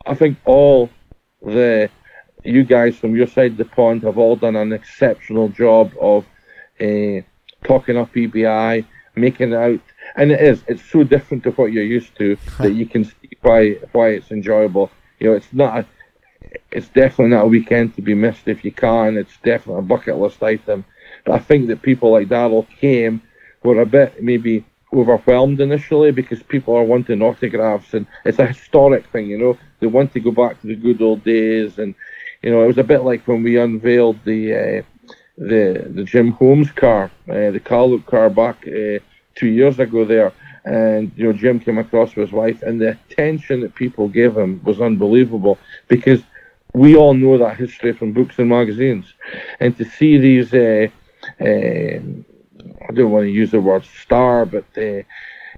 I 0.07 0.15
think 0.15 0.39
all 0.45 0.91
the 1.43 1.91
you 2.45 2.65
guys 2.65 2.97
from 2.97 3.15
your 3.15 3.27
side 3.27 3.53
of 3.53 3.57
the 3.59 3.65
pond 3.65 4.03
have 4.03 4.19
all 4.19 4.37
done 4.37 4.57
an 4.57 4.73
exceptional 4.73 5.49
job 5.49 5.93
of 6.01 6.25
uh, 6.81 7.21
talking 7.65 7.97
up 7.97 8.13
EBI, 8.15 8.85
making 9.15 9.53
it 9.53 9.57
out, 9.57 9.81
and 10.17 10.33
it 10.33 10.41
is. 10.41 10.63
It's 10.67 10.85
so 10.91 11.05
different 11.05 11.45
to 11.45 11.51
what 11.51 11.73
you're 11.73 11.85
used 11.85 12.17
to 12.17 12.37
that 12.59 12.73
you 12.73 12.87
can 12.87 13.05
see 13.05 13.31
why 13.43 13.73
why 13.93 14.11
it's 14.11 14.31
enjoyable. 14.31 14.91
You 15.19 15.31
know, 15.31 15.37
it's 15.37 15.53
not. 15.53 15.81
A, 15.81 15.87
it's 16.73 16.89
definitely 16.89 17.29
not 17.29 17.45
a 17.45 17.49
weekend 17.49 17.95
to 17.95 18.03
be 18.03 18.15
missed 18.15 18.49
if 18.49 18.65
you 18.65 18.73
can. 18.73 19.19
It's 19.19 19.37
definitely 19.45 19.81
a 19.81 19.83
bucket 19.83 20.17
list 20.19 20.43
item. 20.43 20.85
But 21.25 21.35
I 21.35 21.39
think 21.39 21.69
that 21.69 21.83
people 21.83 22.13
like 22.13 22.29
Darrell 22.29 22.67
came 22.81 23.23
were 23.63 23.81
a 23.81 23.87
bit 23.87 24.23
maybe 24.23 24.65
overwhelmed 24.93 25.61
initially 25.61 26.11
because 26.11 26.43
people 26.43 26.75
are 26.75 26.85
wanting 26.85 27.23
autographs 27.23 27.95
and 27.95 28.07
it's 28.25 28.39
a 28.39 28.47
historic 28.47 29.07
thing, 29.07 29.27
you 29.27 29.39
know. 29.39 29.59
They 29.81 29.87
want 29.87 30.13
to 30.13 30.21
go 30.21 30.31
back 30.31 30.61
to 30.61 30.67
the 30.67 30.77
good 30.77 31.01
old 31.01 31.25
days 31.25 31.79
and 31.79 31.95
you 32.43 32.51
know 32.51 32.63
it 32.63 32.67
was 32.67 32.79
a 32.79 32.85
bit 32.85 33.03
like 33.03 33.27
when 33.27 33.43
we 33.43 33.59
unveiled 33.59 34.19
the 34.25 34.55
uh, 34.55 34.83
the 35.39 35.91
the 35.95 36.05
Jim 36.05 36.33
Holmes 36.33 36.71
car, 36.71 37.11
uh, 37.29 37.51
the 37.51 37.61
Cal 37.65 37.91
Look 37.91 38.07
car 38.07 38.29
back 38.31 38.67
uh, 38.67 38.99
two 39.35 39.49
years 39.49 39.79
ago 39.79 40.05
there. 40.05 40.33
And 40.65 41.11
you 41.17 41.25
know 41.25 41.33
Jim 41.33 41.59
came 41.59 41.79
across 41.79 42.15
with 42.15 42.29
his 42.29 42.33
wife, 42.33 42.63
and 42.63 42.81
the 42.81 42.91
attention 42.91 43.61
that 43.61 43.75
people 43.75 44.09
gave 44.09 44.37
him 44.37 44.61
was 44.63 44.81
unbelievable 44.81 45.59
because 45.89 46.23
we 46.75 46.97
all 46.97 47.15
know 47.15 47.39
that 47.39 47.57
history 47.57 47.93
from 47.93 48.13
books 48.13 48.39
and 48.39 48.49
magazines, 48.51 49.15
and 49.59 49.77
to 49.79 49.85
see 49.85 50.19
these 50.19 50.53
uh, 50.53 50.89
uh, 51.41 52.01
I 52.91 52.93
don't 52.93 53.13
want 53.13 53.27
to 53.27 53.31
use 53.31 53.53
the 53.53 53.61
word 53.61 53.85
star, 53.85 54.45
but 54.45 54.65
uh, 54.77 55.03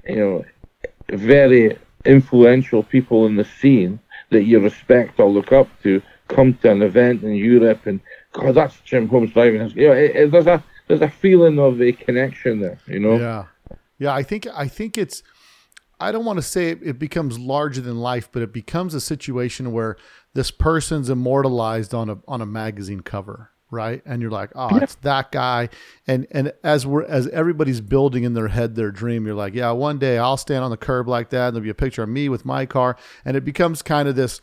you 0.06 0.16
know, 0.16 0.44
very 1.08 1.78
influential 2.04 2.82
people 2.82 3.24
in 3.24 3.36
the 3.36 3.44
scene 3.46 4.00
that 4.28 4.42
you 4.42 4.60
respect 4.60 5.18
or 5.18 5.30
look 5.30 5.50
up 5.50 5.66
to 5.82 6.02
come 6.28 6.52
to 6.58 6.70
an 6.70 6.82
event 6.82 7.22
in 7.22 7.34
Europe, 7.34 7.86
and 7.86 8.00
God, 8.32 8.54
that's 8.54 8.78
Jim 8.80 9.08
Holmes 9.08 9.32
driving. 9.32 9.66
You 9.70 9.88
know, 9.88 9.94
it, 9.94 10.14
it, 10.14 10.30
there's 10.30 10.46
a 10.46 10.62
there's 10.88 11.00
a 11.00 11.08
feeling 11.08 11.58
of 11.58 11.80
a 11.80 11.92
connection 11.92 12.60
there. 12.60 12.78
You 12.86 13.00
know. 13.00 13.16
Yeah, 13.16 13.44
yeah. 13.98 14.12
I 14.12 14.22
think 14.22 14.46
I 14.54 14.68
think 14.68 14.98
it's. 14.98 15.22
I 15.98 16.12
don't 16.12 16.26
want 16.26 16.36
to 16.36 16.42
say 16.42 16.68
it, 16.68 16.80
it 16.82 16.98
becomes 16.98 17.38
larger 17.38 17.80
than 17.80 17.96
life, 17.96 18.28
but 18.30 18.42
it 18.42 18.52
becomes 18.52 18.92
a 18.92 19.00
situation 19.00 19.72
where 19.72 19.96
this 20.34 20.50
person's 20.50 21.08
immortalized 21.08 21.94
on 21.94 22.10
a 22.10 22.18
on 22.28 22.42
a 22.42 22.46
magazine 22.46 23.00
cover 23.00 23.51
right? 23.72 24.02
And 24.04 24.22
you're 24.22 24.30
like, 24.30 24.50
oh, 24.54 24.68
yeah. 24.76 24.82
it's 24.84 24.94
that 24.96 25.32
guy. 25.32 25.70
And 26.06 26.28
and 26.30 26.52
as 26.62 26.86
we're 26.86 27.04
as 27.04 27.26
everybody's 27.28 27.80
building 27.80 28.22
in 28.22 28.34
their 28.34 28.48
head 28.48 28.76
their 28.76 28.92
dream, 28.92 29.26
you're 29.26 29.34
like, 29.34 29.54
yeah, 29.54 29.72
one 29.72 29.98
day 29.98 30.18
I'll 30.18 30.36
stand 30.36 30.62
on 30.62 30.70
the 30.70 30.76
curb 30.76 31.08
like 31.08 31.30
that. 31.30 31.48
And 31.48 31.56
there'll 31.56 31.64
be 31.64 31.70
a 31.70 31.74
picture 31.74 32.04
of 32.04 32.08
me 32.08 32.28
with 32.28 32.44
my 32.44 32.66
car, 32.66 32.96
and 33.24 33.36
it 33.36 33.44
becomes 33.44 33.82
kind 33.82 34.08
of 34.08 34.14
this 34.14 34.40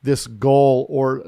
this 0.00 0.28
goal 0.28 0.86
or 0.88 1.24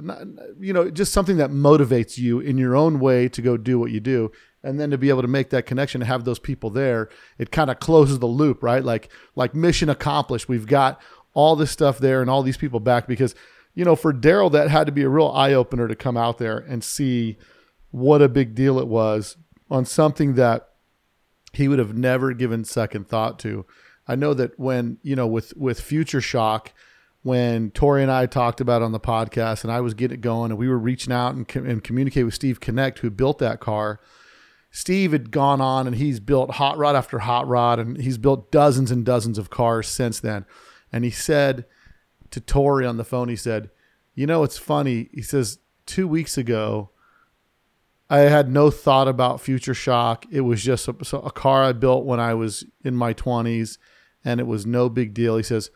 you 0.60 0.72
know 0.72 0.88
just 0.88 1.12
something 1.12 1.38
that 1.38 1.50
motivates 1.50 2.16
you 2.16 2.38
in 2.38 2.56
your 2.56 2.76
own 2.76 3.00
way 3.00 3.28
to 3.28 3.42
go 3.42 3.56
do 3.56 3.80
what 3.80 3.90
you 3.90 3.98
do 3.98 4.30
and 4.62 4.78
then 4.78 4.90
to 4.90 4.98
be 4.98 5.08
able 5.08 5.22
to 5.22 5.28
make 5.28 5.50
that 5.50 5.66
connection 5.66 6.00
and 6.00 6.06
have 6.06 6.24
those 6.24 6.38
people 6.38 6.70
there 6.70 7.08
it 7.36 7.50
kind 7.50 7.68
of 7.68 7.80
closes 7.80 8.20
the 8.20 8.26
loop 8.26 8.62
right 8.62 8.84
like 8.84 9.10
like 9.34 9.56
mission 9.56 9.88
accomplished 9.88 10.48
we've 10.48 10.68
got 10.68 11.00
all 11.34 11.56
this 11.56 11.72
stuff 11.72 11.98
there 11.98 12.20
and 12.20 12.30
all 12.30 12.44
these 12.44 12.56
people 12.56 12.78
back 12.78 13.08
because 13.08 13.34
you 13.74 13.84
know, 13.84 13.96
for 13.96 14.12
Darrell, 14.12 14.50
that 14.50 14.70
had 14.70 14.86
to 14.86 14.92
be 14.92 15.02
a 15.02 15.08
real 15.08 15.28
eye 15.28 15.52
opener 15.52 15.88
to 15.88 15.94
come 15.94 16.16
out 16.16 16.38
there 16.38 16.58
and 16.58 16.82
see 16.82 17.38
what 17.90 18.22
a 18.22 18.28
big 18.28 18.54
deal 18.54 18.78
it 18.78 18.88
was 18.88 19.36
on 19.70 19.84
something 19.84 20.34
that 20.34 20.68
he 21.52 21.68
would 21.68 21.78
have 21.78 21.96
never 21.96 22.32
given 22.32 22.64
second 22.64 23.08
thought 23.08 23.38
to. 23.40 23.66
I 24.06 24.16
know 24.16 24.34
that 24.34 24.58
when, 24.58 24.98
you 25.02 25.16
know, 25.16 25.26
with, 25.26 25.56
with 25.56 25.80
Future 25.80 26.20
Shock, 26.20 26.72
when 27.22 27.70
Tori 27.70 28.02
and 28.02 28.10
I 28.10 28.26
talked 28.26 28.60
about 28.60 28.82
on 28.82 28.92
the 28.92 29.00
podcast 29.00 29.62
and 29.62 29.72
I 29.72 29.80
was 29.80 29.94
getting 29.94 30.18
it 30.18 30.20
going 30.20 30.50
and 30.50 30.58
we 30.58 30.68
were 30.68 30.78
reaching 30.78 31.12
out 31.12 31.34
and, 31.34 31.48
and 31.54 31.84
communicate 31.84 32.24
with 32.24 32.34
Steve 32.34 32.60
Connect, 32.60 33.00
who 33.00 33.10
built 33.10 33.38
that 33.38 33.60
car. 33.60 34.00
Steve 34.70 35.12
had 35.12 35.30
gone 35.30 35.60
on 35.60 35.86
and 35.86 35.96
he's 35.96 36.20
built 36.20 36.52
hot 36.52 36.78
rod 36.78 36.96
after 36.96 37.20
hot 37.20 37.46
rod 37.46 37.78
and 37.78 38.00
he's 38.00 38.18
built 38.18 38.50
dozens 38.50 38.90
and 38.90 39.04
dozens 39.04 39.36
of 39.36 39.50
cars 39.50 39.86
since 39.86 40.18
then. 40.20 40.46
And 40.92 41.04
he 41.04 41.10
said, 41.10 41.66
to 42.30 42.40
Tori 42.40 42.86
on 42.86 42.96
the 42.96 43.04
phone. 43.04 43.28
He 43.28 43.36
said, 43.36 43.70
You 44.14 44.26
know, 44.26 44.42
it's 44.42 44.58
funny. 44.58 45.08
He 45.12 45.22
says, 45.22 45.58
Two 45.86 46.06
weeks 46.06 46.38
ago, 46.38 46.90
I 48.08 48.20
had 48.20 48.50
no 48.50 48.70
thought 48.70 49.08
about 49.08 49.40
Future 49.40 49.74
Shock. 49.74 50.26
It 50.30 50.42
was 50.42 50.62
just 50.62 50.88
a, 50.88 51.16
a, 51.16 51.30
car 51.30 51.62
I 51.64 51.72
built 51.72 52.04
when 52.04 52.20
I 52.20 52.34
was 52.34 52.64
in 52.84 52.96
my 52.96 53.14
20s, 53.14 53.78
and 54.24 54.40
it 54.40 54.46
was 54.46 54.66
no 54.66 54.88
big 54.88 55.14
deal. 55.14 55.36
He 55.36 55.42
says, 55.42 55.70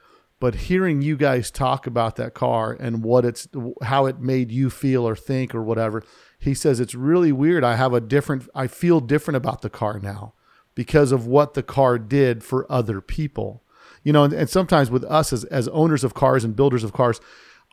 but 0.45 0.57
hearing 0.57 1.01
you 1.01 1.17
guys 1.17 1.51
talk 1.51 1.87
about 1.87 2.17
that 2.17 2.35
car 2.35 2.77
and 2.79 3.03
what 3.03 3.25
it's 3.25 3.49
how 3.83 4.05
it 4.05 4.21
made 4.21 4.53
you 4.53 4.69
feel 4.69 5.09
or 5.09 5.17
think 5.17 5.55
or 5.55 5.63
whatever, 5.63 6.03
he 6.39 6.53
says 6.53 6.81
it's 6.81 6.95
really 6.95 7.33
weird. 7.33 7.65
I 7.65 7.77
have 7.77 7.95
a 7.95 8.01
different 8.01 8.47
I 8.55 8.67
feel 8.67 9.01
different 9.01 9.37
about 9.37 9.63
the 9.63 9.71
car 9.71 9.99
now 9.99 10.35
because 10.75 11.13
of 11.13 11.27
what 11.27 11.55
the 11.55 11.63
car 11.63 11.99
did 11.99 12.45
for 12.45 12.71
other 12.71 13.01
people 13.01 13.63
you 14.05 14.13
know, 14.13 14.25
and, 14.25 14.33
and 14.33 14.49
sometimes 14.49 14.91
with 14.91 15.05
us 15.05 15.33
as, 15.33 15.45
as 15.45 15.67
owners 15.69 16.05
of 16.05 16.15
cars 16.15 16.45
and 16.45 16.55
builders 16.55 16.85
of 16.85 16.93
cars, 16.93 17.21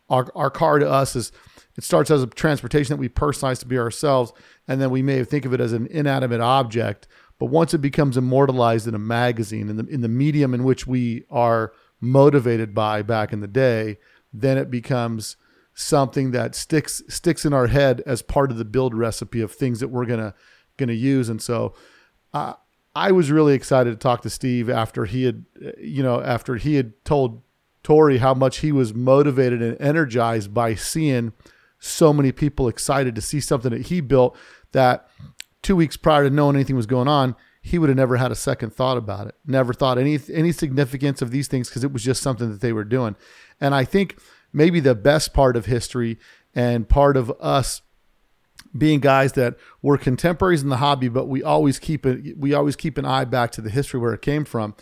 our, 0.09 0.27
our 0.35 0.49
car 0.49 0.79
to 0.79 0.89
us 0.89 1.15
is 1.15 1.31
it 1.77 1.83
starts 1.83 2.11
as 2.11 2.23
a 2.23 2.27
transportation 2.27 2.93
that 2.93 2.99
we 2.99 3.09
personalize 3.09 3.59
to 3.59 3.65
be 3.65 3.77
ourselves, 3.77 4.33
and 4.67 4.81
then 4.81 4.89
we 4.89 5.01
may 5.01 5.23
think 5.23 5.45
of 5.45 5.53
it 5.53 5.61
as 5.61 5.71
an 5.73 5.87
inanimate 5.87 6.41
object. 6.41 7.07
But 7.39 7.45
once 7.45 7.73
it 7.73 7.79
becomes 7.79 8.17
immortalized 8.17 8.87
in 8.87 8.95
a 8.95 8.99
magazine, 8.99 9.69
in 9.69 9.77
the 9.77 9.85
in 9.87 10.01
the 10.01 10.07
medium 10.07 10.53
in 10.53 10.63
which 10.63 10.85
we 10.85 11.25
are 11.29 11.73
motivated 11.99 12.73
by 12.73 13.01
back 13.01 13.31
in 13.31 13.39
the 13.39 13.47
day, 13.47 13.97
then 14.33 14.57
it 14.57 14.69
becomes 14.69 15.37
something 15.73 16.31
that 16.31 16.55
sticks 16.55 17.01
sticks 17.07 17.45
in 17.45 17.53
our 17.53 17.67
head 17.67 18.03
as 18.05 18.21
part 18.21 18.51
of 18.51 18.57
the 18.57 18.65
build 18.65 18.93
recipe 18.93 19.41
of 19.41 19.51
things 19.51 19.79
that 19.79 19.87
we're 19.87 20.05
gonna 20.05 20.33
gonna 20.77 20.93
use. 20.93 21.29
And 21.29 21.41
so, 21.41 21.73
uh, 22.33 22.53
I 22.95 23.12
was 23.12 23.32
really 23.32 23.53
excited 23.53 23.91
to 23.91 23.95
talk 23.95 24.22
to 24.22 24.30
Steve 24.30 24.70
after 24.70 25.05
he 25.05 25.24
had, 25.24 25.45
you 25.78 26.03
know, 26.03 26.22
after 26.22 26.55
he 26.55 26.76
had 26.76 26.93
told 27.05 27.41
Tori 27.84 28.18
how 28.18 28.34
much 28.34 28.57
he 28.57 28.72
was 28.72 28.93
motivated 28.93 29.61
and 29.61 29.80
energized 29.80 30.53
by 30.53 30.76
seeing 30.76 31.34
so 31.80 32.13
many 32.13 32.32
people 32.32 32.68
excited 32.68 33.15
to 33.15 33.22
see 33.22 33.39
something 33.39 33.72
that 33.72 33.88
he 33.88 34.01
built 34.01 34.38
that 34.72 35.07
two 35.61 35.76
weeks 35.76 35.97
prior 35.97 36.24
to 36.24 36.30
knowing 36.30 36.55
anything 36.55 36.76
was 36.76 36.86
going 36.86 37.07
on, 37.07 37.36
he 37.61 37.80
would 37.80 37.89
have 37.89 37.97
never 37.97 38.18
had 38.18 38.32
a 38.32 38.36
second 38.36 38.74
thought 38.74 38.97
about 38.97 39.28
it. 39.28 39.36
Never 39.45 39.74
thought 39.74 39.97
any 39.97 40.20
any 40.34 40.51
significance 40.51 41.22
of 41.22 41.32
these 41.32 41.47
things 41.47 41.70
because 41.70 41.84
it 41.84 41.93
was 41.93 42.03
just 42.03 42.22
something 42.22 42.51
that 42.51 42.61
they 42.61 42.74
were 42.74 42.84
doing. 42.84 43.15
And 43.59 43.74
I 43.74 43.86
think 43.86 44.20
maybe 44.51 44.80
the 44.80 44.95
best 44.95 45.34
part 45.34 45.55
of 45.55 45.65
history 45.65 46.20
and 46.53 46.89
part 46.89 47.15
of 47.18 47.32
us 47.39 47.82
being 48.78 48.99
guys 48.99 49.34
that 49.34 49.55
were 49.82 49.97
contemporaries 49.97 50.61
in 50.61 50.69
the 50.69 50.78
hobby, 50.78 51.09
but 51.09 51.28
we 51.28 51.43
always 51.43 51.80
keep 51.80 52.05
it, 52.05 52.38
we 52.38 52.53
always 52.53 52.76
keep 52.76 52.97
an 52.97 53.05
eye 53.05 53.26
back 53.26 53.51
to 53.51 53.61
the 53.61 53.69
history 53.69 53.99
where 53.99 54.13
it 54.13 54.22
came 54.22 54.45
from. 54.45 54.76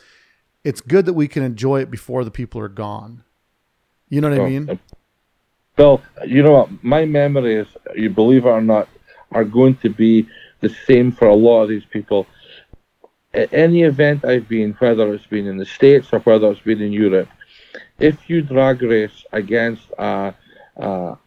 It's 0.63 0.81
good 0.81 1.05
that 1.05 1.13
we 1.13 1.27
can 1.27 1.43
enjoy 1.43 1.81
it 1.81 1.89
before 1.89 2.23
the 2.23 2.31
people 2.31 2.61
are 2.61 2.69
gone. 2.69 3.23
You 4.09 4.21
know 4.21 4.29
what 4.29 4.41
I 4.41 4.49
mean? 4.49 4.69
Uh, 4.69 4.75
well, 5.77 6.01
you 6.25 6.43
know 6.43 6.51
what? 6.51 6.83
My 6.83 7.05
memories, 7.05 7.67
you 7.95 8.09
believe 8.09 8.45
it 8.45 8.49
or 8.49 8.61
not, 8.61 8.89
are 9.31 9.45
going 9.45 9.75
to 9.77 9.89
be 9.89 10.27
the 10.59 10.69
same 10.69 11.11
for 11.11 11.27
a 11.27 11.35
lot 11.35 11.63
of 11.63 11.69
these 11.69 11.85
people. 11.85 12.27
at 13.33 13.53
any 13.53 13.83
event 13.83 14.25
I've 14.25 14.49
been, 14.49 14.73
whether 14.79 15.13
it's 15.13 15.27
been 15.27 15.45
in 15.45 15.57
the 15.57 15.65
States 15.65 16.09
or 16.11 16.19
whether 16.19 16.51
it's 16.51 16.61
been 16.61 16.81
in 16.81 16.91
Europe, 16.91 17.29
if 17.99 18.29
you 18.29 18.41
drag 18.41 18.81
race 18.81 19.23
against 19.31 19.83
a, 19.97 20.33
a, 20.77 21.17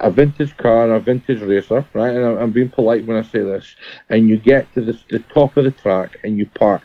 a 0.00 0.10
vintage 0.10 0.56
car 0.56 0.84
and 0.84 0.92
a 0.92 1.00
vintage 1.00 1.40
racer, 1.40 1.84
right, 1.94 2.14
and 2.14 2.38
I'm, 2.38 2.50
being 2.50 2.68
polite 2.68 3.06
when 3.06 3.16
I 3.16 3.22
say 3.22 3.40
this, 3.40 3.76
and 4.08 4.28
you 4.28 4.36
get 4.36 4.72
to 4.74 4.80
the, 4.80 4.98
the 5.10 5.18
top 5.18 5.56
of 5.56 5.64
the 5.64 5.70
track 5.70 6.18
and 6.22 6.36
you 6.36 6.46
park 6.46 6.82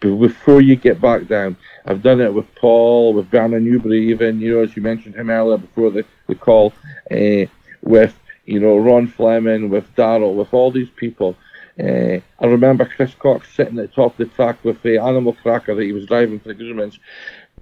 before 0.00 0.60
you 0.60 0.76
get 0.76 1.00
back 1.00 1.28
down. 1.28 1.56
I've 1.86 2.02
done 2.02 2.20
it 2.20 2.32
with 2.32 2.52
Paul, 2.54 3.14
with 3.14 3.30
Bernard 3.30 3.62
Newbury, 3.62 4.10
even, 4.10 4.40
you 4.40 4.54
know, 4.54 4.62
as 4.62 4.76
you 4.76 4.82
mentioned 4.82 5.16
him 5.16 5.30
earlier 5.30 5.58
before 5.58 5.90
the, 5.90 6.04
the 6.28 6.34
call, 6.34 6.72
uh, 7.10 7.46
with, 7.82 8.14
you 8.46 8.60
know, 8.60 8.76
Ron 8.76 9.08
Fleming, 9.08 9.68
with 9.68 9.94
Darrell, 9.94 10.34
with 10.34 10.54
all 10.54 10.70
these 10.70 10.90
people. 10.90 11.36
Uh, 11.78 12.20
I 12.38 12.46
remember 12.46 12.84
Chris 12.84 13.14
Cox 13.14 13.52
sitting 13.54 13.78
at 13.78 13.90
the 13.90 13.94
top 13.94 14.12
of 14.12 14.18
the 14.18 14.34
track 14.34 14.62
with 14.64 14.82
the 14.82 14.98
animal 14.98 15.32
cracker 15.32 15.74
that 15.74 15.82
he 15.82 15.92
was 15.92 16.06
driving 16.06 16.38
for 16.38 16.48
the 16.48 16.54
Grumans. 16.54 16.98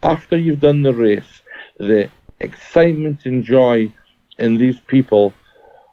After 0.03 0.37
you've 0.37 0.61
done 0.61 0.83
the 0.83 0.95
race, 0.95 1.43
the 1.79 2.11
excitement 2.41 3.25
and 3.27 3.45
joy 3.45 3.93
in 4.41 4.57
these 4.57 4.81
people 4.81 5.33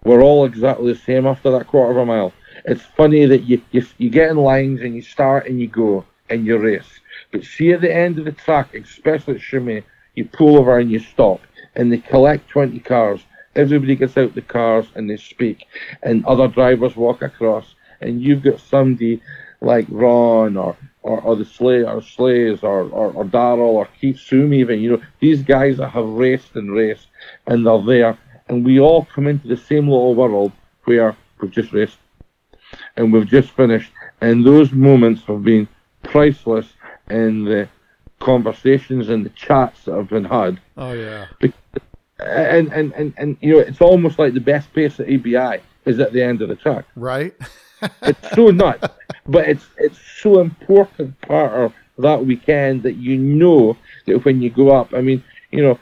were 0.03 0.21
all 0.21 0.45
exactly 0.45 0.93
the 0.93 0.99
same 0.99 1.27
after 1.27 1.51
that 1.51 1.67
quarter 1.67 1.91
of 1.91 1.97
a 1.97 2.05
mile. 2.05 2.33
It's 2.65 2.81
funny 2.81 3.25
that 3.25 3.43
you, 3.43 3.61
you, 3.71 3.85
you 3.97 4.09
get 4.09 4.29
in 4.29 4.37
lines 4.37 4.81
and 4.81 4.95
you 4.95 5.01
start 5.01 5.47
and 5.47 5.59
you 5.59 5.67
go 5.67 6.05
and 6.29 6.45
you 6.45 6.57
race. 6.57 6.99
But 7.31 7.43
see 7.43 7.73
at 7.73 7.81
the 7.81 7.93
end 7.93 8.17
of 8.17 8.25
the 8.25 8.31
track, 8.31 8.73
especially 8.73 9.35
at 9.35 9.41
Chimay, 9.41 9.83
you 10.15 10.25
pull 10.25 10.57
over 10.57 10.79
and 10.79 10.89
you 10.89 10.99
stop 10.99 11.41
and 11.75 11.91
they 11.91 11.97
collect 11.97 12.49
20 12.49 12.79
cars. 12.79 13.21
Everybody 13.55 13.95
gets 13.95 14.17
out 14.17 14.33
the 14.33 14.41
cars 14.41 14.87
and 14.95 15.09
they 15.09 15.17
speak 15.17 15.65
and 16.03 16.25
other 16.25 16.47
drivers 16.47 16.95
walk 16.95 17.21
across 17.21 17.75
and 18.01 18.21
you've 18.21 18.43
got 18.43 18.59
somebody 18.59 19.21
like 19.61 19.85
Ron 19.89 20.57
or 20.57 20.77
or, 21.07 21.21
or 21.21 21.35
the 21.37 21.45
Schley 21.45 21.83
or 21.83 22.01
Schleys 22.01 22.63
or, 22.63 22.81
or, 22.89 23.11
or 23.13 23.23
Darrell 23.23 23.77
or 23.77 23.87
Keith 23.99 24.17
Seume 24.17 24.53
even, 24.53 24.81
you 24.81 24.91
know, 24.91 25.01
these 25.21 25.41
guys 25.41 25.77
that 25.77 25.89
have 25.89 26.05
raced 26.05 26.55
and 26.55 26.73
raced 26.73 27.07
and 27.45 27.65
they're 27.65 27.81
there 27.81 28.17
and 28.49 28.65
we 28.65 28.79
all 28.79 29.05
come 29.05 29.27
into 29.27 29.47
the 29.47 29.57
same 29.57 29.87
little 29.87 30.15
world 30.15 30.51
where 30.85 31.15
we've 31.39 31.51
just 31.51 31.71
raced 31.73 31.97
and 32.95 33.11
we've 33.11 33.27
just 33.27 33.51
finished 33.51 33.91
and 34.21 34.45
those 34.45 34.71
moments 34.71 35.21
have 35.23 35.43
been 35.43 35.67
priceless 36.03 36.73
in 37.09 37.45
the 37.45 37.67
conversations 38.19 39.09
and 39.09 39.25
the 39.25 39.29
chats 39.29 39.85
that 39.85 39.95
have 39.95 40.09
been 40.09 40.25
had. 40.25 40.59
Oh 40.75 40.93
yeah. 40.93 41.27
And 42.19 42.73
and, 42.73 42.93
and, 42.93 43.13
and 43.17 43.37
you 43.41 43.53
know, 43.53 43.59
it's 43.59 43.81
almost 43.81 44.17
like 44.17 44.33
the 44.33 44.39
best 44.39 44.73
pace 44.73 44.99
at 44.99 45.07
EBI 45.07 45.61
is 45.85 45.99
at 45.99 46.13
the 46.13 46.23
end 46.23 46.41
of 46.41 46.49
the 46.49 46.55
track. 46.55 46.85
Right. 46.95 47.35
it's 48.01 48.31
so 48.31 48.49
nuts, 48.49 48.87
but 49.27 49.47
it's 49.47 49.65
it's 49.77 49.99
so 50.21 50.39
important 50.39 51.19
part 51.21 51.53
of 51.53 51.73
that 51.99 52.25
weekend 52.25 52.83
that 52.83 52.95
you 52.95 53.17
know 53.17 53.77
that 54.05 54.25
when 54.25 54.41
you 54.41 54.49
go 54.49 54.75
up, 54.75 54.93
I 54.93 55.01
mean, 55.01 55.23
you 55.51 55.61
know, 55.61 55.79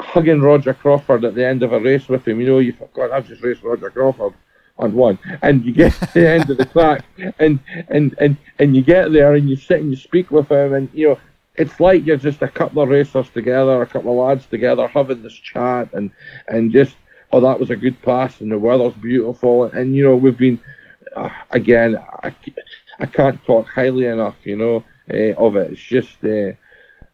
hugging 0.00 0.40
Roger 0.40 0.74
Crawford 0.74 1.24
at 1.24 1.34
the 1.34 1.46
end 1.46 1.62
of 1.62 1.72
a 1.72 1.80
race 1.80 2.08
with 2.08 2.26
him, 2.26 2.40
you 2.40 2.46
know, 2.46 2.58
you 2.58 2.72
thought, 2.72 2.92
God, 2.92 3.10
I've 3.10 3.28
just 3.28 3.42
raced 3.42 3.62
Roger 3.62 3.90
Crawford 3.90 4.34
on 4.78 4.94
one, 4.94 5.18
and 5.42 5.64
you 5.64 5.72
get 5.72 5.92
to 5.92 6.06
the 6.14 6.28
end 6.28 6.50
of 6.50 6.56
the 6.56 6.64
track, 6.64 7.04
and 7.38 7.60
and 7.88 8.14
and 8.18 8.36
and 8.58 8.74
you 8.74 8.82
get 8.82 9.12
there 9.12 9.34
and 9.34 9.48
you 9.48 9.56
sit 9.56 9.80
and 9.80 9.90
you 9.90 9.96
speak 9.96 10.30
with 10.30 10.50
him, 10.50 10.74
and 10.74 10.88
you 10.92 11.08
know. 11.08 11.18
It's 11.56 11.78
like 11.78 12.06
you're 12.06 12.16
just 12.16 12.40
a 12.40 12.48
couple 12.48 12.80
of 12.80 12.88
racers 12.88 13.28
together, 13.28 13.82
a 13.82 13.86
couple 13.86 14.12
of 14.12 14.28
lads 14.28 14.46
together, 14.46 14.86
having 14.86 15.22
this 15.22 15.34
chat, 15.34 15.92
and 15.92 16.10
and 16.48 16.72
just 16.72 16.94
oh, 17.32 17.40
that 17.40 17.60
was 17.60 17.68
a 17.68 17.76
good 17.76 18.00
pass, 18.00 18.40
and 18.40 18.50
the 18.50 18.58
weather's 18.58 18.94
beautiful, 18.94 19.64
and 19.64 19.94
you 19.94 20.04
know 20.04 20.16
we've 20.16 20.38
been 20.38 20.58
uh, 21.14 21.28
again, 21.50 21.98
I, 22.22 22.34
I 22.98 23.06
can't 23.06 23.42
talk 23.44 23.66
highly 23.68 24.06
enough, 24.06 24.36
you 24.44 24.56
know, 24.56 24.84
uh, 25.12 25.34
of 25.36 25.56
it. 25.56 25.72
It's 25.72 25.80
just, 25.80 26.22
uh, 26.24 26.52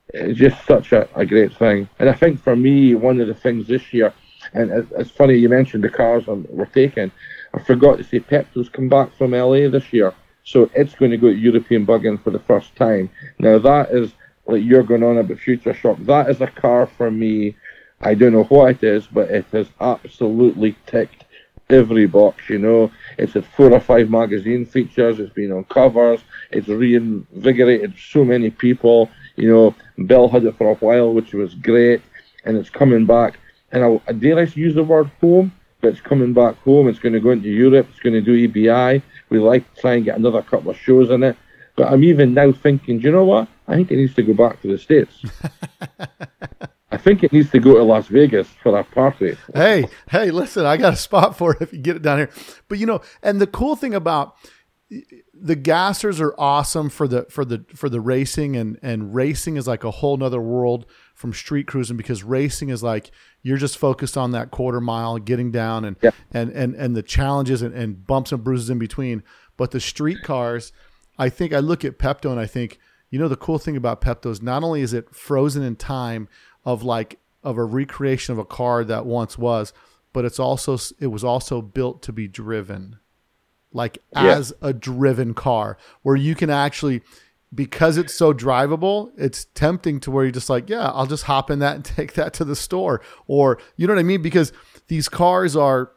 it's 0.08 0.38
just 0.38 0.64
such 0.66 0.92
a, 0.92 1.08
a 1.14 1.26
great 1.26 1.56
thing. 1.56 1.88
And 1.98 2.08
I 2.08 2.12
think 2.12 2.40
for 2.42 2.56
me, 2.56 2.94
one 2.94 3.20
of 3.20 3.28
the 3.28 3.34
things 3.34 3.66
this 3.66 3.92
year, 3.92 4.12
and 4.52 4.70
it's, 4.70 4.92
it's 4.92 5.10
funny 5.10 5.34
you 5.34 5.48
mentioned 5.48 5.84
the 5.84 5.88
cars 5.88 6.26
we're 6.26 6.66
taking. 6.66 7.10
I 7.54 7.62
forgot 7.62 7.98
to 7.98 8.04
say 8.04 8.20
Pepto's 8.20 8.68
come 8.68 8.88
back 8.88 9.16
from 9.16 9.32
LA 9.32 9.68
this 9.68 9.92
year, 9.92 10.14
so 10.44 10.70
it's 10.74 10.94
going 10.94 11.10
to 11.10 11.16
go 11.16 11.28
to 11.28 11.36
European 11.36 11.84
Bug 11.84 12.06
In 12.06 12.18
for 12.18 12.30
the 12.30 12.38
first 12.38 12.74
time. 12.76 13.10
Now 13.38 13.58
that 13.58 13.90
is 13.90 14.12
like 14.46 14.62
you're 14.62 14.82
going 14.82 15.02
on 15.02 15.18
about 15.18 15.38
Future 15.38 15.74
Shock. 15.74 15.98
That 16.00 16.30
is 16.30 16.40
a 16.40 16.46
car 16.46 16.86
for 16.86 17.10
me. 17.10 17.56
I 18.00 18.14
don't 18.14 18.32
know 18.32 18.44
what 18.44 18.70
it 18.70 18.84
is, 18.84 19.06
but 19.06 19.30
it 19.30 19.46
has 19.52 19.68
absolutely 19.80 20.76
ticked 20.86 21.24
every 21.70 22.06
box, 22.06 22.48
you 22.48 22.58
know. 22.58 22.90
It's 23.18 23.32
had 23.32 23.44
four 23.44 23.72
or 23.72 23.80
five 23.80 24.10
magazine 24.10 24.66
features, 24.66 25.18
it's 25.18 25.32
been 25.32 25.52
on 25.52 25.64
covers, 25.64 26.20
it's 26.50 26.68
reinvigorated 26.68 27.94
so 27.98 28.24
many 28.24 28.50
people, 28.50 29.10
you 29.36 29.48
know. 29.48 29.74
Bill 30.06 30.28
had 30.28 30.44
it 30.44 30.56
for 30.56 30.70
a 30.70 30.74
while, 30.74 31.12
which 31.14 31.32
was 31.32 31.54
great, 31.54 32.02
and 32.44 32.56
it's 32.56 32.70
coming 32.70 33.06
back. 33.06 33.38
And 33.72 33.84
I, 33.84 34.00
I 34.06 34.12
dare 34.12 34.38
I 34.38 34.42
use 34.42 34.74
the 34.74 34.84
word 34.84 35.10
home, 35.20 35.52
but 35.80 35.88
it's 35.88 36.00
coming 36.00 36.32
back 36.32 36.56
home. 36.62 36.88
It's 36.88 36.98
going 36.98 37.14
to 37.14 37.20
go 37.20 37.30
into 37.30 37.48
Europe, 37.48 37.86
it's 37.90 38.00
going 38.00 38.14
to 38.14 38.20
do 38.20 38.48
EBI. 38.48 39.02
We 39.30 39.38
like 39.38 39.72
to 39.74 39.80
try 39.80 39.94
and 39.94 40.04
get 40.04 40.18
another 40.18 40.42
couple 40.42 40.70
of 40.70 40.76
shows 40.76 41.10
in 41.10 41.22
it. 41.22 41.36
But 41.76 41.92
I'm 41.92 42.04
even 42.04 42.32
now 42.32 42.52
thinking, 42.52 42.98
do 42.98 43.04
you 43.04 43.12
know 43.12 43.24
what? 43.24 43.48
I 43.68 43.74
think 43.74 43.90
it 43.90 43.96
needs 43.96 44.14
to 44.14 44.22
go 44.22 44.32
back 44.32 44.62
to 44.62 44.68
the 44.68 44.78
States. 44.78 45.24
I 46.90 46.96
think 46.96 47.24
it 47.24 47.32
needs 47.32 47.50
to 47.50 47.58
go 47.58 47.74
to 47.74 47.82
Las 47.82 48.06
Vegas 48.06 48.48
for 48.62 48.72
that 48.72 48.90
party. 48.92 49.36
Hey, 49.52 49.86
hey, 50.08 50.30
listen, 50.30 50.64
I 50.64 50.76
got 50.76 50.94
a 50.94 50.96
spot 50.96 51.36
for 51.36 51.52
it 51.52 51.60
if 51.60 51.72
you 51.72 51.78
get 51.78 51.96
it 51.96 52.02
down 52.02 52.18
here. 52.18 52.30
But 52.68 52.78
you 52.78 52.86
know, 52.86 53.02
and 53.22 53.40
the 53.40 53.46
cool 53.46 53.76
thing 53.76 53.94
about 53.94 54.36
the 55.34 55.56
gassers 55.56 56.20
are 56.20 56.38
awesome 56.38 56.88
for 56.88 57.08
the 57.08 57.24
for 57.28 57.44
the 57.44 57.64
for 57.74 57.88
the 57.88 58.00
racing 58.00 58.56
and 58.56 58.78
and 58.82 59.14
racing 59.14 59.56
is 59.56 59.66
like 59.66 59.82
a 59.82 59.90
whole 59.90 60.16
nother 60.16 60.40
world 60.40 60.86
from 61.14 61.32
street 61.32 61.66
cruising 61.66 61.96
because 61.96 62.22
racing 62.22 62.68
is 62.68 62.82
like 62.82 63.10
you're 63.42 63.56
just 63.56 63.78
focused 63.78 64.16
on 64.16 64.30
that 64.30 64.52
quarter 64.52 64.80
mile 64.80 65.18
getting 65.18 65.50
down 65.50 65.84
and 65.84 65.96
yeah. 66.02 66.10
and 66.30 66.50
and 66.50 66.74
and 66.76 66.94
the 66.94 67.02
challenges 67.02 67.62
and, 67.62 67.74
and 67.74 68.06
bumps 68.06 68.30
and 68.30 68.44
bruises 68.44 68.70
in 68.70 68.78
between 68.78 69.24
but 69.56 69.72
the 69.72 69.80
street 69.80 70.22
cars 70.22 70.72
i 71.18 71.28
think 71.28 71.52
i 71.52 71.58
look 71.58 71.84
at 71.84 71.98
pepto 71.98 72.30
and 72.30 72.38
i 72.38 72.46
think 72.46 72.78
you 73.10 73.18
know 73.18 73.26
the 73.26 73.36
cool 73.36 73.58
thing 73.58 73.76
about 73.76 74.00
pepto 74.00 74.30
is 74.30 74.40
not 74.40 74.62
only 74.62 74.82
is 74.82 74.92
it 74.92 75.12
frozen 75.12 75.64
in 75.64 75.74
time 75.74 76.28
of 76.64 76.84
like 76.84 77.18
of 77.46 77.56
a 77.56 77.64
recreation 77.64 78.32
of 78.32 78.38
a 78.38 78.44
car 78.44 78.82
that 78.82 79.06
once 79.06 79.38
was, 79.38 79.72
but 80.12 80.24
it's 80.24 80.40
also 80.40 80.76
it 80.98 81.06
was 81.06 81.22
also 81.22 81.62
built 81.62 82.02
to 82.02 82.12
be 82.12 82.26
driven, 82.26 82.98
like 83.76 83.98
yeah. 84.12 84.24
as 84.24 84.52
a 84.60 84.72
driven 84.72 85.34
car, 85.34 85.78
where 86.02 86.16
you 86.16 86.34
can 86.34 86.50
actually 86.50 87.02
because 87.54 87.96
it's 87.96 88.14
so 88.14 88.34
drivable, 88.34 89.12
it's 89.16 89.46
tempting 89.54 90.00
to 90.00 90.10
where 90.10 90.24
you're 90.24 90.32
just 90.32 90.50
like, 90.50 90.68
yeah, 90.68 90.90
I'll 90.90 91.06
just 91.06 91.24
hop 91.24 91.50
in 91.50 91.60
that 91.60 91.76
and 91.76 91.84
take 91.84 92.14
that 92.14 92.34
to 92.34 92.44
the 92.44 92.56
store. 92.56 93.00
Or 93.26 93.58
you 93.76 93.86
know 93.86 93.94
what 93.94 94.00
I 94.00 94.04
mean? 94.04 94.22
Because 94.22 94.52
these 94.88 95.08
cars 95.08 95.56
are 95.56 95.92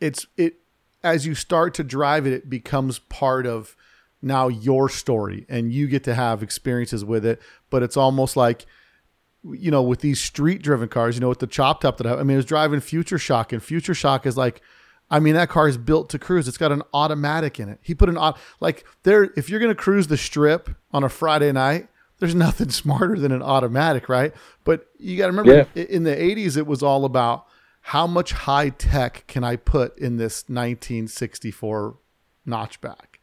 it's 0.00 0.26
it 0.36 0.56
as 1.02 1.26
you 1.26 1.34
start 1.34 1.74
to 1.74 1.84
drive 1.84 2.26
it, 2.26 2.32
it 2.32 2.50
becomes 2.50 2.98
part 2.98 3.46
of 3.46 3.76
now 4.20 4.48
your 4.48 4.88
story 4.88 5.46
and 5.48 5.72
you 5.72 5.86
get 5.86 6.02
to 6.04 6.14
have 6.14 6.42
experiences 6.42 7.04
with 7.04 7.24
it. 7.24 7.40
But 7.70 7.82
it's 7.82 7.96
almost 7.96 8.36
like 8.36 8.66
you 9.44 9.70
know, 9.70 9.82
with 9.82 10.00
these 10.00 10.20
street 10.20 10.62
driven 10.62 10.88
cars, 10.88 11.14
you 11.14 11.20
know, 11.20 11.28
with 11.28 11.38
the 11.38 11.46
chop 11.46 11.80
top 11.80 11.96
that 11.98 12.06
I, 12.06 12.14
I 12.14 12.22
mean, 12.22 12.34
I 12.34 12.38
was 12.38 12.44
driving 12.44 12.80
Future 12.80 13.18
Shock, 13.18 13.52
and 13.52 13.62
Future 13.62 13.94
Shock 13.94 14.26
is 14.26 14.36
like, 14.36 14.60
I 15.10 15.20
mean, 15.20 15.34
that 15.34 15.48
car 15.48 15.68
is 15.68 15.78
built 15.78 16.10
to 16.10 16.18
cruise. 16.18 16.48
It's 16.48 16.58
got 16.58 16.72
an 16.72 16.82
automatic 16.92 17.58
in 17.58 17.68
it. 17.68 17.78
He 17.82 17.94
put 17.94 18.08
an 18.08 18.18
auto 18.18 18.38
like 18.60 18.84
there. 19.04 19.30
If 19.36 19.48
you're 19.48 19.60
gonna 19.60 19.74
cruise 19.74 20.08
the 20.08 20.16
strip 20.16 20.70
on 20.92 21.04
a 21.04 21.08
Friday 21.08 21.52
night, 21.52 21.88
there's 22.18 22.34
nothing 22.34 22.68
smarter 22.70 23.18
than 23.18 23.32
an 23.32 23.42
automatic, 23.42 24.08
right? 24.08 24.32
But 24.64 24.86
you 24.98 25.16
got 25.16 25.26
to 25.26 25.32
remember, 25.32 25.68
yeah. 25.74 25.84
in 25.84 26.04
the 26.04 26.14
'80s, 26.14 26.56
it 26.56 26.66
was 26.66 26.82
all 26.82 27.04
about 27.04 27.46
how 27.80 28.06
much 28.06 28.32
high 28.32 28.68
tech 28.68 29.24
can 29.26 29.44
I 29.44 29.56
put 29.56 29.98
in 29.98 30.16
this 30.16 30.44
1964 30.48 31.96
notchback 32.46 33.18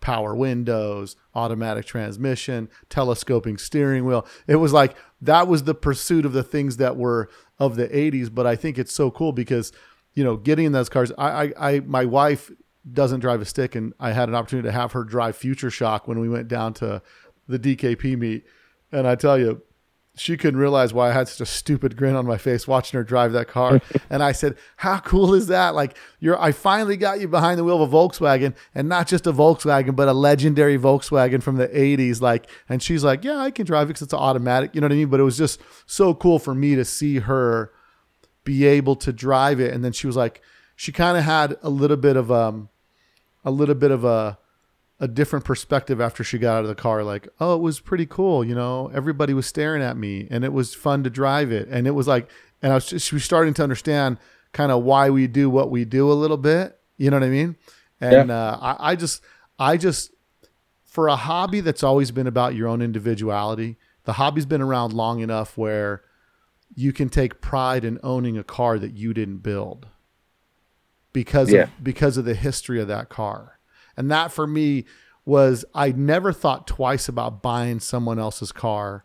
power 0.00 0.34
windows, 0.34 1.16
automatic 1.34 1.84
transmission, 1.84 2.68
telescoping 2.88 3.58
steering 3.58 4.04
wheel. 4.04 4.26
It 4.46 4.56
was 4.56 4.72
like 4.72 4.96
that 5.20 5.48
was 5.48 5.64
the 5.64 5.74
pursuit 5.74 6.24
of 6.24 6.32
the 6.32 6.42
things 6.42 6.76
that 6.76 6.96
were 6.96 7.28
of 7.58 7.76
the 7.76 7.88
80s. 7.88 8.32
But 8.32 8.46
I 8.46 8.56
think 8.56 8.78
it's 8.78 8.92
so 8.92 9.10
cool 9.10 9.32
because, 9.32 9.72
you 10.16 10.24
know, 10.24 10.36
getting 10.36 10.64
in 10.64 10.72
those 10.72 10.88
cars, 10.88 11.12
I, 11.16 11.44
I, 11.44 11.52
I 11.58 11.80
my 11.80 12.04
wife 12.04 12.50
doesn't 12.90 13.20
drive 13.20 13.40
a 13.40 13.44
stick, 13.44 13.76
and 13.76 13.92
I 14.00 14.12
had 14.12 14.28
an 14.28 14.34
opportunity 14.34 14.66
to 14.66 14.72
have 14.72 14.92
her 14.92 15.04
drive 15.04 15.36
Future 15.36 15.70
Shock 15.70 16.08
when 16.08 16.18
we 16.18 16.28
went 16.28 16.48
down 16.48 16.74
to 16.74 17.02
the 17.46 17.58
DKP 17.58 18.18
meet. 18.18 18.44
And 18.90 19.06
I 19.06 19.14
tell 19.14 19.38
you, 19.38 19.62
she 20.16 20.38
couldn't 20.38 20.58
realize 20.58 20.94
why 20.94 21.10
I 21.10 21.12
had 21.12 21.28
such 21.28 21.42
a 21.42 21.46
stupid 21.46 21.96
grin 21.96 22.16
on 22.16 22.24
my 22.24 22.38
face 22.38 22.66
watching 22.66 22.96
her 22.96 23.04
drive 23.04 23.32
that 23.32 23.48
car. 23.48 23.82
and 24.10 24.22
I 24.22 24.32
said, 24.32 24.56
"How 24.76 24.98
cool 25.00 25.34
is 25.34 25.48
that? 25.48 25.74
Like 25.74 25.98
you're 26.18 26.40
I 26.40 26.52
finally 26.52 26.96
got 26.96 27.20
you 27.20 27.28
behind 27.28 27.58
the 27.58 27.64
wheel 27.64 27.82
of 27.82 27.92
a 27.92 27.96
Volkswagen 27.96 28.54
and 28.74 28.88
not 28.88 29.06
just 29.06 29.26
a 29.26 29.32
Volkswagen, 29.32 29.94
but 29.94 30.08
a 30.08 30.14
legendary 30.14 30.78
Volkswagen 30.78 31.42
from 31.42 31.56
the 31.56 31.68
80s 31.68 32.22
like 32.22 32.48
and 32.70 32.82
she's 32.82 33.04
like, 33.04 33.22
"Yeah, 33.22 33.36
I 33.36 33.50
can 33.50 33.66
drive 33.66 33.90
it 33.90 33.94
cuz 33.94 34.02
it's 34.02 34.14
automatic." 34.14 34.74
You 34.74 34.80
know 34.80 34.86
what 34.86 34.92
I 34.92 34.96
mean? 34.96 35.08
But 35.08 35.20
it 35.20 35.24
was 35.24 35.36
just 35.36 35.60
so 35.84 36.14
cool 36.14 36.38
for 36.38 36.54
me 36.54 36.74
to 36.74 36.84
see 36.86 37.18
her 37.18 37.70
be 38.46 38.64
able 38.64 38.96
to 38.96 39.12
drive 39.12 39.60
it 39.60 39.74
and 39.74 39.84
then 39.84 39.92
she 39.92 40.06
was 40.06 40.16
like 40.16 40.40
she 40.76 40.90
kind 40.92 41.18
of 41.18 41.24
had 41.24 41.56
a 41.62 41.68
little 41.68 41.96
bit 41.98 42.16
of 42.16 42.32
um 42.32 42.70
a 43.44 43.50
little 43.50 43.74
bit 43.74 43.90
of 43.90 44.04
a 44.04 44.38
a 44.98 45.06
different 45.06 45.44
perspective 45.44 46.00
after 46.00 46.24
she 46.24 46.38
got 46.38 46.56
out 46.56 46.62
of 46.62 46.68
the 46.68 46.74
car. 46.74 47.04
Like, 47.04 47.28
oh, 47.38 47.54
it 47.54 47.60
was 47.60 47.80
pretty 47.80 48.06
cool. 48.06 48.42
You 48.42 48.54
know, 48.54 48.90
everybody 48.94 49.34
was 49.34 49.44
staring 49.46 49.82
at 49.82 49.94
me, 49.94 50.26
and 50.30 50.42
it 50.42 50.54
was 50.54 50.74
fun 50.74 51.04
to 51.04 51.10
drive 51.10 51.52
it. 51.52 51.68
And 51.68 51.86
it 51.86 51.90
was 51.90 52.08
like, 52.08 52.30
and 52.62 52.72
I 52.72 52.76
was 52.76 52.86
just, 52.86 53.06
she 53.06 53.14
was 53.14 53.22
starting 53.22 53.52
to 53.54 53.62
understand 53.62 54.16
kind 54.52 54.72
of 54.72 54.84
why 54.84 55.10
we 55.10 55.26
do 55.26 55.50
what 55.50 55.70
we 55.70 55.84
do 55.84 56.10
a 56.10 56.14
little 56.14 56.38
bit. 56.38 56.78
You 56.96 57.10
know 57.10 57.16
what 57.16 57.24
I 57.26 57.28
mean? 57.28 57.56
And 58.00 58.30
Yeah. 58.30 58.34
uh, 58.34 58.58
I, 58.78 58.92
I 58.92 58.96
just, 58.96 59.22
I 59.58 59.76
just, 59.76 60.12
for 60.86 61.08
a 61.08 61.16
hobby 61.16 61.60
that's 61.60 61.82
always 61.82 62.10
been 62.10 62.26
about 62.26 62.54
your 62.54 62.66
own 62.66 62.80
individuality, 62.80 63.76
the 64.04 64.14
hobby's 64.14 64.46
been 64.46 64.62
around 64.62 64.94
long 64.94 65.20
enough 65.20 65.58
where 65.58 66.00
you 66.76 66.92
can 66.92 67.08
take 67.08 67.40
pride 67.40 67.84
in 67.84 67.98
owning 68.04 68.36
a 68.38 68.44
car 68.44 68.78
that 68.78 68.92
you 68.92 69.12
didn't 69.14 69.38
build 69.38 69.88
because 71.12 71.50
Yeah. 71.52 71.62
of, 71.64 71.70
because 71.82 72.16
of 72.16 72.24
the 72.24 72.34
history 72.34 72.80
of 72.80 72.88
that 72.88 73.08
car. 73.08 73.58
And 73.96 74.10
that 74.10 74.30
for 74.30 74.46
me 74.46 74.84
was 75.24 75.64
I 75.74 75.90
never 75.92 76.32
thought 76.32 76.66
twice 76.66 77.08
about 77.08 77.42
buying 77.42 77.80
someone 77.80 78.18
else's 78.18 78.52
car 78.52 79.04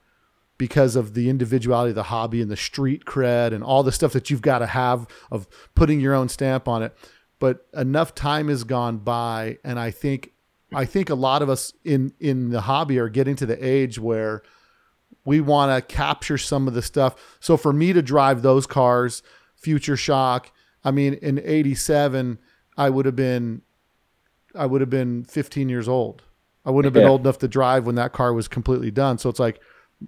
because 0.57 0.95
of 0.95 1.13
the 1.15 1.29
individuality 1.29 1.89
of 1.89 1.95
the 1.95 2.03
hobby 2.03 2.41
and 2.41 2.51
the 2.51 2.57
street 2.57 3.05
cred 3.05 3.53
and 3.53 3.63
all 3.63 3.81
the 3.81 3.91
stuff 3.91 4.13
that 4.13 4.29
you've 4.29 4.41
got 4.43 4.59
to 4.59 4.67
have 4.67 5.07
of 5.31 5.47
putting 5.73 5.99
your 5.99 6.13
own 6.13 6.29
stamp 6.29 6.67
on 6.67 6.83
it. 6.83 6.95
But 7.39 7.65
enough 7.73 8.13
time 8.13 8.49
has 8.49 8.63
gone 8.63 8.97
by 8.97 9.57
and 9.63 9.79
I 9.79 9.89
think 9.91 10.33
I 10.73 10.85
think 10.85 11.09
a 11.09 11.15
lot 11.15 11.41
of 11.41 11.49
us 11.49 11.73
in 11.83 12.13
in 12.19 12.49
the 12.49 12.61
hobby 12.61 12.99
are 12.99 13.09
getting 13.09 13.35
to 13.37 13.45
the 13.45 13.65
age 13.65 13.97
where 13.97 14.43
we 15.25 15.39
want 15.41 15.71
to 15.87 15.93
capture 15.95 16.37
some 16.37 16.67
of 16.67 16.73
the 16.73 16.81
stuff. 16.81 17.37
So 17.39 17.57
for 17.57 17.71
me 17.73 17.93
to 17.93 18.01
drive 18.01 18.41
those 18.41 18.65
cars, 18.65 19.21
Future 19.55 19.97
Shock, 19.97 20.51
I 20.83 20.91
mean, 20.91 21.13
in 21.15 21.39
'87, 21.43 22.39
I 22.77 22.89
would 22.89 23.05
have 23.05 23.15
been, 23.15 23.61
I 24.55 24.65
would 24.65 24.81
have 24.81 24.89
been 24.89 25.23
15 25.25 25.69
years 25.69 25.87
old. 25.87 26.23
I 26.65 26.71
wouldn't 26.71 26.87
have 26.87 26.93
been 26.93 27.03
Yeah. 27.07 27.11
old 27.11 27.21
enough 27.21 27.39
to 27.39 27.47
drive 27.47 27.85
when 27.85 27.95
that 27.95 28.13
car 28.13 28.33
was 28.33 28.47
completely 28.47 28.91
done. 28.91 29.17
So 29.17 29.29
it's 29.29 29.39
like 29.39 29.59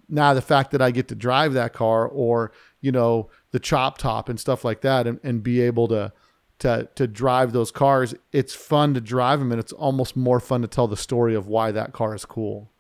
now 0.10 0.34
the 0.34 0.42
fact 0.42 0.72
that 0.72 0.82
I 0.82 0.90
get 0.92 1.08
to 1.10 1.16
drive 1.16 1.54
that 1.54 1.74
car, 1.74 2.08
or 2.08 2.52
you 2.82 2.92
know, 2.92 3.30
the 3.52 3.60
chop 3.60 3.98
top 4.00 4.28
and 4.30 4.40
stuff 4.40 4.66
like 4.66 4.82
that, 4.82 5.06
and, 5.08 5.20
and 5.24 5.44
be 5.44 5.62
able 5.62 5.88
to 5.90 6.12
to 6.60 6.88
to 6.96 7.08
drive 7.08 7.52
those 7.54 7.72
cars, 7.72 8.16
it's 8.32 8.54
fun 8.56 8.94
to 8.96 9.02
drive 9.02 9.40
them, 9.40 9.52
and 9.52 9.60
it's 9.60 9.74
almost 9.74 10.16
more 10.16 10.40
fun 10.40 10.62
to 10.64 10.68
tell 10.68 10.88
the 10.88 10.98
story 10.98 11.36
of 11.36 11.48
why 11.48 11.72
that 11.72 11.94
car 11.94 12.16
is 12.16 12.26
cool. 12.26 12.72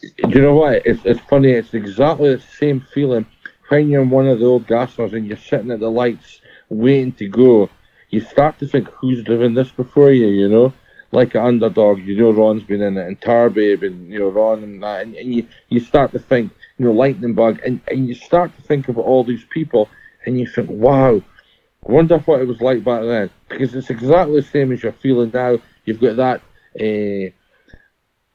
Do 0.00 0.28
you 0.28 0.42
know 0.42 0.54
what? 0.54 0.86
It's, 0.86 1.04
it's 1.04 1.20
funny. 1.20 1.50
It's 1.50 1.74
exactly 1.74 2.34
the 2.34 2.42
same 2.42 2.80
feeling 2.80 3.26
when 3.68 3.88
you're 3.88 4.04
one 4.04 4.26
of 4.26 4.38
the 4.38 4.46
old 4.46 4.66
gassers 4.66 5.12
and 5.12 5.26
you're 5.26 5.36
sitting 5.36 5.70
at 5.70 5.80
the 5.80 5.90
lights 5.90 6.40
waiting 6.68 7.12
to 7.12 7.28
go. 7.28 7.70
You 8.10 8.20
start 8.20 8.58
to 8.58 8.66
think, 8.66 8.88
who's 8.88 9.24
driven 9.24 9.54
this 9.54 9.70
before 9.70 10.10
you, 10.10 10.26
you 10.26 10.48
know? 10.48 10.72
Like 11.12 11.34
an 11.34 11.42
underdog, 11.42 11.98
you 12.00 12.16
know 12.16 12.32
Ron's 12.32 12.62
been 12.62 12.80
in 12.80 12.96
it, 12.96 13.06
and 13.06 13.20
Tarbabe, 13.20 13.86
and 13.86 14.10
you 14.10 14.18
know 14.18 14.28
Ron 14.28 14.62
and 14.62 14.82
that, 14.82 15.02
and, 15.02 15.14
and 15.14 15.34
you, 15.34 15.46
you 15.68 15.78
start 15.78 16.10
to 16.12 16.18
think, 16.18 16.50
you 16.78 16.86
know, 16.86 16.92
Lightning 16.92 17.34
Bug, 17.34 17.60
and, 17.66 17.82
and 17.86 18.08
you 18.08 18.14
start 18.14 18.56
to 18.56 18.62
think 18.62 18.88
about 18.88 19.04
all 19.04 19.22
these 19.22 19.44
people, 19.50 19.90
and 20.24 20.40
you 20.40 20.46
think, 20.46 20.70
wow, 20.70 21.16
I 21.16 21.92
wonder 21.92 22.16
what 22.16 22.40
it 22.40 22.48
was 22.48 22.62
like 22.62 22.82
back 22.82 23.02
then, 23.02 23.28
because 23.50 23.74
it's 23.74 23.90
exactly 23.90 24.36
the 24.40 24.46
same 24.46 24.72
as 24.72 24.82
you're 24.82 24.92
feeling 24.92 25.30
now. 25.34 25.58
You've 25.84 26.00
got 26.00 26.16
that 26.16 26.40
uh, 26.80 27.30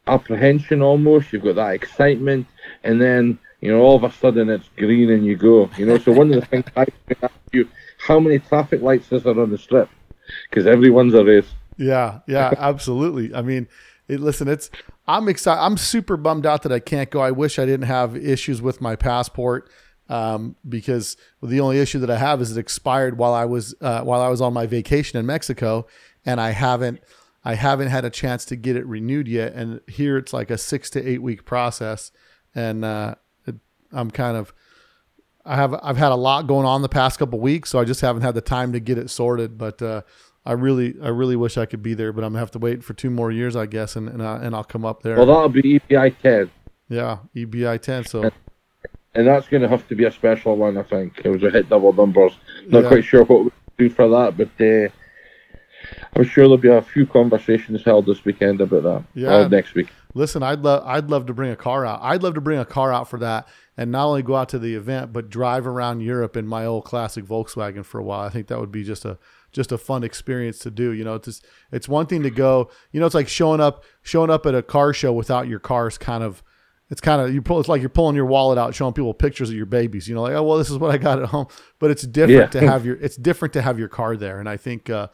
apprehension 0.07 0.81
almost. 0.81 1.31
You've 1.31 1.43
got 1.43 1.55
that 1.55 1.73
excitement, 1.73 2.47
and 2.83 3.01
then 3.01 3.39
you 3.61 3.71
know 3.71 3.81
all 3.81 3.95
of 3.95 4.03
a 4.03 4.11
sudden 4.11 4.49
it's 4.49 4.69
green 4.77 5.09
and 5.11 5.25
you 5.25 5.35
go. 5.35 5.69
You 5.77 5.85
know, 5.85 5.97
so 5.97 6.11
one 6.11 6.33
of 6.33 6.39
the 6.39 6.45
things 6.45 6.65
I 6.75 6.85
ask 7.21 7.33
you: 7.51 7.67
how 7.99 8.19
many 8.19 8.39
traffic 8.39 8.81
lights 8.81 9.11
is 9.11 9.23
there 9.23 9.39
on 9.39 9.51
the 9.51 9.57
strip? 9.57 9.89
Because 10.49 10.67
everyone's 10.67 11.13
a 11.13 11.23
race. 11.23 11.49
Yeah, 11.77 12.19
yeah, 12.27 12.53
absolutely. 12.57 13.33
I 13.33 13.41
mean, 13.41 13.67
it, 14.07 14.19
listen, 14.19 14.47
it's 14.47 14.69
I'm 15.07 15.27
excited. 15.29 15.61
I'm 15.61 15.77
super 15.77 16.17
bummed 16.17 16.45
out 16.45 16.63
that 16.63 16.71
I 16.71 16.79
can't 16.79 17.09
go. 17.09 17.19
I 17.19 17.31
wish 17.31 17.59
I 17.59 17.65
didn't 17.65 17.87
have 17.87 18.15
issues 18.15 18.61
with 18.61 18.81
my 18.81 18.95
passport 18.95 19.69
um, 20.09 20.55
because 20.67 21.17
the 21.41 21.59
only 21.59 21.79
issue 21.79 21.99
that 21.99 22.09
I 22.09 22.17
have 22.17 22.41
is 22.41 22.55
it 22.55 22.59
expired 22.59 23.17
while 23.17 23.33
I 23.33 23.45
was 23.45 23.75
uh, 23.81 24.01
while 24.01 24.21
I 24.21 24.29
was 24.29 24.41
on 24.41 24.53
my 24.53 24.65
vacation 24.65 25.19
in 25.19 25.25
Mexico, 25.25 25.87
and 26.25 26.39
I 26.39 26.51
haven't 26.51 27.01
I 27.43 27.55
haven't 27.55 27.87
had 27.87 28.03
a 28.05 28.09
chance 28.09 28.45
to 28.45 28.55
get 28.55 28.75
it 28.75 28.85
renewed 28.85 29.27
yet. 29.27 29.53
And 29.53 29.79
here 29.87 30.17
it's 30.17 30.33
like 30.33 30.51
a 30.51 30.57
six 30.57 30.89
to 30.91 31.07
eight 31.07 31.21
week 31.21 31.45
process, 31.45 32.11
and 32.53 32.83
uh, 32.83 33.15
it, 33.45 33.55
I'm 33.91 34.11
kind 34.11 34.37
of 34.37 34.53
I 35.45 35.55
have 35.55 35.73
I've 35.81 35.97
had 35.97 36.11
a 36.11 36.15
lot 36.15 36.47
going 36.47 36.65
on 36.65 36.81
the 36.81 36.89
past 36.89 37.19
couple 37.19 37.39
weeks, 37.39 37.69
so 37.69 37.79
I 37.79 37.85
just 37.85 38.01
haven't 38.01 38.21
had 38.23 38.35
the 38.35 38.41
time 38.41 38.73
to 38.73 38.79
get 38.79 38.97
it 38.97 39.09
sorted. 39.09 39.57
But 39.57 39.81
uh, 39.81 40.01
I 40.45 40.53
really 40.53 40.95
I 41.01 41.07
really 41.09 41.35
wish 41.35 41.57
I 41.57 41.65
could 41.65 41.81
be 41.81 41.93
there, 41.93 42.11
but 42.11 42.23
I'm 42.23 42.31
gonna 42.31 42.39
have 42.39 42.51
to 42.51 42.59
wait 42.59 42.83
for 42.83 42.93
two 42.93 43.09
more 43.09 43.31
years, 43.31 43.55
I 43.55 43.65
guess, 43.65 43.95
and 43.95 44.09
and, 44.09 44.21
I, 44.21 44.37
and 44.43 44.55
I'll 44.55 44.63
come 44.65 44.83
up 44.85 45.03
there. 45.03 45.15
Well, 45.15 45.25
that'll 45.25 45.49
be 45.49 45.79
EBI 45.79 46.15
10, 46.21 46.51
yeah, 46.89 47.19
EBI 47.35 47.81
10. 47.81 48.05
So 48.05 48.29
and 49.15 49.25
that's 49.27 49.47
going 49.47 49.63
to 49.63 49.67
have 49.67 49.87
to 49.87 49.95
be 49.95 50.03
a 50.05 50.11
special 50.11 50.55
one, 50.57 50.77
I 50.77 50.83
think. 50.83 51.21
It 51.25 51.29
was 51.29 51.41
a 51.41 51.49
hit 51.49 51.69
double 51.69 51.91
numbers. 51.91 52.33
Not 52.67 52.83
Yeah. 52.83 52.89
quite 52.89 53.03
sure 53.03 53.23
what 53.23 53.45
we 53.45 53.51
do 53.77 53.89
for 53.89 54.07
that, 54.09 54.37
but 54.37 54.49
uh, 54.63 54.89
I'm 56.15 56.23
sure 56.23 56.43
there'll 56.45 56.57
be 56.57 56.69
a 56.69 56.81
few 56.81 57.05
conversations 57.05 57.83
held 57.83 58.05
this 58.05 58.23
weekend 58.25 58.61
about 58.61 58.83
that. 58.83 59.03
Yeah. 59.13 59.47
Next 59.47 59.73
week. 59.75 59.87
listen, 60.13 60.41
I'd 60.43 60.61
love 60.61 60.83
I'd 60.85 61.09
love 61.09 61.25
to 61.27 61.33
bring 61.33 61.51
a 61.51 61.55
car 61.55 61.85
out. 61.85 61.99
I'd 62.01 62.23
love 62.23 62.33
to 62.35 62.41
bring 62.41 62.59
a 62.59 62.65
car 62.65 62.91
out 62.93 63.09
for 63.09 63.19
that, 63.19 63.47
and 63.77 63.91
not 63.91 64.07
only 64.07 64.23
go 64.23 64.35
out 64.35 64.49
to 64.49 64.59
the 64.59 64.75
event, 64.75 65.13
but 65.13 65.29
drive 65.29 65.67
around 65.67 66.01
Europe 66.01 66.35
in 66.35 66.47
my 66.47 66.65
old 66.65 66.85
classic 66.85 67.25
Volkswagen 67.25 67.85
for 67.85 67.99
a 67.99 68.03
while. 68.03 68.21
I 68.21 68.29
think 68.29 68.47
that 68.47 68.59
would 68.59 68.71
be 68.71 68.83
just 68.83 69.05
a 69.05 69.17
just 69.51 69.71
a 69.71 69.77
fun 69.77 70.03
experience 70.03 70.59
to 70.59 70.71
do. 70.71 70.91
You 70.91 71.03
know, 71.03 71.15
it's 71.15 71.25
just, 71.25 71.45
it's 71.71 71.87
one 71.87 72.05
thing 72.05 72.21
to 72.23 72.29
go. 72.29 72.69
You 72.91 72.99
know, 72.99 73.05
it's 73.05 73.15
like 73.15 73.27
showing 73.27 73.61
up 73.61 73.83
showing 74.01 74.29
up 74.29 74.45
at 74.45 74.55
a 74.55 74.61
car 74.63 74.93
show 74.93 75.13
without 75.13 75.47
your 75.47 75.59
cars. 75.59 75.97
Kind 75.97 76.23
of, 76.23 76.43
it's 76.89 77.01
kind 77.01 77.21
of 77.21 77.33
you 77.33 77.41
pull. 77.41 77.59
It's 77.59 77.69
like 77.69 77.81
you're 77.81 77.89
pulling 77.89 78.15
your 78.15 78.25
wallet 78.25 78.57
out, 78.57 78.73
showing 78.75 78.93
people 78.93 79.13
pictures 79.13 79.49
of 79.49 79.55
your 79.55 79.65
babies. 79.67 80.07
You 80.07 80.15
know, 80.15 80.23
like 80.23 80.33
oh 80.33 80.43
well, 80.43 80.57
this 80.57 80.69
is 80.69 80.77
what 80.77 80.91
I 80.91 80.97
got 80.97 81.21
at 81.21 81.29
home. 81.29 81.47
But 81.79 81.91
it's 81.91 82.03
different 82.03 82.53
Yeah. 82.53 82.59
to 82.61 82.67
have 82.67 82.85
your 82.85 82.95
it's 82.97 83.15
different 83.15 83.53
to 83.53 83.61
have 83.61 83.77
your 83.79 83.87
car 83.89 84.17
there, 84.17 84.39
and 84.39 84.49
I 84.49 84.57
think. 84.57 84.89
uh 84.89 85.07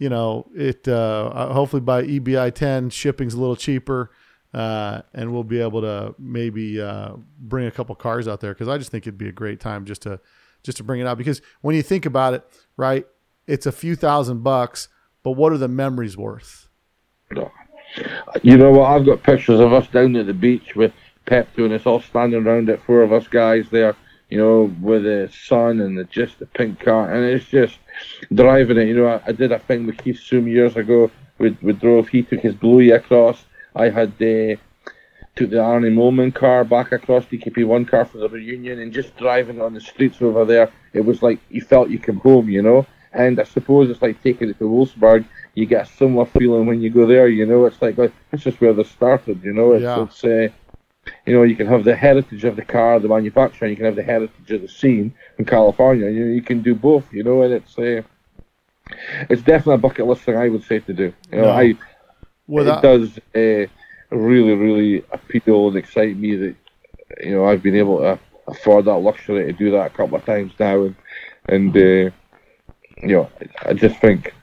you 0.00 0.08
know, 0.08 0.46
it 0.56 0.88
uh, 0.88 1.30
uh, 1.32 1.52
hopefully 1.52 1.82
by 1.82 2.02
EBI 2.02 2.52
10 2.52 2.88
shipping's 2.88 3.34
a 3.34 3.38
little 3.38 3.54
cheaper, 3.54 4.10
uh, 4.54 5.02
and 5.12 5.30
we'll 5.30 5.44
be 5.44 5.60
able 5.60 5.82
to 5.82 6.14
maybe 6.18 6.80
uh, 6.80 7.12
bring 7.38 7.66
a 7.66 7.70
couple 7.70 7.94
cars 7.94 8.26
out 8.26 8.40
there 8.40 8.54
because 8.54 8.66
I 8.66 8.78
just 8.78 8.90
think 8.90 9.04
it'd 9.04 9.18
be 9.18 9.28
a 9.28 9.32
great 9.32 9.60
time 9.60 9.84
just 9.84 10.02
to 10.02 10.18
just 10.62 10.78
to 10.78 10.84
bring 10.84 11.00
it 11.00 11.06
out 11.06 11.18
because 11.18 11.42
when 11.60 11.76
you 11.76 11.82
think 11.82 12.06
about 12.06 12.32
it, 12.32 12.44
right, 12.78 13.06
it's 13.46 13.66
a 13.66 13.72
few 13.72 13.94
thousand 13.94 14.42
bucks, 14.42 14.88
but 15.22 15.32
what 15.32 15.52
are 15.52 15.58
the 15.58 15.68
memories 15.68 16.16
worth? 16.16 16.68
You 18.42 18.56
know 18.56 18.70
what? 18.70 18.90
I've 18.90 19.04
got 19.04 19.22
pictures 19.22 19.60
of 19.60 19.74
us 19.74 19.86
down 19.88 20.16
at 20.16 20.26
the 20.26 20.32
beach 20.32 20.74
with 20.74 20.92
Pepto, 21.26 21.64
and 21.64 21.74
it's 21.74 21.86
all 21.86 22.00
standing 22.00 22.46
around 22.46 22.70
it, 22.70 22.80
four 22.86 23.02
of 23.02 23.12
us 23.12 23.28
guys 23.28 23.68
there, 23.70 23.94
you 24.30 24.38
know, 24.38 24.74
with 24.80 25.02
the 25.02 25.30
sun 25.30 25.80
and 25.80 25.98
the, 25.98 26.04
just 26.04 26.38
the 26.38 26.46
pink 26.46 26.80
car, 26.80 27.12
and 27.12 27.24
it's 27.24 27.44
just 27.44 27.78
driving 28.32 28.78
it. 28.78 28.88
You 28.88 28.94
know, 28.96 29.06
I, 29.08 29.20
I 29.26 29.32
did 29.32 29.52
a 29.52 29.58
thing 29.58 29.86
with 29.86 29.98
Keith 29.98 30.20
Seume 30.20 30.48
years 30.50 30.76
ago. 30.76 31.10
We, 31.38 31.56
we 31.62 31.72
drove, 31.72 32.08
he 32.08 32.22
took 32.22 32.40
his 32.40 32.54
Bluey 32.54 32.90
across. 32.90 33.44
I 33.74 33.88
had 33.88 34.10
uh, 34.20 34.56
took 35.36 35.50
the 35.50 35.56
Arnie 35.56 35.92
Molman 35.92 36.34
car 36.34 36.64
back 36.64 36.92
across 36.92 37.24
DKP1 37.26 37.88
car 37.88 38.04
for 38.04 38.18
the 38.18 38.28
reunion, 38.28 38.80
and 38.80 38.92
just 38.92 39.16
driving 39.16 39.60
on 39.60 39.74
the 39.74 39.80
streets 39.80 40.20
over 40.20 40.44
there, 40.44 40.70
it 40.92 41.04
was 41.04 41.22
like 41.22 41.38
you 41.50 41.60
felt 41.62 41.88
you 41.90 41.98
came 41.98 42.16
home, 42.18 42.48
you 42.48 42.62
know. 42.62 42.86
And 43.12 43.40
I 43.40 43.44
suppose 43.44 43.90
it's 43.90 44.02
like 44.02 44.22
taking 44.22 44.50
it 44.50 44.58
to 44.58 44.64
Wolfsburg. 44.64 45.24
You 45.54 45.66
get 45.66 45.88
a 45.88 45.90
similar 45.92 46.26
feeling 46.26 46.66
when 46.66 46.80
you 46.80 46.90
go 46.90 47.06
there, 47.06 47.26
you 47.26 47.44
know. 47.44 47.64
It's 47.66 47.80
like, 47.82 47.98
like 47.98 48.12
this 48.30 48.46
is 48.46 48.60
where 48.60 48.72
they 48.72 48.84
started, 48.84 49.42
you 49.42 49.52
know. 49.52 49.72
It's, 49.72 49.82
Yeah. 49.82 50.02
it's 50.04 50.24
uh, 50.24 50.48
you 51.26 51.34
know, 51.34 51.42
you 51.42 51.56
can 51.56 51.66
have 51.66 51.84
the 51.84 51.96
heritage 51.96 52.44
of 52.44 52.56
the 52.56 52.64
car, 52.64 52.98
the 52.98 53.08
manufacturer, 53.08 53.66
and 53.66 53.72
you 53.72 53.76
can 53.76 53.86
have 53.86 53.96
the 53.96 54.02
heritage 54.02 54.50
of 54.50 54.62
the 54.62 54.68
scene 54.68 55.14
in 55.38 55.44
California. 55.44 56.10
You 56.10 56.26
know, 56.26 56.32
you 56.32 56.42
can 56.42 56.62
do 56.62 56.74
both, 56.74 57.04
you 57.12 57.22
know, 57.22 57.42
and 57.42 57.54
it's 57.54 57.78
uh, 57.78 58.02
it's 59.28 59.42
definitely 59.42 59.74
a 59.74 59.78
bucket 59.78 60.06
list 60.06 60.22
thing 60.22 60.36
I 60.36 60.48
would 60.48 60.64
say 60.64 60.80
to 60.80 60.92
do. 60.92 61.12
You 61.32 61.38
know, 61.38 61.44
No. 61.44 61.50
I 61.50 61.74
Well, 62.46 62.68
it 62.68 62.82
does 62.82 63.18
uh, 63.34 63.70
really, 64.14 64.54
really 64.54 65.04
appeal 65.12 65.68
and 65.68 65.76
excite 65.76 66.16
me 66.16 66.36
that 66.36 66.56
you 67.22 67.34
know 67.34 67.46
I've 67.46 67.62
been 67.62 67.76
able 67.76 67.98
to 67.98 68.18
afford 68.48 68.86
that 68.86 68.98
luxury 68.98 69.46
to 69.46 69.52
do 69.52 69.70
that 69.72 69.86
a 69.86 69.96
couple 69.96 70.16
of 70.16 70.24
times 70.24 70.52
now, 70.58 70.82
and 70.84 70.96
and 71.48 71.76
uh, 71.76 72.10
you 73.02 73.14
know 73.16 73.30
I 73.64 73.74
just 73.74 74.00
think 74.00 74.34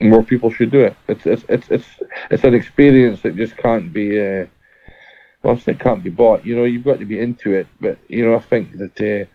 more 0.00 0.22
people 0.22 0.50
should 0.50 0.70
do 0.70 0.84
it. 0.84 0.96
It's 1.08 1.26
it's 1.26 1.44
it's 1.48 1.70
it's, 1.70 1.86
it's 2.30 2.44
an 2.44 2.54
experience 2.54 3.22
that 3.22 3.36
just 3.36 3.56
can't 3.56 3.92
be. 3.92 4.20
Uh, 4.20 4.46
well, 5.42 5.56
I 5.56 5.58
say 5.58 5.74
can't 5.74 6.02
be 6.02 6.10
bought. 6.10 6.44
You 6.44 6.56
know, 6.56 6.64
you've 6.64 6.84
got 6.84 6.98
to 6.98 7.04
be 7.04 7.20
into 7.20 7.52
it. 7.52 7.66
But 7.80 7.98
you 8.08 8.24
know, 8.24 8.36
I 8.36 8.40
think 8.40 8.76
that 8.78 9.00
uh, 9.00 9.30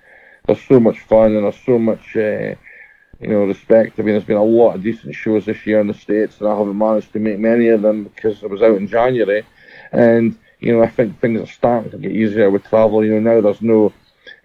there's 0.45 0.67
so 0.67 0.79
much 0.79 0.99
fun 0.99 1.35
and 1.35 1.43
there's 1.43 1.63
so 1.65 1.79
much. 1.79 2.15
Uh, 2.15 2.55
you 3.23 3.29
know, 3.29 3.45
respect. 3.45 3.99
I 3.99 4.03
mean, 4.03 4.13
there's 4.13 4.25
been 4.25 4.37
a 4.37 4.43
lot 4.43 4.75
of 4.75 4.83
decent 4.83 5.15
shows 5.15 5.45
this 5.45 5.65
year 5.65 5.79
in 5.79 5.87
the 5.87 5.93
States, 5.93 6.39
and 6.39 6.49
I 6.49 6.57
haven't 6.57 6.77
managed 6.77 7.13
to 7.13 7.19
make 7.19 7.39
many 7.39 7.69
of 7.69 7.81
them 7.81 8.03
because 8.03 8.43
I 8.43 8.47
was 8.47 8.61
out 8.61 8.77
in 8.77 8.87
January. 8.87 9.45
And, 9.93 10.37
you 10.59 10.73
know, 10.73 10.83
I 10.83 10.89
think 10.89 11.19
things 11.19 11.39
are 11.39 11.51
starting 11.51 11.91
to 11.91 11.97
get 11.97 12.11
easier 12.11 12.49
with 12.49 12.65
travel. 12.65 13.05
You 13.05 13.13
know, 13.19 13.35
now 13.35 13.41
there's 13.41 13.61
no 13.61 13.93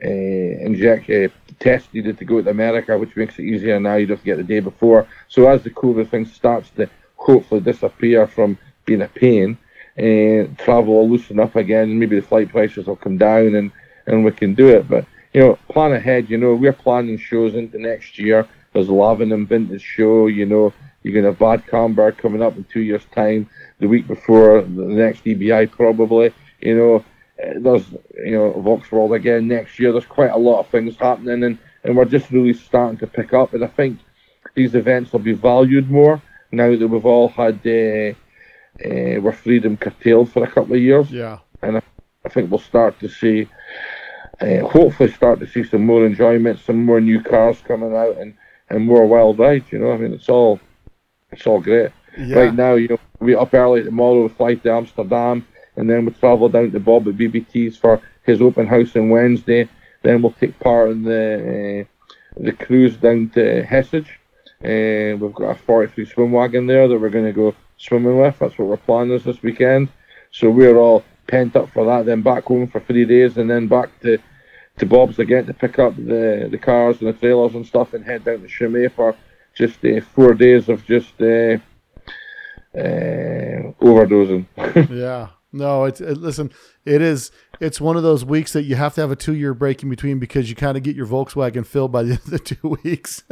uh, 0.05 0.09
inject 0.09 1.11
uh, 1.11 1.29
test 1.59 1.93
needed 1.93 2.19
to 2.19 2.25
go 2.25 2.41
to 2.41 2.51
America, 2.51 2.97
which 2.97 3.17
makes 3.17 3.39
it 3.39 3.47
easier 3.47 3.81
now. 3.81 3.97
You 3.97 4.07
don't 4.07 4.23
get 4.23 4.37
the 4.37 4.45
day 4.45 4.61
before. 4.61 5.09
So 5.29 5.49
as 5.49 5.63
the 5.65 5.71
COVID 5.71 6.09
thing 6.09 6.27
starts 6.27 6.71
to 6.71 6.89
hopefully 7.17 7.61
disappear 7.61 8.29
from 8.29 8.59
being 8.85 9.03
a 9.03 9.09
pain. 9.09 9.59
And 9.99 10.57
travel 10.59 10.95
will 10.95 11.11
loosen 11.11 11.41
up 11.41 11.57
again. 11.57 11.99
Maybe 11.99 12.21
the 12.21 12.27
flight 12.27 12.49
prices 12.49 12.87
will 12.87 12.97
come 12.97 13.19
down, 13.19 13.55
and 13.55 13.73
and 14.07 14.25
we 14.25 14.31
can 14.31 14.55
do 14.55 14.69
it. 14.69 14.89
But 14.89 15.05
you 15.35 15.41
know, 15.41 15.59
plan 15.69 15.93
ahead. 15.93 16.31
You 16.31 16.39
know, 16.39 16.55
we're 16.55 16.73
planning 16.73 17.19
shows 17.19 17.55
into 17.55 17.79
next 17.79 18.19
year. 18.19 18.47
There's 18.73 18.89
Lavenham 18.89 19.47
Vintage 19.47 19.83
Show. 19.83 20.29
You 20.29 20.47
know, 20.47 20.73
you're 21.03 21.15
going 21.15 21.25
to 21.25 21.31
have 21.31 21.39
Bad 21.39 21.67
Camberg 21.67 22.17
coming 22.17 22.43
up 22.43 22.57
in 22.57 22.65
two 22.65 22.81
years' 22.81 23.05
time. 23.15 23.49
The 23.81 23.89
week 23.89 24.07
before 24.07 24.63
the 24.63 24.85
next 24.85 25.25
EBI, 25.25 25.71
probably. 25.71 26.33
You 26.61 26.77
know, 26.77 27.05
there's 27.37 27.91
you 28.25 28.33
know 28.33 28.53
Volksworld 28.53 29.17
again 29.17 29.49
next 29.49 29.79
year. 29.79 29.93
There's 29.93 30.07
quite 30.07 30.31
a 30.31 30.39
lot 30.39 30.61
of 30.61 30.69
things 30.69 30.97
happening, 30.97 31.45
and 31.45 31.59
and 31.85 31.97
we're 31.97 32.05
just 32.05 32.31
really 32.31 32.55
starting 32.55 32.99
to 32.99 33.07
pick 33.07 33.33
up. 33.33 33.55
And 33.55 33.65
I 33.65 33.69
think 33.69 33.99
these 34.55 34.75
events 34.75 35.13
will 35.13 35.21
be 35.21 35.33
valued 35.33 35.91
more 35.91 36.21
now 36.51 36.75
that 36.75 36.89
we've 36.89 37.07
all 37.07 37.29
had 37.29 37.55
uh, 37.67 38.15
uh, 38.85 39.21
we're 39.21 39.33
freedom 39.33 39.77
curtailed 39.77 40.33
for 40.33 40.45
a 40.45 40.51
couple 40.51 40.75
of 40.75 40.81
years. 40.81 41.11
Yeah, 41.11 41.39
and 41.63 41.79
I, 41.79 41.83
I 42.25 42.29
think 42.29 42.51
we'll 42.51 42.61
start 42.61 42.99
to 43.01 43.09
see, 43.09 43.49
uh, 44.41 44.61
hopefully, 44.61 45.11
start 45.11 45.41
to 45.41 45.47
see 45.47 45.65
some 45.65 45.85
more 45.85 46.07
enjoyment, 46.07 46.61
some 46.61 46.85
more 46.85 47.01
new 47.01 47.23
cars 47.23 47.61
coming 47.67 47.95
out, 47.95 48.17
and 48.19 48.35
and 48.71 48.87
more 48.87 49.07
wild 49.07 49.39
rides. 49.39 49.73
You 49.73 49.79
know, 49.79 49.93
I 49.93 49.97
mean, 49.97 50.13
it's 50.13 50.29
all 50.29 50.61
it's 51.31 51.47
all 51.47 51.61
great. 51.61 51.91
Yeah. 52.17 52.39
Right 52.39 52.55
now, 52.55 52.75
you 52.75 52.89
know, 52.89 52.99
we 53.21 53.35
up 53.35 53.55
early 53.55 53.85
tomorrow, 53.85 54.23
we 54.23 54.29
fly 54.29 54.55
to 54.55 54.73
Amsterdam, 54.73 55.47
and 55.77 55.89
then 55.89 56.05
we 56.05 56.13
travel 56.13 56.49
down 56.49 56.71
to 56.73 56.81
Bob 56.81 57.09
at 57.09 57.15
BBT's 57.15 57.77
for 57.77 58.01
his 58.25 58.41
open 58.41 58.67
house 58.67 58.97
on 58.97 59.11
Wednesday. 59.11 59.69
Then 60.03 60.23
we'll 60.23 60.33
take 60.33 60.59
part 60.59 60.91
in 60.91 61.03
the 61.03 61.87
uh, 61.87 62.43
the 62.43 62.53
cruise 62.53 62.97
down 62.97 63.31
to 63.31 63.65
Hessisch. 63.65 64.09
Uh, 64.63 65.17
we've 65.17 65.35
got 65.35 65.51
a 65.51 65.55
43 65.55 66.07
Schwimmwagen 66.07 66.67
there 66.67 66.89
that 66.89 66.99
we're 66.99 67.11
going 67.11 67.27
to 67.27 67.33
go 67.33 67.55
swimming 67.79 68.19
with. 68.19 68.39
That's 68.39 68.59
what 68.59 68.69
we're 68.69 68.77
planning 68.77 69.19
this 69.19 69.43
weekend. 69.43 69.89
So 70.31 70.51
we're 70.51 70.77
all 70.77 71.05
pent 71.27 71.57
up 71.57 71.71
for 71.71 71.87
that. 71.87 72.05
Then 72.05 72.23
back 72.23 72.45
home 72.45 72.67
for 72.67 72.81
three 72.81 73.07
days, 73.07 73.39
and 73.39 73.49
then 73.49 73.67
back 73.67 73.99
to 74.01 74.19
to 74.79 74.87
Bob's 74.87 75.19
again 75.19 75.47
to 75.47 75.55
pick 75.55 75.79
up 75.79 75.97
the 75.97 76.49
the 76.51 76.59
cars 76.59 77.01
and 77.01 77.09
the 77.09 77.19
trailers 77.19 77.55
and 77.55 77.67
stuff, 77.67 77.95
and 77.95 78.05
head 78.05 78.25
down 78.25 78.43
to 78.43 78.49
Chimay 78.49 78.89
for 78.89 79.17
just 79.55 79.85
uh, 79.85 80.01
four 80.01 80.35
days 80.35 80.69
of 80.69 80.85
just 80.85 81.21
uh, 81.21 81.57
uh, 82.77 83.73
overdosing. 83.81 84.47
yeah. 84.91 85.29
No, 85.51 85.85
it's 85.85 86.01
it, 86.01 86.19
listen. 86.19 86.53
It 86.85 87.01
is. 87.01 87.31
It's 87.61 87.81
one 87.81 87.97
of 87.97 88.03
those 88.03 88.25
weeks 88.25 88.53
that 88.53 88.65
you 88.65 88.77
have 88.77 88.95
to 88.95 89.01
have 89.01 89.11
a 89.11 89.17
two-year 89.17 89.55
break 89.55 89.83
in 89.83 89.89
between 89.89 90.19
because 90.19 90.51
you 90.51 90.55
kind 90.55 90.77
of 90.77 90.83
get 90.83 90.95
your 90.95 91.07
Volkswagen 91.07 91.65
filled 91.65 91.91
by 91.91 92.03
the 92.03 92.11
end 92.13 92.21
of 92.21 92.31
the 92.31 92.39
two 92.39 92.79
weeks. 92.85 93.23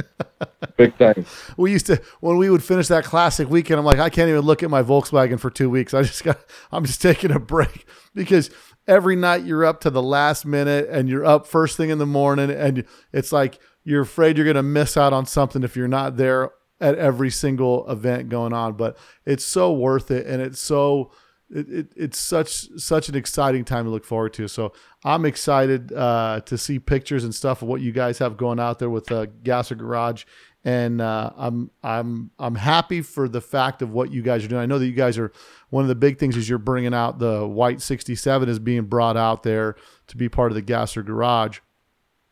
Big 0.77 0.97
time. 0.99 1.27
We 1.57 1.73
used 1.73 1.87
to 1.87 2.01
when 2.21 2.39
we 2.39 2.49
would 2.49 2.63
finish 2.63 2.89
that 2.89 3.05
classic 3.05 3.51
weekend. 3.51 3.79
I'm 3.79 3.85
like, 3.85 3.99
I 3.99 4.09
can't 4.09 4.29
even 4.31 4.43
look 4.43 4.63
at 4.63 4.71
my 4.71 4.83
Volkswagen 4.83 5.39
for 5.39 5.51
two 5.51 5.69
weeks. 5.69 5.93
I 5.93 6.03
just 6.03 6.25
got. 6.25 6.39
I'm 6.73 6.85
just 6.85 7.03
taking 7.03 7.31
a 7.31 7.39
break 7.39 7.87
because 8.15 8.51
every 8.89 9.17
night 9.17 9.45
you're 9.45 9.65
up 9.65 9.81
to 9.83 9.91
the 9.91 10.03
last 10.03 10.47
minute 10.47 10.89
and 10.91 11.09
you're 11.09 11.25
up 11.25 11.47
first 11.47 11.77
thing 11.77 11.91
in 11.91 11.99
the 11.99 12.07
morning 12.07 12.51
and 12.51 12.85
it's 13.13 13.33
like 13.33 13.59
you're 13.85 14.03
afraid 14.03 14.37
you're 14.37 14.45
going 14.45 14.57
to 14.57 14.63
miss 14.63 14.97
out 14.97 15.13
on 15.13 15.27
something 15.27 15.63
if 15.63 15.77
you're 15.77 15.89
not 15.89 16.17
there 16.17 16.51
at 16.81 16.97
every 16.97 17.31
single 17.31 17.89
event 17.91 18.29
going 18.29 18.53
on. 18.53 18.75
But 18.75 18.97
it's 19.27 19.45
so 19.45 19.73
worth 19.73 20.11
it 20.11 20.27
and 20.27 20.41
it's 20.41 20.61
so 20.61 21.13
it, 21.51 21.69
it, 21.69 21.93
it's 21.97 22.19
such 22.19 22.69
such 22.77 23.09
an 23.09 23.15
exciting 23.15 23.65
time 23.65 23.85
to 23.85 23.91
look 23.91 24.05
forward 24.05 24.33
to. 24.35 24.49
So 24.49 24.73
I'm 25.05 25.25
excited 25.25 25.93
uh, 25.93 26.41
to 26.47 26.59
see 26.59 26.79
pictures 26.79 27.25
and 27.25 27.35
stuff 27.35 27.63
of 27.63 27.69
what 27.69 27.81
you 27.81 27.93
guys 27.93 28.19
have 28.19 28.37
going 28.37 28.59
out 28.59 28.79
there 28.79 28.91
with 28.91 29.11
uh, 29.13 29.27
Gasser 29.45 29.77
Garage, 29.77 30.25
and 30.65 31.01
uh, 31.01 31.31
I'm 31.37 31.71
I'm 31.83 32.31
I'm 32.39 32.57
happy 32.57 33.01
for 33.01 33.29
the 33.29 33.41
fact 33.41 33.81
of 33.81 33.93
what 33.93 34.11
you 34.11 34.23
guys 34.23 34.45
are 34.45 34.49
doing. 34.49 34.63
I 34.63 34.67
know 34.67 34.79
that 34.79 34.87
you 34.87 34.93
guys 34.93 35.19
are 35.19 35.33
one 35.71 35.85
of 35.85 35.89
the 35.89 35.95
big 35.95 36.19
things 36.19 36.37
is 36.37 36.49
you're 36.49 36.59
bringing 36.59 36.95
out 36.95 37.19
the 37.19 37.47
white 37.47 37.81
67 37.81 38.49
is 38.49 38.59
being 38.59 38.85
brought 38.85 39.17
out 39.17 39.45
there 39.45 39.77
to 40.09 40.17
be 40.17 40.29
part 40.29 40.51
of 40.51 40.57
the 40.57 40.63
Gasser 40.63 41.03
Garage. 41.03 41.61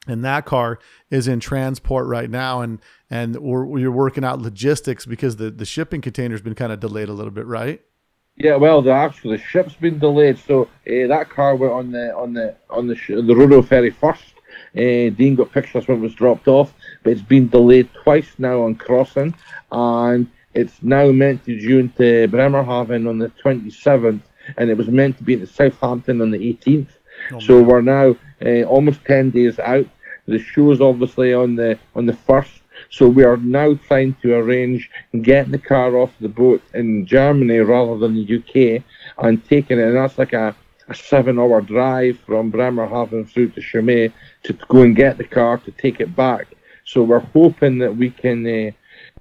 And 0.06 0.22
that 0.22 0.44
car 0.44 0.78
is 1.08 1.26
in 1.28 1.40
transport 1.40 2.06
right 2.06 2.28
now, 2.28 2.60
and 2.60 2.78
and 3.08 3.36
we're, 3.36 3.78
you're 3.78 3.90
working 3.90 4.24
out 4.24 4.42
logistics 4.42 5.06
because 5.06 5.36
the, 5.36 5.50
the 5.50 5.64
shipping 5.64 6.02
container 6.02 6.34
has 6.34 6.42
been 6.42 6.54
kind 6.54 6.72
of 6.72 6.80
delayed 6.80 7.08
a 7.08 7.14
little 7.14 7.30
bit, 7.30 7.46
right? 7.46 7.80
Yeah, 8.36 8.56
well, 8.56 8.82
the 8.82 8.90
actually 8.90 9.36
the 9.36 9.42
ship's 9.42 9.74
been 9.74 9.98
delayed, 9.98 10.38
so 10.38 10.64
uh, 10.64 11.06
that 11.08 11.30
car 11.30 11.54
went 11.54 11.72
on 11.72 11.92
the 11.92 12.14
on 12.16 12.32
the 12.32 12.56
on 12.68 12.88
the 12.88 12.96
sh- 12.96 13.08
the 13.08 13.34
Roro 13.34 13.64
ferry 13.64 13.90
first. 13.90 14.34
Uh, 14.76 15.10
Dean 15.14 15.36
got 15.36 15.52
pictures 15.52 15.86
when 15.86 15.98
it 15.98 16.00
was 16.00 16.14
dropped 16.14 16.48
off, 16.48 16.74
but 17.04 17.12
it's 17.12 17.22
been 17.22 17.48
delayed 17.48 17.88
twice 18.02 18.34
now 18.38 18.62
on 18.62 18.74
crossing, 18.74 19.32
and 19.70 20.28
it's 20.52 20.82
now 20.82 21.12
meant 21.12 21.44
to 21.44 21.58
due 21.58 21.78
into 21.78 22.26
Bremerhaven 22.28 23.06
on 23.06 23.18
the 23.18 23.28
27th, 23.44 24.20
and 24.56 24.70
it 24.70 24.76
was 24.76 24.88
meant 24.88 25.16
to 25.18 25.24
be 25.24 25.40
at 25.40 25.48
Southampton 25.48 26.20
on 26.20 26.32
the 26.32 26.38
18th. 26.38 26.88
Oh, 27.32 27.38
so 27.38 27.62
we're 27.62 27.82
now 27.82 28.16
uh, 28.44 28.62
almost 28.64 29.04
10 29.04 29.30
days 29.30 29.60
out. 29.60 29.86
The 30.26 30.38
show's 30.40 30.80
obviously 30.80 31.34
on 31.34 31.54
the 31.54 31.78
on 31.94 32.06
the 32.06 32.14
first, 32.14 32.62
so 32.94 33.08
we 33.08 33.24
are 33.24 33.36
now 33.38 33.74
trying 33.88 34.14
to 34.22 34.36
arrange 34.36 34.88
getting 35.22 35.50
the 35.50 35.58
car 35.58 35.96
off 35.96 36.12
the 36.20 36.28
boat 36.28 36.62
in 36.74 37.04
Germany 37.04 37.58
rather 37.58 37.98
than 37.98 38.14
the 38.14 38.36
UK 38.38 38.84
and 39.18 39.44
taking 39.44 39.80
it. 39.80 39.88
And 39.88 39.96
that's 39.96 40.16
like 40.16 40.32
a, 40.32 40.54
a 40.88 40.94
seven 40.94 41.40
hour 41.40 41.60
drive 41.60 42.20
from 42.20 42.52
Bremerhaven 42.52 43.24
through 43.24 43.48
to 43.50 43.60
Chimay 43.60 44.12
to 44.44 44.52
go 44.68 44.82
and 44.82 44.94
get 44.94 45.18
the 45.18 45.24
car 45.24 45.58
to 45.58 45.72
take 45.72 45.98
it 45.98 46.14
back. 46.14 46.46
So 46.84 47.02
we're 47.02 47.18
hoping 47.18 47.78
that 47.78 47.96
we 47.96 48.10
can 48.10 48.46
uh, 48.46 48.70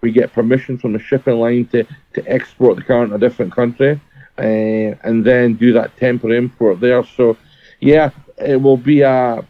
we 0.01 0.11
get 0.11 0.33
permission 0.33 0.77
from 0.77 0.93
the 0.93 0.99
shipping 0.99 1.39
line 1.39 1.65
to, 1.69 1.83
to 2.13 2.27
export 2.27 2.75
the 2.75 2.83
car 2.83 3.03
in 3.03 3.13
a 3.13 3.17
different 3.17 3.53
country 3.53 3.99
uh, 4.37 4.41
and 4.41 5.25
then 5.25 5.55
do 5.55 5.73
that 5.73 5.97
temporary 5.97 6.37
import 6.37 6.79
there. 6.79 7.03
So 7.03 7.37
yeah, 7.79 8.11
it 8.37 8.61
will 8.61 8.77
be 8.77 9.01
a. 9.01 9.43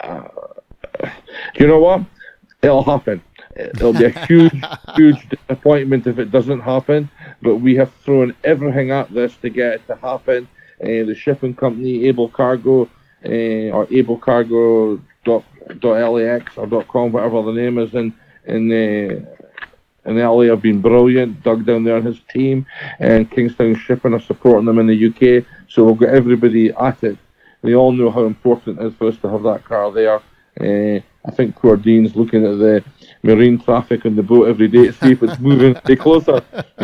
a 0.00 0.30
you 1.56 1.66
know 1.66 1.80
what? 1.80 2.02
It'll 2.62 2.84
happen. 2.84 3.20
It'll 3.56 3.92
be 3.92 4.04
a 4.04 4.10
huge, 4.26 4.62
huge 4.96 5.28
disappointment 5.28 6.06
if 6.06 6.18
it 6.18 6.30
doesn't 6.30 6.60
happen. 6.60 7.10
But 7.42 7.56
we 7.56 7.76
have 7.76 7.92
thrown 8.04 8.34
everything 8.44 8.90
at 8.90 9.12
this 9.12 9.36
to 9.38 9.50
get 9.50 9.74
it 9.74 9.86
to 9.88 9.96
happen. 9.96 10.48
Uh, 10.82 11.06
the 11.06 11.14
shipping 11.14 11.54
company, 11.54 12.06
Able 12.06 12.28
Cargo, 12.28 12.88
uh, 13.24 13.70
or 13.72 13.86
Able 13.90 14.18
Cargo 14.18 15.00
dot, 15.24 15.44
dot 15.78 16.12
LAX 16.12 16.58
or 16.58 16.66
dot 16.66 16.88
com, 16.88 17.12
whatever 17.12 17.42
the 17.42 17.52
name 17.52 17.78
is, 17.78 17.94
in 17.94 18.12
in 18.46 18.70
uh, 18.70 19.34
in 20.06 20.18
LA 20.18 20.42
have 20.44 20.62
been 20.62 20.80
brilliant. 20.80 21.42
Doug 21.42 21.64
down 21.64 21.84
there 21.84 21.96
and 21.96 22.06
his 22.06 22.20
team, 22.30 22.66
and 22.98 23.30
Kingstown 23.30 23.74
Shipping 23.74 24.14
are 24.14 24.20
supporting 24.20 24.66
them 24.66 24.78
in 24.78 24.86
the 24.86 25.06
UK. 25.06 25.44
So 25.68 25.84
we've 25.84 25.98
got 25.98 26.10
everybody 26.10 26.70
at 26.72 27.02
it. 27.02 27.18
They 27.62 27.74
all 27.74 27.92
know 27.92 28.10
how 28.10 28.24
important 28.24 28.78
it 28.78 28.86
is 28.86 28.94
for 28.94 29.08
us 29.08 29.16
to 29.18 29.28
have 29.30 29.42
that 29.44 29.64
car 29.64 29.90
there. 29.90 30.20
Uh, 30.60 31.00
I 31.26 31.30
think 31.30 31.56
poor 31.56 31.76
Dean's 31.76 32.14
looking 32.14 32.44
at 32.44 32.58
the 32.58 32.84
marine 33.22 33.58
traffic 33.58 34.04
on 34.04 34.14
the 34.14 34.22
boat 34.22 34.48
every 34.48 34.68
day 34.68 34.86
to 34.86 34.92
see 34.92 35.12
if 35.12 35.22
it's 35.22 35.38
moving 35.38 35.76
any 35.84 35.96
closer. 35.96 36.42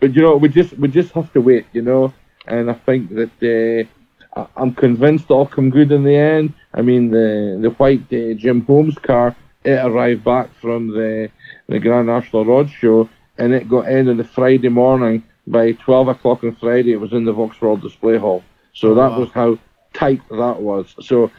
but 0.00 0.14
you 0.14 0.22
know, 0.22 0.36
we 0.36 0.48
just 0.48 0.72
we 0.78 0.88
just 0.88 1.12
have 1.12 1.32
to 1.34 1.40
wait, 1.40 1.66
you 1.72 1.82
know. 1.82 2.12
And 2.46 2.70
I 2.70 2.74
think 2.74 3.10
that 3.10 3.88
uh, 4.36 4.46
I'm 4.56 4.72
convinced 4.74 5.26
it'll 5.26 5.46
come 5.46 5.68
good 5.68 5.92
in 5.92 6.02
the 6.02 6.16
end. 6.16 6.54
I 6.72 6.82
mean, 6.82 7.10
the 7.10 7.58
the 7.60 7.70
white 7.70 8.04
uh, 8.12 8.34
Jim 8.34 8.62
Holmes 8.62 8.96
car 8.98 9.36
it 9.64 9.84
arrived 9.84 10.24
back 10.24 10.54
from 10.54 10.88
the 10.88 11.30
the 11.68 11.78
Grand 11.78 12.06
National 12.06 12.44
Roadster 12.44 12.76
Show, 12.76 13.10
and 13.36 13.52
it 13.52 13.68
got 13.68 13.88
in 13.88 14.08
on 14.08 14.16
the 14.16 14.24
Friday 14.24 14.68
morning. 14.68 15.22
By 15.46 15.72
12 15.72 16.08
o'clock 16.08 16.44
on 16.44 16.54
Friday, 16.56 16.92
it 16.92 17.00
was 17.00 17.14
in 17.14 17.24
the 17.24 17.32
Vauxhall 17.32 17.78
display 17.78 18.18
hall. 18.18 18.44
So 18.74 18.94
that 18.94 19.12
wow. 19.12 19.20
was 19.20 19.30
how 19.30 19.58
tight 19.94 20.20
that 20.28 20.60
was. 20.60 20.94
So 21.00 21.30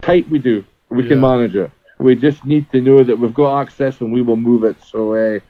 tight 0.00 0.26
we 0.30 0.38
do. 0.38 0.64
We 0.88 1.02
yeah. 1.02 1.10
can 1.10 1.20
manage 1.20 1.54
it. 1.54 1.70
We 1.98 2.14
just 2.14 2.44
need 2.44 2.70
to 2.72 2.80
know 2.80 3.02
that 3.02 3.18
we've 3.18 3.34
got 3.34 3.60
access 3.60 4.00
and 4.00 4.12
we 4.12 4.22
will 4.22 4.36
move 4.36 4.64
it. 4.64 4.76
So 4.82 5.14
uh, 5.14 5.40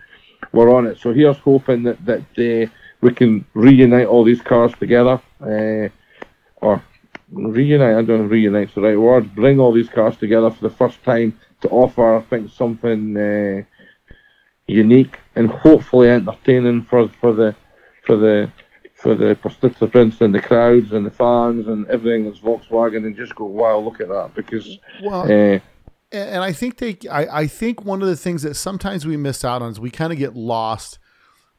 we're 0.52 0.74
on 0.74 0.86
it. 0.86 0.98
So 0.98 1.12
here's 1.12 1.38
hoping 1.38 1.82
that 1.84 2.04
that 2.06 2.22
uh, 2.38 2.70
we 3.00 3.14
can 3.14 3.44
reunite 3.54 4.06
all 4.06 4.24
these 4.24 4.40
cars 4.40 4.72
together, 4.74 5.20
uh, 5.40 5.88
or 6.56 6.82
reunite. 7.30 7.96
I 7.96 8.02
don't 8.02 8.18
know 8.18 8.24
if 8.24 8.30
reunite's 8.30 8.74
the 8.74 8.80
right 8.80 8.98
word. 8.98 9.34
Bring 9.34 9.60
all 9.60 9.72
these 9.72 9.88
cars 9.88 10.16
together 10.16 10.50
for 10.50 10.68
the 10.68 10.74
first 10.74 11.02
time 11.04 11.38
to 11.60 11.68
offer, 11.68 12.16
I 12.16 12.22
think, 12.22 12.50
something 12.50 13.16
uh, 13.16 13.62
unique 14.66 15.18
and 15.34 15.50
hopefully 15.50 16.10
entertaining 16.10 16.82
for 16.82 17.08
for 17.08 17.32
the 17.32 17.54
for 18.04 18.16
the 18.16 18.50
for 18.94 19.14
the 19.14 19.34
participants 19.36 20.20
and 20.20 20.34
the 20.34 20.42
crowds 20.42 20.92
and 20.92 21.06
the 21.06 21.10
fans 21.10 21.68
and 21.68 21.86
everything 21.88 22.24
that's 22.24 22.40
Volkswagen 22.40 23.06
and 23.06 23.16
just 23.16 23.34
go 23.34 23.44
wow 23.44 23.78
look 23.78 24.00
at 24.00 24.08
that 24.08 24.34
because 24.34 24.78
well, 25.02 25.22
uh, 25.22 25.58
and 26.12 26.42
I 26.42 26.52
think 26.52 26.78
they, 26.78 26.96
I, 27.10 27.40
I 27.42 27.46
think 27.46 27.84
one 27.84 28.00
of 28.02 28.08
the 28.08 28.16
things 28.16 28.42
that 28.42 28.54
sometimes 28.54 29.06
we 29.06 29.16
miss 29.16 29.44
out 29.44 29.62
on 29.62 29.70
is 29.72 29.80
we 29.80 29.90
kind 29.90 30.12
of 30.12 30.18
get 30.18 30.34
lost. 30.34 30.98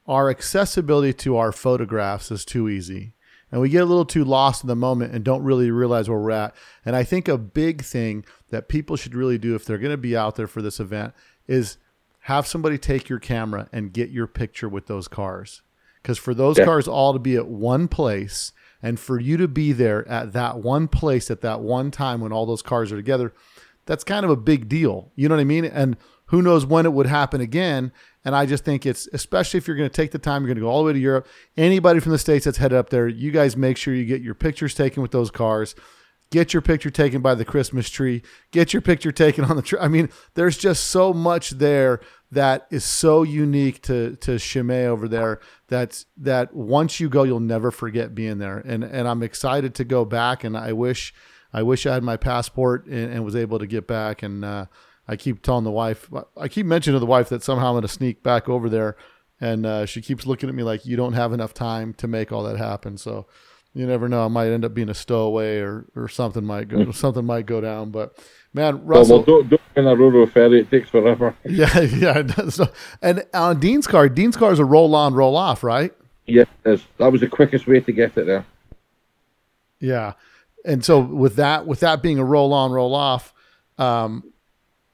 Our 0.07 0.29
accessibility 0.31 1.13
to 1.13 1.37
our 1.37 1.51
photographs 1.51 2.31
is 2.31 2.43
too 2.43 2.67
easy, 2.67 3.13
and 3.51 3.61
we 3.61 3.69
get 3.69 3.83
a 3.83 3.85
little 3.85 4.05
too 4.05 4.23
lost 4.23 4.63
in 4.63 4.67
the 4.67 4.75
moment 4.75 5.13
and 5.13 5.23
don't 5.23 5.43
really 5.43 5.69
realize 5.69 6.09
where 6.09 6.17
we're 6.17 6.31
at. 6.31 6.55
And 6.83 6.95
I 6.95 7.03
think 7.03 7.27
a 7.27 7.37
big 7.37 7.83
thing 7.83 8.25
that 8.49 8.69
people 8.69 8.95
should 8.95 9.13
really 9.13 9.37
do 9.37 9.53
if 9.53 9.65
they're 9.65 9.77
going 9.77 9.91
to 9.91 9.97
be 9.97 10.17
out 10.17 10.35
there 10.35 10.47
for 10.47 10.63
this 10.63 10.79
event 10.79 11.13
is 11.47 11.77
have 12.21 12.47
somebody 12.47 12.79
take 12.79 13.07
your 13.07 13.19
camera 13.19 13.69
and 13.71 13.93
get 13.93 14.09
your 14.09 14.25
picture 14.25 14.67
with 14.67 14.87
those 14.87 15.07
cars 15.07 15.61
because 16.01 16.17
for 16.17 16.33
those 16.33 16.57
Yeah. 16.57 16.65
cars 16.65 16.87
all 16.87 17.13
to 17.13 17.19
be 17.19 17.35
at 17.35 17.47
one 17.47 17.87
place 17.87 18.51
and 18.81 18.99
for 18.99 19.19
you 19.19 19.37
to 19.37 19.47
be 19.47 19.73
there 19.73 20.07
at 20.07 20.33
that 20.33 20.57
one 20.59 20.87
place 20.87 21.29
at 21.29 21.41
that 21.41 21.61
one 21.61 21.91
time 21.91 22.19
when 22.21 22.31
all 22.31 22.45
those 22.47 22.61
cars 22.63 22.91
are 22.91 22.95
together, 22.97 23.31
that's 23.89 24.03
kind 24.03 24.23
of 24.23 24.29
a 24.29 24.35
big 24.35 24.69
deal. 24.69 25.11
You 25.15 25.27
know 25.27 25.33
what 25.33 25.41
I 25.41 25.45
mean? 25.45 25.65
And 25.65 25.97
who 26.27 26.43
knows 26.43 26.63
when 26.63 26.85
it 26.85 26.93
would 26.93 27.07
happen 27.07 27.41
again. 27.41 27.91
And 28.23 28.35
I 28.35 28.45
just 28.45 28.63
think 28.63 28.85
it's, 28.85 29.09
especially 29.13 29.57
if 29.57 29.67
you're 29.67 29.75
going 29.75 29.89
to 29.89 29.95
take 29.95 30.11
the 30.11 30.19
time, 30.19 30.43
you're 30.43 30.49
going 30.49 30.57
to 30.57 30.61
go 30.61 30.69
all 30.69 30.83
the 30.83 30.87
way 30.87 30.93
to 30.93 30.99
Europe. 30.99 31.27
Anybody 31.57 31.99
from 31.99 32.11
the 32.11 32.19
States 32.19 32.45
that's 32.45 32.59
headed 32.59 32.77
up 32.77 32.91
there, 32.91 33.07
you 33.07 33.31
guys 33.31 33.57
make 33.57 33.77
sure 33.77 33.95
you 33.95 34.05
get 34.05 34.21
your 34.21 34.35
pictures 34.35 34.75
taken 34.75 35.01
with 35.01 35.09
those 35.09 35.31
cars. 35.31 35.73
Get 36.29 36.53
your 36.53 36.61
picture 36.61 36.91
taken 36.91 37.23
by 37.23 37.33
the 37.33 37.43
Christmas 37.43 37.89
tree. 37.89 38.21
Get 38.51 38.73
your 38.73 38.83
picture 38.83 39.11
taken 39.11 39.43
on 39.43 39.55
the 39.55 39.63
tree. 39.63 39.79
I 39.81 39.87
mean, 39.87 40.09
there's 40.35 40.59
just 40.59 40.83
so 40.83 41.11
much 41.11 41.49
there 41.49 41.99
that 42.31 42.67
is 42.69 42.83
so 42.83 43.23
unique 43.23 43.81
to 43.83 44.17
to 44.17 44.37
Chimay 44.37 44.85
over 44.85 45.07
there. 45.07 45.39
That's 45.67 46.05
that 46.17 46.53
once 46.53 46.99
you 46.99 47.09
go, 47.09 47.23
you'll 47.23 47.39
never 47.39 47.71
forget 47.71 48.13
being 48.13 48.37
there. 48.37 48.59
And 48.59 48.83
and 48.83 49.07
I'm 49.07 49.23
excited 49.23 49.73
to 49.73 49.83
go 49.83 50.05
back. 50.05 50.43
And 50.43 50.55
I 50.55 50.73
wish 50.73 51.11
I 51.53 51.63
wish 51.63 51.85
I 51.85 51.93
had 51.93 52.03
my 52.03 52.17
passport 52.17 52.85
and, 52.85 53.11
and 53.11 53.25
was 53.25 53.35
able 53.35 53.59
to 53.59 53.67
get 53.67 53.87
back. 53.87 54.23
And 54.23 54.45
uh, 54.45 54.65
I 55.07 55.15
keep 55.15 55.41
telling 55.41 55.63
the 55.63 55.71
wife, 55.71 56.09
I 56.37 56.47
keep 56.47 56.65
mentioning 56.65 56.95
to 56.95 56.99
the 56.99 57.05
wife 57.05 57.29
that 57.29 57.43
somehow 57.43 57.67
I'm 57.67 57.73
going 57.73 57.81
to 57.83 57.87
sneak 57.87 58.23
back 58.23 58.47
over 58.47 58.69
there. 58.69 58.95
And 59.41 59.65
uh, 59.65 59.85
she 59.85 60.01
keeps 60.01 60.25
looking 60.25 60.49
at 60.49 60.55
me 60.55 60.63
like 60.63 60.85
you 60.85 60.97
don't 60.97 61.13
have 61.13 61.33
enough 61.33 61.53
time 61.53 61.93
to 61.95 62.07
make 62.07 62.31
all 62.31 62.43
that 62.43 62.57
happen. 62.57 62.97
So 62.97 63.25
you 63.73 63.85
never 63.87 64.09
know. 64.09 64.25
I 64.25 64.27
might 64.27 64.47
end 64.47 64.65
up 64.65 64.73
being 64.73 64.89
a 64.89 64.93
stowaway 64.93 65.59
or, 65.59 65.85
or 65.95 66.07
something 66.07 66.45
might 66.45 66.67
go 66.67 66.91
something 66.91 67.25
might 67.25 67.45
go 67.45 67.61
down. 67.61 67.91
But 67.91 68.17
man, 68.53 68.85
Well, 68.85 68.99
Russell, 68.99 69.17
well, 69.17 69.25
don't 69.25 69.49
don't 69.49 69.61
in 69.75 69.87
a 69.87 69.95
Roro 69.95 70.29
ferry. 70.29 70.61
It 70.61 70.69
takes 70.69 70.89
forever. 70.89 71.35
yeah, 71.45 71.79
yeah. 71.79 72.49
So, 72.49 72.69
and 73.01 73.25
on 73.33 73.59
Dean's 73.59 73.87
car, 73.87 74.09
Dean's 74.09 74.35
car 74.35 74.51
is 74.51 74.59
a 74.59 74.65
roll 74.65 74.95
on, 74.95 75.13
roll 75.13 75.35
off, 75.37 75.63
right? 75.63 75.93
Yes, 76.25 76.47
is. 76.65 76.83
that 76.97 77.11
was 77.11 77.21
the 77.21 77.27
quickest 77.27 77.65
way 77.65 77.79
to 77.79 77.91
get 77.91 78.17
it 78.17 78.25
there. 78.25 78.45
Yeah. 79.79 80.13
And 80.65 80.83
so 80.83 80.99
with 80.99 81.35
that, 81.37 81.65
with 81.65 81.79
that 81.81 82.01
being 82.01 82.19
a 82.19 82.25
roll 82.25 82.53
on, 82.53 82.71
roll 82.71 82.93
off, 82.93 83.33
um, 83.77 84.33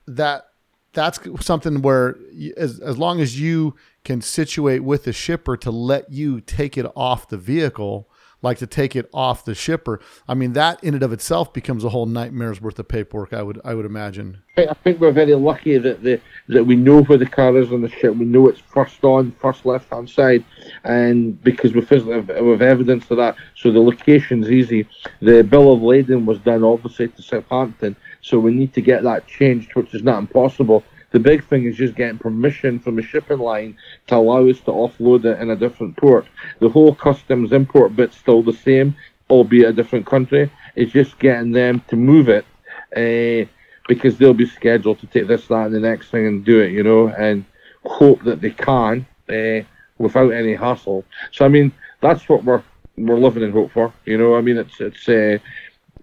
that 0.07 0.45
that's 0.93 1.19
something 1.41 1.81
where 1.81 2.15
as 2.57 2.79
as 2.79 2.97
long 2.97 3.19
as 3.19 3.39
you 3.39 3.75
can 4.03 4.21
situate 4.21 4.83
with 4.83 5.03
the 5.03 5.13
shipper 5.13 5.57
to 5.57 5.71
let 5.71 6.11
you 6.11 6.39
take 6.39 6.77
it 6.77 6.85
off 6.95 7.27
the 7.27 7.37
vehicle, 7.37 8.09
like 8.45 8.59
to 8.59 8.67
take 8.67 8.95
it 8.95 9.09
off 9.13 9.43
the 9.43 9.55
shipper. 9.55 9.99
I 10.29 10.35
mean, 10.35 10.53
that 10.53 10.81
in 10.83 10.93
and 10.93 11.03
of 11.03 11.11
itself 11.11 11.51
becomes 11.51 11.83
a 11.83 11.89
whole 11.89 12.05
nightmare's 12.05 12.61
worth 12.61 12.79
of 12.79 12.87
paperwork. 12.87 13.33
I 13.33 13.41
would 13.41 13.59
I 13.65 13.73
would 13.73 13.85
imagine. 13.85 14.41
I 14.57 14.73
think 14.73 15.01
we're 15.01 15.11
very 15.11 15.33
lucky 15.33 15.77
that 15.77 16.01
the 16.03 16.21
that 16.47 16.63
we 16.63 16.75
know 16.75 17.03
where 17.03 17.17
the 17.17 17.25
car 17.25 17.57
is 17.57 17.71
on 17.71 17.81
the 17.81 17.89
ship. 17.89 18.15
We 18.15 18.25
know 18.25 18.47
it's 18.47 18.59
first 18.59 19.03
on, 19.03 19.31
first 19.41 19.65
left 19.65 19.89
hand 19.91 20.09
side, 20.09 20.45
and 20.85 21.43
because 21.43 21.73
we 21.73 21.81
physically 21.81 22.13
have, 22.13 22.29
we 22.29 22.51
have 22.51 22.61
evidence 22.61 23.09
of 23.11 23.17
that, 23.17 23.35
so 23.55 23.71
the 23.71 23.79
location's 23.79 24.49
easy. 24.49 24.87
The 25.21 25.41
bill 25.41 25.73
of 25.73 25.81
lading 25.81 26.25
was 26.25 26.39
done 26.39 26.63
obviously 26.63 27.09
to 27.09 27.21
Southampton, 27.21 27.95
so 28.21 28.39
we 28.39 28.53
need 28.53 28.73
to 28.75 28.81
get 28.81 29.03
that 29.03 29.27
changed, 29.27 29.75
which 29.75 29.93
is 29.93 30.03
not 30.03 30.19
impossible. 30.19 30.83
The 31.15 31.21
big 31.21 31.45
thing 31.45 31.63
is 31.63 31.77
just 31.77 31.95
getting 31.95 32.17
permission 32.17 32.77
from 32.77 32.97
the 32.97 33.01
shipping 33.01 33.39
line 33.39 33.77
to 34.07 34.15
allow 34.17 34.45
us 34.49 34.59
to 34.67 34.71
offload 34.71 35.23
it 35.23 35.39
in 35.39 35.49
a 35.49 35.55
different 35.55 35.95
port. 35.95 36.25
The 36.59 36.67
whole 36.67 36.93
customs 36.93 37.53
import 37.53 37.95
bit's 37.95 38.17
still 38.17 38.43
the 38.43 38.51
same, 38.51 38.97
albeit 39.29 39.69
a 39.69 39.71
different 39.71 40.05
country. 40.05 40.51
It's 40.75 40.91
just 40.91 41.17
getting 41.17 41.53
them 41.53 41.81
to 41.87 41.95
move 41.95 42.27
it. 42.27 42.45
Uh, 42.93 43.49
because 43.87 44.17
they'll 44.17 44.33
be 44.33 44.45
scheduled 44.45 44.99
to 44.99 45.07
take 45.07 45.27
this, 45.27 45.47
that, 45.47 45.67
and 45.67 45.75
the 45.75 45.79
next 45.79 46.09
thing 46.09 46.27
and 46.27 46.43
do 46.43 46.59
it, 46.59 46.73
you 46.73 46.83
know, 46.83 47.07
and 47.07 47.45
hope 47.85 48.21
that 48.25 48.41
they 48.41 48.51
can 48.51 49.05
uh, 49.29 49.63
without 49.97 50.31
any 50.31 50.53
hassle. 50.53 51.05
So 51.31 51.45
I 51.45 51.47
mean, 51.47 51.71
that's 52.01 52.27
what 52.27 52.43
we're 52.43 52.61
we're 52.97 53.19
living 53.19 53.43
in 53.43 53.53
hope 53.53 53.71
for, 53.71 53.93
you 54.03 54.17
know. 54.17 54.35
I 54.35 54.41
mean, 54.41 54.57
it's 54.57 54.81
it's 54.81 55.07
uh, 55.07 55.37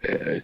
uh, 0.08 0.40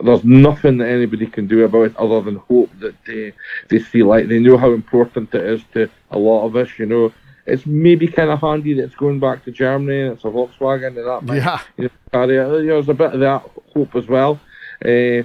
there's 0.00 0.24
nothing 0.24 0.78
that 0.78 0.88
anybody 0.88 1.26
can 1.26 1.46
do 1.46 1.64
about 1.64 1.82
it 1.86 1.96
other 1.96 2.20
than 2.20 2.36
hope 2.36 2.70
that 2.80 2.94
they 3.04 3.32
they 3.68 3.78
see 3.78 4.02
light. 4.02 4.28
They 4.28 4.38
know 4.38 4.56
how 4.56 4.72
important 4.72 5.34
it 5.34 5.44
is 5.44 5.62
to 5.74 5.88
a 6.10 6.18
lot 6.18 6.46
of 6.46 6.56
us, 6.56 6.78
you 6.78 6.86
know. 6.86 7.12
It's 7.44 7.66
maybe 7.66 8.06
kind 8.06 8.30
of 8.30 8.40
handy 8.40 8.74
that 8.74 8.84
it's 8.84 8.94
going 8.94 9.18
back 9.18 9.44
to 9.44 9.50
Germany 9.50 10.02
and 10.02 10.12
it's 10.12 10.24
a 10.24 10.28
Volkswagen 10.28 10.96
and 10.98 11.06
that 11.08 11.22
might 11.24 11.36
Yeah. 11.38 11.60
you 11.76 11.84
know, 11.84 11.90
carry 12.12 12.36
it. 12.36 12.62
You 12.62 12.68
know, 12.68 12.74
there's 12.74 12.88
a 12.88 12.94
bit 12.94 13.14
of 13.14 13.20
that 13.20 13.42
hope 13.74 13.96
as 13.96 14.06
well. 14.06 14.38
Uh, 14.84 15.22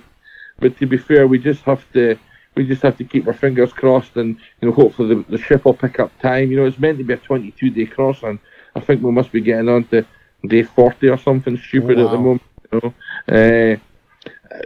but 0.59 0.75
to 0.79 0.87
be 0.87 0.97
fair, 0.97 1.27
we 1.27 1.37
just 1.37 1.61
have 1.63 1.83
to 1.93 2.17
we 2.55 2.65
just 2.65 2.81
have 2.81 2.97
to 2.97 3.03
keep 3.03 3.27
our 3.27 3.33
fingers 3.33 3.71
crossed 3.71 4.15
and 4.17 4.35
you 4.61 4.67
know 4.67 4.73
hopefully 4.73 5.13
the, 5.13 5.25
the 5.29 5.37
ship 5.37 5.65
will 5.65 5.75
pick 5.75 5.99
up 5.99 6.11
time. 6.19 6.49
You 6.49 6.57
know, 6.57 6.65
it's 6.65 6.79
meant 6.79 6.97
to 6.97 7.03
be 7.03 7.13
a 7.13 7.17
22 7.17 7.69
day 7.69 7.85
crossing. 7.85 8.39
I 8.75 8.79
think 8.79 9.03
we 9.03 9.11
must 9.11 9.31
be 9.31 9.41
getting 9.41 9.69
on 9.69 9.83
to 9.85 10.03
day 10.47 10.63
40 10.63 11.09
or 11.09 11.17
something 11.17 11.57
stupid 11.57 11.99
at 11.99 12.09
the 12.11 12.17
moment. 12.17 12.41
You 12.71 12.81
know, 12.83 13.73
uh, 13.73 13.77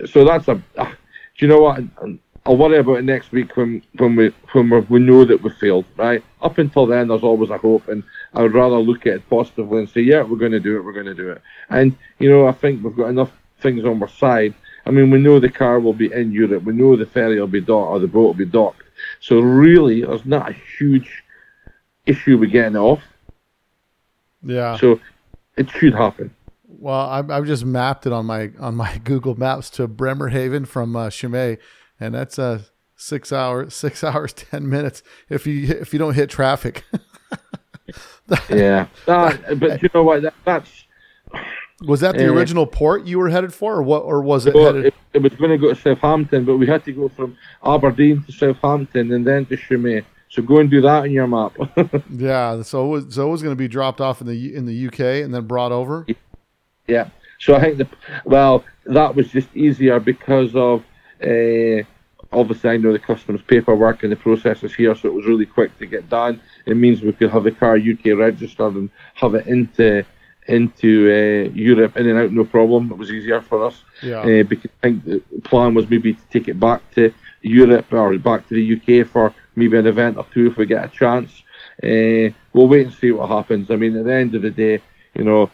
so 0.06 0.26
that's 0.26 0.48
a. 0.48 0.62
Uh, 0.78 0.86
do 0.86 1.46
you 1.46 1.48
know 1.48 1.62
what? 1.62 1.82
I'll 2.46 2.58
worry 2.58 2.80
about 2.80 2.98
it 2.98 3.04
next 3.04 3.32
week 3.32 3.56
when 3.56 3.84
when 3.98 4.16
we 4.16 4.34
when 4.54 4.70
we 4.70 4.80
we 4.82 5.00
know 5.00 5.26
that 5.26 5.42
we 5.42 5.50
failed. 5.52 5.86
Right 5.96 6.24
up 6.42 6.58
until 6.58 6.88
then, 6.88 7.08
there's 7.08 7.24
always 7.24 7.50
a 7.50 7.58
hope, 7.58 7.88
and 7.88 8.04
I 8.34 8.42
would 8.42 8.54
rather 8.54 8.78
look 8.78 9.06
at 9.06 9.14
it 9.14 9.30
positively 9.30 9.80
and 9.80 9.90
say, 9.90 10.02
yeah, 10.02 10.24
we're 10.24 10.38
going 10.38 10.52
to 10.52 10.60
do 10.60 10.78
it. 10.78 10.84
We're 10.84 10.94
going 10.94 11.06
to 11.06 11.14
do 11.14 11.30
it. 11.30 11.42
And 11.70 11.96
you 12.20 12.30
know, 12.30 12.48
I 12.48 12.52
think 12.52 12.84
we've 12.84 12.96
got 12.96 13.10
enough 13.10 13.32
things 13.60 13.86
on 13.86 14.02
our 14.02 14.10
side. 14.10 14.56
I 14.86 14.90
mean, 14.90 15.12
we 15.12 15.20
know 15.20 15.40
the 15.40 15.50
car 15.50 15.80
will 15.80 15.94
be 15.94 16.12
in 16.12 16.32
Europe. 16.32 16.64
We 16.64 16.74
know 16.74 16.96
the 16.96 17.06
ferry 17.06 17.40
will 17.40 17.48
be 17.48 17.62
docked 17.62 17.92
or 17.92 18.00
the 18.00 18.08
boat 18.08 18.24
will 18.24 18.34
be 18.34 18.46
docked. 18.46 18.84
So 19.20 19.40
really, 19.40 20.02
there's 20.02 20.26
not 20.26 20.50
a 20.50 20.56
huge 20.78 21.24
issue 22.08 22.38
with 22.38 22.52
getting 22.52 22.76
off. 22.76 23.04
Yeah. 24.44 24.78
So 24.78 25.00
it 25.56 25.70
should 25.70 25.94
happen. 25.94 26.34
Well, 26.82 27.00
I've, 27.10 27.30
I've 27.30 27.46
just 27.46 27.64
mapped 27.64 28.08
it 28.08 28.12
on 28.12 28.26
my 28.26 28.50
on 28.60 28.76
my 28.76 28.98
Google 29.04 29.36
Maps 29.36 29.70
to 29.72 29.88
Bremerhaven 29.88 30.66
from 30.66 30.96
uh, 30.96 31.10
Chimay, 31.12 31.58
and 32.00 32.16
that's 32.16 32.40
uh, 32.40 32.64
six 32.96 33.32
hours 33.32 33.74
six 33.86 34.04
hours 34.04 34.34
ten 34.34 34.68
minutes 34.68 35.04
if 35.30 35.46
you 35.46 35.68
if 35.70 35.94
you 35.94 36.00
don't 36.00 36.16
hit 36.16 36.30
traffic. 36.30 36.84
Yeah. 38.50 38.88
That, 39.06 39.60
but 39.60 39.82
you 39.84 39.90
know 39.94 40.04
what? 40.04 40.22
That, 40.22 40.34
that's 40.46 40.86
was 41.82 42.00
that 42.00 42.16
the 42.16 42.30
Uh, 42.30 42.34
original 42.34 42.66
port 42.66 43.06
you 43.06 43.20
were 43.20 43.28
headed 43.28 43.54
for, 43.54 43.76
or 43.76 43.84
what? 43.84 44.04
Or 44.04 44.22
was 44.22 44.46
it 44.46 44.54
well, 44.54 44.78
it, 44.78 44.94
it 45.14 45.22
was 45.22 45.34
going 45.34 45.52
to 45.52 45.58
go 45.58 45.74
to 45.74 45.76
Southampton, 45.76 46.46
but 46.46 46.56
we 46.56 46.68
had 46.68 46.86
to 46.86 46.94
go 46.94 47.10
from 47.10 47.36
Aberdeen 47.66 48.24
to 48.24 48.32
Southampton 48.32 49.12
and 49.12 49.28
then 49.28 49.46
to 49.48 49.58
Chimay. 49.58 50.04
So 50.30 50.42
go 50.42 50.60
and 50.60 50.70
do 50.72 50.80
that 50.82 51.04
on 51.04 51.12
your 51.12 51.28
map. 51.28 51.52
yeah. 52.10 52.62
So 52.62 52.86
it 52.86 52.90
was 52.90 53.14
so 53.16 53.28
it 53.28 53.32
was 53.32 53.42
going 53.42 53.52
to 53.56 53.60
be 53.60 53.68
dropped 53.68 54.00
off 54.00 54.22
in 54.22 54.28
the 54.28 54.56
in 54.56 54.66
the 54.66 54.88
UK 54.88 55.00
and 55.26 55.34
then 55.34 55.46
brought 55.46 55.74
over. 55.74 56.06
Yeah. 56.96 57.08
So 57.40 57.50
I 57.56 57.60
think 57.62 57.78
the 57.82 57.88
well 58.36 58.56
that 58.98 59.12
was 59.16 59.28
just 59.38 59.50
easier 59.56 59.98
because 60.00 60.52
of 60.56 60.78
uh, 61.32 61.80
obviously 62.40 62.70
I 62.74 62.78
know 62.78 62.92
the 62.94 63.00
customs 63.12 63.42
paperwork 63.54 64.04
and 64.04 64.12
the 64.12 64.16
processes 64.28 64.74
here, 64.76 64.94
so 64.96 65.08
it 65.10 65.14
was 65.20 65.26
really 65.32 65.46
quick 65.58 65.72
to 65.80 65.86
get 65.86 66.04
done. 66.10 66.34
It 66.66 66.78
means 66.84 67.02
we 67.02 67.14
could 67.14 67.32
have 67.32 67.44
the 67.44 67.52
car 67.52 67.76
UK 67.78 68.04
registered 68.28 68.74
and 68.80 68.90
have 69.16 69.34
it 69.40 69.48
into 69.48 69.88
into 70.48 70.90
uh, 71.20 71.50
Europe 71.70 71.94
in 71.98 72.10
and 72.10 72.20
out 72.20 72.32
no 72.32 72.46
problem. 72.58 72.92
It 72.92 72.98
was 72.98 73.12
easier 73.12 73.42
for 73.42 73.58
us 73.68 73.76
Yeah. 74.02 74.22
uh, 74.22 74.44
because 74.52 74.72
I 74.78 74.80
think 74.84 75.06
the 75.06 75.22
plan 75.50 75.74
was 75.78 75.86
maybe 75.90 76.14
to 76.14 76.26
take 76.34 76.48
it 76.54 76.60
back 76.60 76.82
to 76.98 77.04
Europe 77.42 77.92
or 77.94 78.18
back 78.18 78.42
to 78.50 78.54
the 78.60 78.66
UK 78.76 79.08
for 79.14 79.34
maybe 79.56 79.78
an 79.78 79.88
event 79.88 80.18
or 80.18 80.26
two 80.34 80.48
if 80.50 80.58
we 80.58 80.66
get 80.66 80.84
a 80.90 80.90
chance. 81.02 81.32
Uh, 81.84 82.34
we'll 82.54 82.68
wait 82.74 82.86
and 82.88 82.96
see 83.02 83.12
what 83.12 83.30
happens. 83.38 83.70
I 83.72 83.76
mean, 83.82 83.96
at 83.98 84.06
the 84.06 84.14
end 84.24 84.34
of 84.36 84.42
the 84.42 84.52
day, 84.66 84.76
you 85.18 85.24
know, 85.24 85.50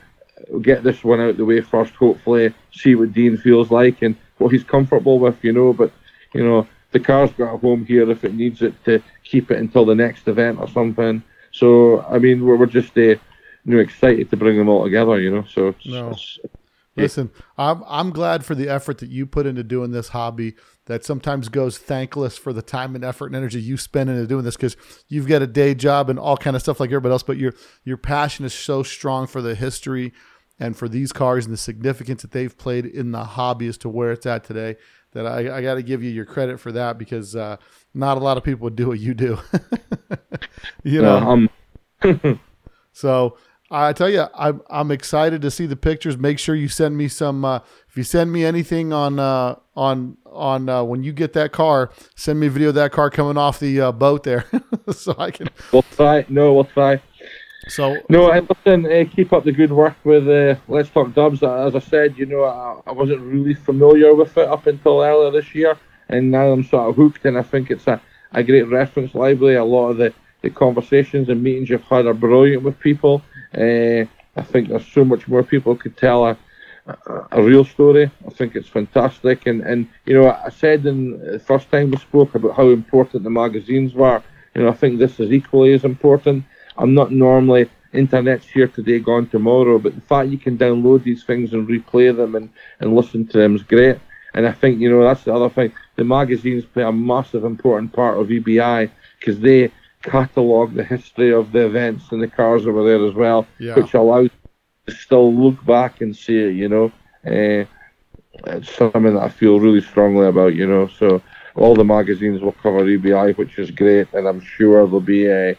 get 0.61 0.83
this 0.83 1.03
one 1.03 1.19
out 1.19 1.38
the 1.38 1.45
way 1.45 1.61
first, 1.61 1.93
hopefully, 1.93 2.53
see 2.71 2.95
what 2.95 3.13
Dean 3.13 3.38
feels 3.38 3.71
like 3.71 4.01
and 4.01 4.15
what 4.38 4.51
he's 4.51 4.63
comfortable 4.63 5.19
with, 5.19 5.43
you 5.43 5.53
know. 5.53 5.73
But, 5.73 5.91
you 6.33 6.43
know, 6.43 6.67
the 6.91 6.99
car's 6.99 7.31
got 7.33 7.55
a 7.55 7.57
home 7.57 7.85
here 7.85 8.09
if 8.09 8.23
it 8.23 8.33
needs 8.33 8.61
it 8.61 8.73
to 8.85 9.01
keep 9.23 9.51
it 9.51 9.57
until 9.59 9.85
the 9.85 9.95
next 9.95 10.27
event 10.27 10.59
or 10.59 10.67
something. 10.67 11.21
So, 11.51 12.01
I 12.03 12.19
mean, 12.19 12.45
we're, 12.45 12.55
we're 12.55 12.65
just, 12.67 12.97
uh, 12.97 13.01
you 13.01 13.19
know, 13.65 13.79
excited 13.79 14.29
to 14.29 14.38
bring 14.38 14.57
them 14.57 14.69
all 14.69 14.83
together, 14.83 15.19
you 15.19 15.31
know. 15.31 15.43
So, 15.49 15.69
it's, 15.69 15.85
No. 15.88 16.11
it's- 16.11 16.39
Listen, 17.03 17.31
I'm 17.57 17.83
I'm 17.87 18.11
glad 18.11 18.43
for 18.45 18.55
the 18.55 18.69
effort 18.69 18.97
that 18.99 19.09
you 19.09 19.25
put 19.25 19.45
into 19.45 19.63
doing 19.63 19.91
this 19.91 20.09
hobby. 20.09 20.55
That 20.85 21.03
sometimes 21.03 21.49
goes 21.49 21.77
thankless 21.77 22.37
for 22.37 22.53
the 22.53 22.61
time 22.61 22.95
and 22.95 23.03
effort 23.03 23.27
and 23.27 23.35
energy 23.35 23.61
you 23.61 23.75
spend 23.75 24.09
into 24.09 24.25
doing 24.25 24.45
this 24.45 24.55
because 24.55 24.77
you've 25.09 25.27
got 25.27 25.41
a 25.41 25.47
day 25.47 25.75
job 25.75 26.09
and 26.09 26.17
all 26.17 26.37
kind 26.37 26.55
of 26.55 26.61
stuff 26.61 26.79
like 26.79 26.89
everybody 26.89 27.11
else. 27.11 27.23
But 27.23 27.37
your 27.37 27.53
your 27.83 27.97
passion 27.97 28.45
is 28.45 28.53
so 28.53 28.83
strong 28.83 29.27
for 29.27 29.41
the 29.41 29.53
history 29.53 30.13
and 30.59 30.75
for 30.75 30.89
these 30.89 31.11
cars 31.11 31.45
and 31.45 31.53
the 31.53 31.57
significance 31.57 32.21
that 32.21 32.31
they've 32.31 32.57
played 32.57 32.85
in 32.85 33.11
the 33.11 33.23
hobby 33.23 33.67
as 33.67 33.77
to 33.79 33.89
where 33.89 34.11
it's 34.11 34.25
at 34.25 34.43
today. 34.43 34.77
That 35.11 35.25
I, 35.25 35.57
I 35.57 35.61
got 35.61 35.75
to 35.75 35.83
give 35.83 36.03
you 36.03 36.09
your 36.09 36.25
credit 36.25 36.59
for 36.59 36.71
that 36.73 36.97
because 36.97 37.35
uh, 37.35 37.57
not 37.93 38.17
a 38.17 38.19
lot 38.19 38.37
of 38.37 38.43
people 38.43 38.63
would 38.65 38.75
do 38.75 38.87
what 38.87 38.99
you 38.99 39.13
do. 39.13 39.39
you 40.83 41.01
know, 41.01 41.17
um, 41.17 42.39
so 42.91 43.37
I 43.70 43.91
tell 43.93 44.09
you, 44.09 44.26
I'm 44.34 44.61
I'm 44.70 44.91
excited 44.91 45.41
to 45.41 45.51
see 45.51 45.65
the 45.65 45.76
pictures. 45.76 46.18
Make 46.18 46.39
sure 46.39 46.55
you 46.55 46.70
send 46.70 46.97
me 46.97 47.07
some. 47.07 47.43
Uh, 47.43 47.59
if 47.89 47.97
you 47.97 48.03
send 48.03 48.32
me 48.32 48.45
anything 48.45 48.93
on 48.93 49.20
uh, 49.20 49.55
on 49.76 50.18
on 50.26 50.70
uh, 50.70 50.84
when 50.84 51.03
you 51.03 51.11
get 51.11 51.34
that 51.34 51.51
car, 51.51 51.91
send 52.15 52.39
me 52.39 52.47
a 52.47 52.49
video 52.49 52.70
of 52.70 52.76
that 52.76 52.91
car 52.91 53.09
coming 53.09 53.38
off 53.38 53.59
the 53.59 53.82
uh, 53.82 53.91
boat 53.91 54.24
there, 54.24 54.45
so 54.91 55.13
I 55.18 55.32
can. 55.32 55.49
we'll 55.74 55.82
try. 55.82 56.26
No, 56.30 56.53
we'll 56.53 56.63
try. 56.63 57.01
So 57.68 57.97
No, 58.09 58.32
and 58.32 58.47
listen, 58.49 58.86
uh, 58.86 59.03
keep 59.13 59.34
up 59.34 59.43
the 59.43 59.51
good 59.51 59.72
work 59.72 59.95
with 60.05 60.28
uh, 60.30 60.55
Let's 60.70 60.89
Talk 60.89 61.13
Dubs. 61.13 61.43
As 61.43 61.76
I 61.76 61.80
said, 61.80 62.18
you 62.18 62.26
know, 62.26 62.43
I, 62.43 62.89
I 62.89 62.91
wasn't 62.93 63.22
really 63.22 63.55
familiar 63.55 64.13
with 64.15 64.38
it 64.38 64.47
up 64.47 64.68
until 64.68 65.01
earlier 65.01 65.32
this 65.32 65.53
year, 65.53 65.78
and 66.07 66.32
now 66.32 66.51
I'm 66.51 66.63
sort 66.63 66.89
of 66.89 66.95
hooked, 66.95 67.26
and 67.26 67.38
I 67.38 67.41
think 67.41 67.70
it's 67.70 67.88
a, 67.88 68.01
a 68.32 68.43
great 68.43 68.70
reference 68.70 69.13
library. 69.13 69.55
A 69.55 69.65
lot 69.65 69.89
of 69.89 69.97
the, 69.97 70.13
the 70.41 70.49
conversations 70.49 71.28
and 71.28 71.43
meetings 71.43 71.70
you've 71.70 71.84
had 71.84 72.05
are 72.05 72.13
brilliant 72.13 72.63
with 72.63 72.80
people. 72.80 73.22
Uh, 73.53 74.05
I 74.35 74.43
think 74.43 74.69
there's 74.69 74.87
so 74.87 75.03
much 75.03 75.27
more 75.27 75.43
people 75.43 75.75
could 75.75 75.97
tell 75.97 76.25
a, 76.25 76.37
a, 76.87 77.27
a 77.31 77.41
real 77.41 77.65
story. 77.65 78.11
I 78.25 78.29
think 78.29 78.55
it's 78.55 78.67
fantastic, 78.67 79.45
and, 79.47 79.61
and 79.61 79.87
you 80.05 80.13
know, 80.15 80.29
I 80.29 80.49
said 80.49 80.85
in 80.85 81.19
the 81.19 81.39
first 81.39 81.69
time 81.71 81.91
we 81.91 81.97
spoke 81.97 82.35
about 82.35 82.55
how 82.55 82.69
important 82.69 83.23
the 83.23 83.29
magazines 83.29 83.93
were. 83.93 84.21
You 84.53 84.63
know, 84.63 84.69
I 84.69 84.73
think 84.73 84.99
this 84.99 85.19
is 85.19 85.31
equally 85.31 85.73
as 85.73 85.83
important. 85.83 86.43
I'm 86.77 86.93
not 86.93 87.11
normally 87.11 87.69
internet's 87.93 88.47
here 88.47 88.67
today, 88.67 88.99
gone 88.99 89.27
tomorrow, 89.27 89.79
but 89.79 89.95
the 89.95 90.01
fact 90.01 90.29
you 90.29 90.37
can 90.37 90.57
download 90.57 91.03
these 91.03 91.23
things 91.23 91.53
and 91.53 91.67
replay 91.67 92.15
them 92.15 92.35
and, 92.35 92.49
and 92.79 92.95
listen 92.95 93.25
to 93.27 93.37
them 93.37 93.55
is 93.55 93.63
great. 93.63 93.97
And 94.33 94.45
I 94.45 94.51
think, 94.51 94.79
you 94.79 94.89
know, 94.89 95.03
that's 95.03 95.23
the 95.23 95.33
other 95.33 95.49
thing. 95.49 95.71
The 95.95 96.03
magazines 96.03 96.65
play 96.65 96.83
a 96.83 96.91
massive 96.91 97.43
important 97.43 97.93
part 97.93 98.19
of 98.19 98.27
EBI 98.27 98.91
because 99.19 99.39
they 99.39 99.71
catalogue 100.03 100.73
the 100.73 100.83
history 100.83 101.33
of 101.33 101.51
the 101.51 101.65
events 101.65 102.11
and 102.11 102.21
the 102.21 102.27
cars 102.27 102.65
over 102.67 102.83
there 102.83 103.03
as 103.05 103.13
well, 103.13 103.47
Yeah. 103.59 103.75
which 103.75 103.93
allows 103.93 104.29
to 104.87 104.93
still 104.93 105.33
look 105.33 105.63
back 105.65 106.01
and 106.01 106.15
see 106.15 106.37
it, 106.37 106.55
you 106.55 106.69
know. 106.69 106.91
Uh, 107.25 107.65
it's 108.47 108.71
something 108.75 109.13
that 109.15 109.23
I 109.23 109.29
feel 109.29 109.59
really 109.59 109.81
strongly 109.81 110.27
about, 110.27 110.55
you 110.55 110.67
know. 110.67 110.87
So 110.87 111.21
all 111.55 111.75
the 111.75 111.83
magazines 111.83 112.41
will 112.41 112.51
cover 112.53 112.85
EBI, 112.85 113.35
which 113.37 113.57
is 113.57 113.71
great, 113.71 114.07
and 114.13 114.27
I'm 114.27 114.39
sure 114.39 114.85
there'll 114.85 115.01
be 115.01 115.29
uh, 115.29 115.55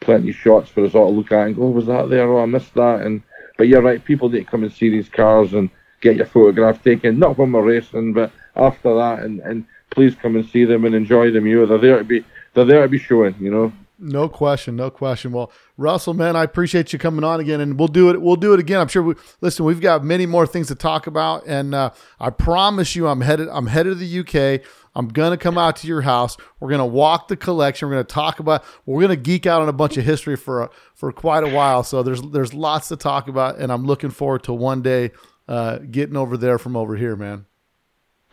plenty 0.00 0.30
of 0.30 0.36
shots 0.36 0.70
for 0.70 0.84
us 0.84 0.94
all 0.94 1.10
to 1.10 1.16
look 1.16 1.30
at 1.32 1.46
and 1.46 1.56
go, 1.56 1.64
"Oh, 1.64 1.70
was 1.70 1.86
that 1.86 2.08
there? 2.08 2.30
Oh, 2.32 2.42
I 2.42 2.46
missed 2.46 2.74
that. 2.74 3.02
And 3.02 3.22
but 3.58 3.68
you're 3.68 3.82
right, 3.82 4.02
people 4.04 4.28
need 4.30 4.44
to 4.46 4.50
come 4.50 4.62
and 4.64 4.72
see 4.72 4.88
these 4.88 5.08
cars 5.10 5.52
and 5.52 5.68
get 6.00 6.16
your 6.16 6.26
photograph 6.26 6.82
taken. 6.82 7.18
Not 7.18 7.36
when 7.38 7.52
we're 7.52 7.62
racing, 7.62 8.14
but 8.14 8.32
after 8.56 8.94
that, 8.94 9.20
and, 9.20 9.40
and 9.40 9.64
please 9.90 10.14
come 10.14 10.34
and 10.36 10.46
see 10.46 10.64
them 10.64 10.84
and 10.86 10.94
enjoy 10.94 11.30
them. 11.30 11.46
You 11.46 11.60
know, 11.60 11.66
they're 11.66 11.78
there 11.78 11.98
to 11.98 12.04
be 12.04 12.24
they're 12.54 12.64
there 12.64 12.82
to 12.82 12.88
be 12.88 12.98
showing. 12.98 13.36
You 13.38 13.50
know. 13.50 13.72
No 14.02 14.28
question, 14.28 14.74
no 14.74 14.90
question. 14.90 15.30
Well, 15.30 15.52
Russell, 15.76 16.12
man, 16.12 16.34
I 16.34 16.42
appreciate 16.42 16.92
you 16.92 16.98
coming 16.98 17.22
on 17.22 17.38
again, 17.38 17.60
and 17.60 17.78
we'll 17.78 17.86
do 17.86 18.10
it. 18.10 18.20
We'll 18.20 18.34
do 18.34 18.52
it 18.52 18.58
again. 18.58 18.80
I'm 18.80 18.88
sure. 18.88 19.02
We, 19.02 19.14
listen, 19.40 19.64
we've 19.64 19.80
got 19.80 20.02
many 20.02 20.26
more 20.26 20.44
things 20.44 20.66
to 20.68 20.74
talk 20.74 21.06
about, 21.06 21.46
and 21.46 21.72
uh, 21.72 21.90
I 22.18 22.30
promise 22.30 22.96
you, 22.96 23.06
I'm 23.06 23.20
headed. 23.20 23.48
I'm 23.48 23.68
headed 23.68 23.98
to 23.98 24.04
the 24.04 24.18
UK. 24.58 24.66
I'm 24.96 25.06
gonna 25.06 25.36
come 25.36 25.56
out 25.56 25.76
to 25.76 25.86
your 25.86 26.00
house. 26.00 26.36
We're 26.58 26.70
gonna 26.70 26.84
walk 26.84 27.28
the 27.28 27.36
collection. 27.36 27.88
We're 27.88 27.94
gonna 27.94 28.04
talk 28.04 28.40
about. 28.40 28.64
We're 28.86 29.02
gonna 29.02 29.14
geek 29.14 29.46
out 29.46 29.62
on 29.62 29.68
a 29.68 29.72
bunch 29.72 29.96
of 29.96 30.04
history 30.04 30.36
for 30.36 30.68
for 30.94 31.12
quite 31.12 31.44
a 31.44 31.48
while. 31.48 31.84
So 31.84 32.02
there's 32.02 32.22
there's 32.22 32.52
lots 32.52 32.88
to 32.88 32.96
talk 32.96 33.28
about, 33.28 33.58
and 33.58 33.70
I'm 33.70 33.86
looking 33.86 34.10
forward 34.10 34.42
to 34.44 34.52
one 34.52 34.82
day 34.82 35.12
uh, 35.46 35.78
getting 35.78 36.16
over 36.16 36.36
there 36.36 36.58
from 36.58 36.76
over 36.76 36.96
here, 36.96 37.14
man. 37.14 37.46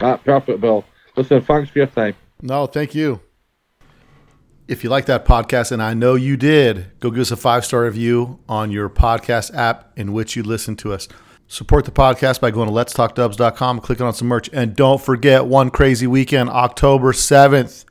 Ah, 0.01 0.17
perfect, 0.17 0.61
Bill. 0.61 0.83
Listen, 1.15 1.43
thanks 1.43 1.69
for 1.69 1.77
your 1.77 1.87
time. 1.87 2.15
No, 2.41 2.65
thank 2.65 2.95
you. 2.95 3.21
If 4.69 4.83
you 4.83 4.91
like 4.91 5.07
that 5.07 5.25
podcast, 5.25 5.71
and 5.71 5.81
I 5.81 5.95
know 5.95 6.13
you 6.13 6.37
did, 6.37 6.91
go 6.99 7.09
give 7.09 7.21
us 7.21 7.31
a 7.31 7.35
five 7.35 7.65
star 7.65 7.85
review 7.85 8.37
on 8.47 8.69
your 8.69 8.87
podcast 8.87 9.51
app 9.55 9.91
in 9.97 10.13
which 10.13 10.35
you 10.35 10.43
listen 10.43 10.75
to 10.75 10.93
us. 10.93 11.07
Support 11.47 11.85
the 11.85 11.91
podcast 11.91 12.39
by 12.39 12.51
going 12.51 12.69
to 12.69 12.75
letstalkdubs.com, 12.75 13.79
clicking 13.79 14.05
on 14.05 14.13
some 14.13 14.27
merch. 14.27 14.47
And 14.53 14.75
don't 14.75 15.01
forget 15.01 15.47
one 15.47 15.71
crazy 15.71 16.05
weekend, 16.05 16.51
October 16.51 17.13
7th. 17.13 17.83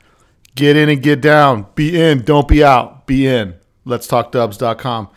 Get 0.55 0.77
in 0.77 0.87
and 0.87 1.03
get 1.03 1.19
down. 1.19 1.67
Be 1.75 2.01
in, 2.01 2.23
don't 2.23 2.47
be 2.47 2.63
out. 2.63 3.05
Be 3.05 3.27
in. 3.27 3.55
Letstalkdubs.com. 3.85 5.09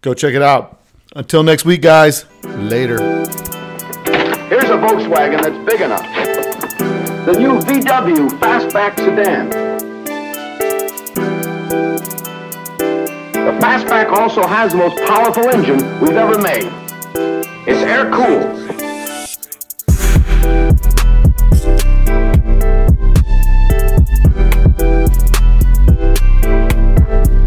Go 0.00 0.14
check 0.14 0.34
it 0.34 0.42
out. 0.42 0.80
Until 1.14 1.44
next 1.44 1.64
week, 1.64 1.82
guys. 1.82 2.24
Later. 2.42 2.98
Here's 4.48 4.64
a 4.64 4.76
Volkswagen 4.82 5.40
that's 5.40 5.70
big 5.70 5.80
enough. 5.80 6.02
The 7.24 7.38
new 7.38 7.60
VW 7.60 8.30
Fastback 8.40 8.96
sedan. 8.96 9.63
The 13.44 13.50
Fastback 13.60 14.10
also 14.10 14.46
has 14.46 14.72
the 14.72 14.78
most 14.78 14.96
powerful 15.04 15.50
engine 15.50 15.76
we've 16.00 16.16
ever 16.16 16.40
made. 16.40 16.64
It's 17.66 17.82
air 17.82 18.10
cooled. 18.10 18.56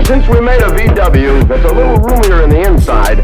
Since 0.05 0.27
we 0.27 0.39
made 0.39 0.61
a 0.61 0.69
VW 0.69 1.47
that's 1.47 1.65
a 1.65 1.73
little 1.73 1.97
roomier 1.97 2.43
in 2.43 2.51
the 2.51 2.61
inside, 2.61 3.17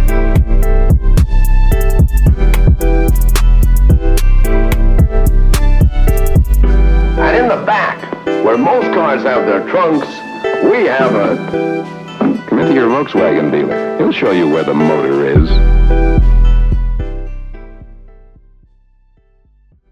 And 7.19 7.38
in 7.38 7.47
the 7.47 7.63
back, 7.67 8.26
where 8.43 8.57
most 8.57 8.88
cars 8.95 9.21
have 9.21 9.45
their 9.45 9.69
trunks, 9.69 10.07
we 10.63 10.88
have 10.88 11.13
a. 11.13 12.03
Come 12.24 12.59
into 12.59 12.74
your 12.74 12.88
Volkswagen 12.88 13.51
dealer. 13.51 13.97
He'll 13.97 14.13
show 14.13 14.32
you 14.32 14.47
where 14.47 14.63
the 14.63 14.74
motor 14.74 15.26
is. 15.26 16.32